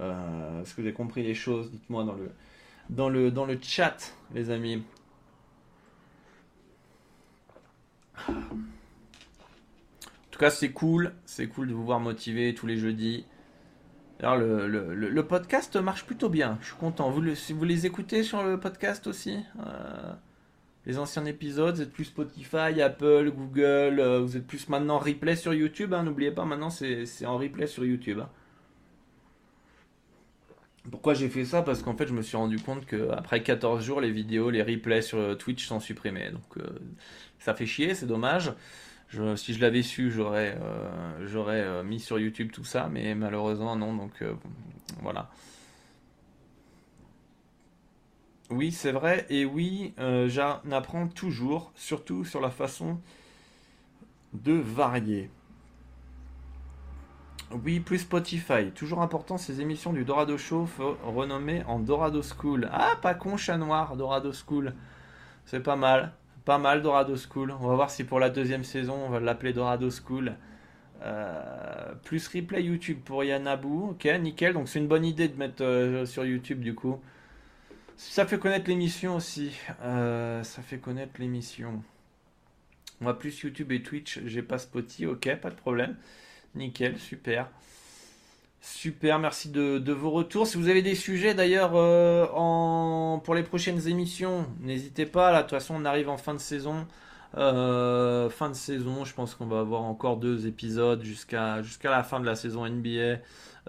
Euh, 0.00 0.62
Est-ce 0.62 0.76
que 0.76 0.80
vous 0.80 0.86
avez 0.86 0.94
compris 0.94 1.24
les 1.24 1.34
choses? 1.34 1.72
Dites-moi 1.72 2.04
dans 2.04 2.14
le, 2.14 2.30
dans, 2.88 3.10
dans 3.32 3.46
le 3.46 3.58
chat, 3.60 4.14
les 4.32 4.50
amis. 4.50 4.84
En 10.32 10.34
tout 10.34 10.38
cas, 10.38 10.48
c'est 10.48 10.70
cool. 10.70 11.12
C'est 11.26 11.46
cool 11.46 11.68
de 11.68 11.74
vous 11.74 11.84
voir 11.84 12.00
motiver 12.00 12.54
tous 12.54 12.66
les 12.66 12.78
jeudis. 12.78 13.26
Alors 14.20 14.38
le, 14.38 14.66
le, 14.66 15.26
podcast 15.26 15.76
marche 15.76 16.06
plutôt 16.06 16.30
bien, 16.30 16.56
je 16.62 16.68
suis 16.68 16.76
content. 16.76 17.10
Vous, 17.10 17.20
les 17.20 17.86
écoutez 17.86 18.22
sur 18.22 18.42
le 18.42 18.58
podcast 18.58 19.06
aussi 19.06 19.40
euh, 19.58 20.12
Les 20.86 20.98
anciens 20.98 21.26
épisodes, 21.26 21.74
vous 21.74 21.82
êtes 21.82 21.92
plus 21.92 22.04
Spotify, 22.04 22.80
Apple, 22.80 23.30
Google, 23.30 24.00
euh, 24.00 24.20
vous 24.20 24.38
êtes 24.38 24.46
plus 24.46 24.70
maintenant 24.70 24.98
replay 24.98 25.36
sur 25.36 25.52
YouTube, 25.52 25.92
hein, 25.92 26.04
n'oubliez 26.04 26.30
pas, 26.30 26.46
maintenant 26.46 26.70
c'est 26.70 27.26
en 27.26 27.36
replay 27.36 27.66
sur 27.66 27.84
YouTube. 27.84 28.20
Hein. 28.20 28.30
Pourquoi 30.90 31.14
j'ai 31.14 31.28
fait 31.28 31.44
ça? 31.44 31.62
Parce 31.62 31.82
qu'en 31.82 31.96
fait 31.96 32.06
je 32.06 32.14
me 32.14 32.22
suis 32.22 32.36
rendu 32.36 32.58
compte 32.58 32.86
qu'après 32.86 33.42
14 33.42 33.84
jours, 33.84 34.00
les 34.00 34.10
vidéos, 34.12 34.50
les 34.50 34.62
replays 34.62 35.02
sur 35.02 35.36
Twitch 35.36 35.66
sont 35.66 35.80
supprimés. 35.80 36.30
Donc 36.30 36.58
euh, 36.58 36.78
ça 37.40 37.54
fait 37.54 37.66
chier, 37.66 37.94
c'est 37.94 38.06
dommage 38.06 38.52
si 39.36 39.52
je 39.52 39.60
l'avais 39.60 39.82
su, 39.82 40.10
j'aurais 40.10 40.56
euh, 40.60 41.28
euh, 41.36 41.82
mis 41.82 42.00
sur 42.00 42.18
YouTube 42.18 42.50
tout 42.50 42.64
ça, 42.64 42.88
mais 42.90 43.14
malheureusement 43.14 43.76
non, 43.76 43.94
donc 43.94 44.22
euh, 44.22 44.34
voilà. 45.02 45.30
Oui, 48.50 48.72
c'est 48.72 48.92
vrai, 48.92 49.26
et 49.30 49.44
oui, 49.46 49.94
j'en 50.26 50.60
apprends 50.70 51.08
toujours, 51.08 51.72
surtout 51.74 52.24
sur 52.24 52.40
la 52.40 52.50
façon 52.50 53.00
de 54.34 54.52
varier. 54.52 55.30
Oui, 57.64 57.80
plus 57.80 58.00
Spotify. 58.00 58.70
Toujours 58.74 59.00
important, 59.00 59.38
ces 59.38 59.62
émissions 59.62 59.94
du 59.94 60.04
Dorado 60.04 60.36
Show 60.36 60.68
renommées 61.02 61.62
en 61.64 61.78
Dorado 61.78 62.22
School. 62.22 62.68
Ah, 62.72 62.92
pas 63.00 63.14
con, 63.14 63.38
chat 63.38 63.56
noir, 63.56 63.96
Dorado 63.96 64.32
School. 64.32 64.74
C'est 65.46 65.62
pas 65.62 65.76
mal. 65.76 66.12
Pas 66.44 66.58
mal 66.58 66.82
Dorado 66.82 67.16
School. 67.16 67.52
On 67.52 67.68
va 67.68 67.74
voir 67.74 67.90
si 67.90 68.04
pour 68.04 68.18
la 68.18 68.30
deuxième 68.30 68.64
saison, 68.64 68.94
on 69.06 69.10
va 69.10 69.20
l'appeler 69.20 69.52
Dorado 69.52 69.90
School. 69.90 70.34
Euh, 71.02 71.94
plus 72.04 72.28
replay 72.28 72.62
YouTube 72.62 72.98
pour 73.04 73.24
Yanabu. 73.24 73.90
Ok, 73.90 74.04
nickel. 74.20 74.52
Donc 74.52 74.68
c'est 74.68 74.78
une 74.78 74.88
bonne 74.88 75.04
idée 75.04 75.28
de 75.28 75.36
mettre 75.36 75.62
euh, 75.64 76.06
sur 76.06 76.24
YouTube 76.24 76.60
du 76.60 76.74
coup. 76.74 77.00
Ça 77.96 78.26
fait 78.26 78.38
connaître 78.38 78.68
l'émission 78.68 79.16
aussi. 79.16 79.56
Euh, 79.82 80.42
ça 80.42 80.62
fait 80.62 80.78
connaître 80.78 81.12
l'émission. 81.18 81.82
On 83.00 83.04
va 83.04 83.14
plus 83.14 83.40
YouTube 83.42 83.72
et 83.72 83.82
Twitch. 83.82 84.20
J'ai 84.26 84.42
pas 84.42 84.58
Spotify. 84.58 85.06
Ok, 85.06 85.34
pas 85.36 85.50
de 85.50 85.56
problème. 85.56 85.96
Nickel, 86.54 86.98
super. 86.98 87.48
Super, 88.64 89.18
merci 89.18 89.48
de, 89.50 89.92
vos 89.92 90.12
retours. 90.12 90.46
Si 90.46 90.56
vous 90.56 90.68
avez 90.68 90.82
des 90.82 90.94
sujets 90.94 91.34
d'ailleurs 91.34 91.72
euh, 91.74 93.16
pour 93.16 93.34
les 93.34 93.42
prochaines 93.42 93.88
émissions, 93.88 94.46
n'hésitez 94.60 95.04
pas. 95.04 95.32
Là, 95.32 95.38
de 95.38 95.42
toute 95.42 95.58
façon, 95.58 95.74
on 95.76 95.84
arrive 95.84 96.08
en 96.08 96.16
fin 96.16 96.32
de 96.32 96.38
saison. 96.38 96.86
Euh, 97.36 98.30
fin 98.30 98.50
de 98.50 98.54
saison, 98.54 99.04
je 99.04 99.14
pense 99.14 99.34
qu'on 99.34 99.46
va 99.46 99.58
avoir 99.58 99.82
encore 99.82 100.16
deux 100.16 100.46
épisodes 100.46 101.02
jusqu'à 101.02 101.60
la 101.82 102.04
fin 102.04 102.20
de 102.20 102.24
la 102.24 102.36
saison 102.36 102.64
NBA. 102.64 103.18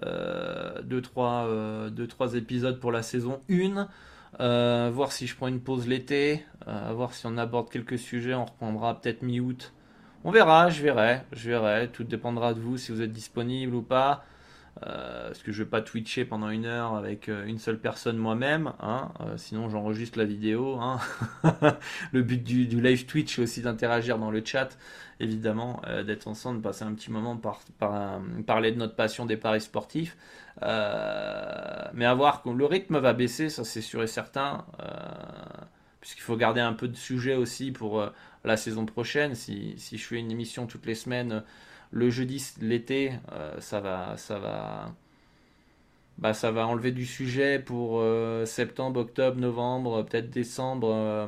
Euh, 0.03 0.81
deux, 0.83 1.01
trois, 1.01 1.49
deux, 1.89 2.05
trois 2.05 2.35
épisodes 2.35 2.79
pour 2.79 2.91
la 2.91 3.01
saison 3.01 3.41
1. 3.49 4.91
voir 4.91 5.11
si 5.11 5.25
je 5.25 5.35
prends 5.35 5.47
une 5.47 5.61
pause 5.61 5.87
l'été. 5.87 6.45
voir 6.67 7.15
si 7.15 7.25
on 7.25 7.39
aborde 7.39 7.71
quelques 7.71 7.97
sujets. 7.97 8.35
On 8.35 8.45
reprendra 8.45 9.01
peut-être 9.01 9.23
mi-août. 9.23 9.73
On 10.23 10.29
verra, 10.29 10.69
je 10.69 10.83
verrai, 10.83 11.23
je 11.31 11.49
verrai. 11.49 11.89
Tout 11.91 12.03
dépendra 12.03 12.53
de 12.53 12.59
vous 12.59 12.77
si 12.77 12.91
vous 12.91 13.01
êtes 13.01 13.11
disponible 13.11 13.73
ou 13.73 13.81
pas. 13.81 14.23
Euh, 14.81 15.27
parce 15.27 15.43
que 15.43 15.51
je 15.51 15.61
vais 15.63 15.69
pas 15.69 15.81
twitcher 15.81 16.25
pendant 16.25 16.49
une 16.49 16.65
heure 16.65 16.95
avec 16.95 17.29
euh, 17.29 17.45
une 17.45 17.59
seule 17.59 17.79
personne 17.79 18.17
moi-même, 18.17 18.73
hein, 18.79 19.11
euh, 19.21 19.37
sinon 19.37 19.69
j'enregistre 19.69 20.17
la 20.17 20.25
vidéo. 20.25 20.79
Hein. 20.81 20.99
le 22.11 22.23
but 22.23 22.43
du, 22.43 22.81
live 22.81 23.05
Twitch 23.05 23.35
c'est 23.35 23.41
aussi 23.41 23.61
d'interagir 23.61 24.17
dans 24.17 24.31
le 24.31 24.43
chat, 24.43 24.77
évidemment, 25.19 25.81
d'être 26.05 26.27
ensemble, 26.27 26.61
passer 26.61 26.83
un 26.83 26.93
petit 26.93 27.11
moment 27.11 27.37
par, 27.37 27.61
par 27.77 28.19
parler 28.47 28.71
de 28.71 28.77
notre 28.77 28.95
passion 28.95 29.25
des 29.25 29.37
paris 29.37 29.61
sportifs. 29.61 30.17
mais 30.59 32.05
à 32.05 32.13
voir 32.15 32.41
le 32.45 32.65
rythme 32.65 32.97
va 32.97 33.13
baisser, 33.13 33.49
ça 33.49 33.63
c'est 33.63 33.81
sûr 33.81 34.01
et 34.01 34.07
certain, 34.07 34.65
puisqu'il 36.01 36.21
faut 36.21 36.35
garder 36.35 36.61
un 36.61 36.73
peu 36.73 36.87
de 36.87 36.97
sujet 36.97 37.35
aussi 37.35 37.71
pour 37.71 38.03
la 38.43 38.57
saison 38.57 38.85
prochaine. 38.85 39.35
Si 39.35 39.77
je 39.77 40.03
fais 40.03 40.17
une 40.17 40.31
émission 40.31 40.65
toutes 40.65 40.87
les 40.87 40.95
semaines 40.95 41.43
le 41.93 42.09
jeudi, 42.09 42.43
l'été, 42.59 43.13
euh, 43.31 43.53
ça 43.59 43.79
va, 43.79 44.17
ça 44.17 44.39
va, 44.39 44.91
bah, 46.17 46.33
ça 46.33 46.51
va 46.51 46.65
enlever 46.67 46.91
du 46.91 47.05
sujet 47.05 47.59
pour 47.59 47.99
euh, 47.99 48.45
septembre, 48.45 49.01
octobre, 49.01 49.39
novembre, 49.39 50.03
peut-être 50.03 50.31
décembre, 50.31 50.89
euh, 50.91 51.27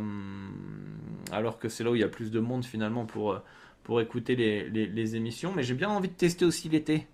alors 1.32 1.60
que 1.60 1.70
c'est 1.70 1.84
là 1.84 1.92
où 1.92 1.96
il 1.96 2.02
y 2.02 2.04
a 2.04 2.10
plus 2.10 2.32
de 2.32 2.40
monde 2.40 2.66
finalement 2.66 3.06
pour, 3.06 3.42
écouter 4.02 4.36
les, 4.36 5.16
émissions. 5.16 5.54
Mais 5.56 5.62
j'ai 5.62 5.76
bien 5.76 5.90
envie 5.90 6.10
de 6.10 6.14
tester 6.14 6.44
aussi 6.44 6.68
l'été. 6.70 7.06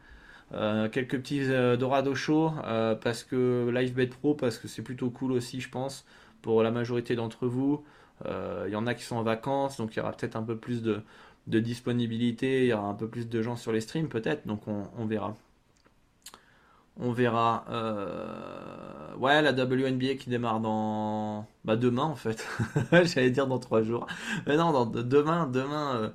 quelques 0.52 1.18
petits 1.18 1.45
Dorado 1.78 2.16
Show 2.16 2.54
parce 3.02 3.24
que 3.26 3.70
Live 3.74 4.08
Pro 4.08 4.36
parce 4.36 4.58
que 4.58 4.70
c'est 4.70 4.82
plutôt 4.82 5.10
cool 5.10 5.34
aussi 5.34 5.60
je 5.60 5.70
pense 5.70 6.06
pour 6.41 6.64
la 6.64 6.72
majorité 6.72 7.16
d'entre 7.16 7.45
vous 7.47 7.84
il 8.26 8.72
y 8.72 8.76
en 8.78 8.88
a 8.88 8.93
qui 8.93 9.04
sont 9.04 9.18
en 9.18 9.24
vacances 9.24 9.76
donc 9.78 9.93
il 9.93 9.97
y 9.97 9.99
aura 9.99 10.14
peut-être 10.14 10.38
un 10.38 10.43
peu 10.43 10.56
plus 10.56 10.82
de, 10.82 11.04
de 11.47 11.59
disponibilité, 11.59 12.63
il 12.63 12.67
y 12.67 12.73
aura 12.73 12.87
un 12.87 12.93
peu 12.93 13.07
plus 13.07 13.27
de 13.27 13.41
gens 13.41 13.55
sur 13.55 13.71
les 13.71 13.81
streams 13.81 14.09
peut-être, 14.09 14.47
donc 14.47 14.61
on, 14.67 15.05
verra. 15.05 15.35
On 16.97 17.11
verra. 17.11 17.65
Euh, 17.69 19.15
ouais, 19.17 19.41
la 19.41 19.51
WNBA 19.51 20.15
qui 20.15 20.29
démarre 20.29 20.59
dans. 20.59 21.47
Bah, 21.65 21.75
demain 21.75 22.03
en 22.03 22.15
fait. 22.15 22.47
J'allais 22.91 23.31
dire 23.31 23.47
dans 23.47 23.59
trois 23.59 23.81
jours. 23.81 24.07
Mais 24.45 24.57
non, 24.57 24.71
dans, 24.71 24.85
demain, 24.85 25.47
demain, 25.47 25.95
euh, 25.95 26.09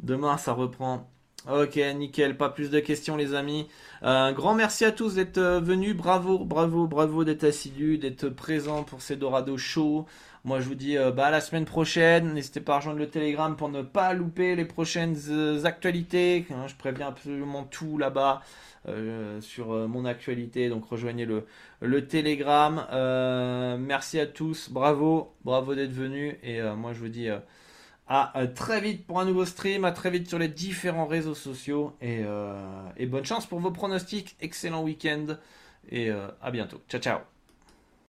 demain 0.00 0.36
ça 0.38 0.52
reprend. 0.52 1.08
Ok, 1.48 1.76
nickel. 1.94 2.36
Pas 2.36 2.48
plus 2.48 2.70
de 2.70 2.80
questions, 2.80 3.16
les 3.16 3.34
amis. 3.34 3.68
Un 4.02 4.32
grand 4.32 4.54
merci 4.54 4.84
à 4.84 4.92
tous 4.92 5.14
d'être 5.14 5.40
venus. 5.40 5.96
Bravo, 5.96 6.44
bravo, 6.44 6.86
bravo 6.86 7.24
d'être 7.24 7.44
assidus, 7.44 7.98
d'être 7.98 8.28
présents 8.28 8.82
pour 8.82 9.02
ces 9.02 9.16
Dorado 9.16 9.56
Show. 9.56 10.06
Moi, 10.48 10.60
je 10.60 10.68
vous 10.68 10.74
dis 10.74 10.96
euh, 10.96 11.10
bah, 11.10 11.26
à 11.26 11.30
la 11.30 11.42
semaine 11.42 11.66
prochaine. 11.66 12.32
N'hésitez 12.32 12.62
pas 12.62 12.72
à 12.72 12.76
rejoindre 12.78 12.98
le 13.00 13.10
Telegram 13.10 13.54
pour 13.54 13.68
ne 13.68 13.82
pas 13.82 14.14
louper 14.14 14.56
les 14.56 14.64
prochaines 14.64 15.14
euh, 15.28 15.62
actualités. 15.64 16.46
Hein, 16.50 16.66
je 16.66 16.74
préviens 16.74 17.08
absolument 17.08 17.64
tout 17.64 17.98
là-bas 17.98 18.40
euh, 18.88 19.42
sur 19.42 19.66
mon 19.88 20.06
actualité. 20.06 20.70
Donc, 20.70 20.86
rejoignez 20.88 21.26
le, 21.26 21.44
le 21.82 22.06
Telegram. 22.06 22.86
merci 23.78 24.18
à 24.18 24.26
tous. 24.26 24.70
Bravo. 24.70 25.34
Bravo 25.44 25.74
d'être 25.74 25.92
venus. 25.92 26.36
Et 26.42 26.62
moi, 26.62 26.94
je 26.94 27.00
vous 27.00 27.08
dis 27.08 27.28
à 28.08 28.46
très 28.54 28.80
vite 28.80 29.06
pour 29.06 29.20
un 29.20 29.26
nouveau 29.26 29.44
stream. 29.44 29.84
À 29.84 29.92
très 29.92 30.10
vite 30.10 30.30
sur 30.30 30.38
les 30.38 30.48
différents 30.48 31.06
réseaux 31.06 31.34
sociaux. 31.34 31.92
Et, 32.00 32.22
et 32.96 33.04
bonne 33.04 33.26
chance 33.26 33.44
pour 33.44 33.60
vos 33.60 33.70
pronostics. 33.70 34.34
Excellent 34.40 34.82
week-end. 34.82 35.36
Et 35.90 36.08
à 36.10 36.50
bientôt. 36.50 36.80
Ciao, 36.88 37.02
ciao. 37.02 37.37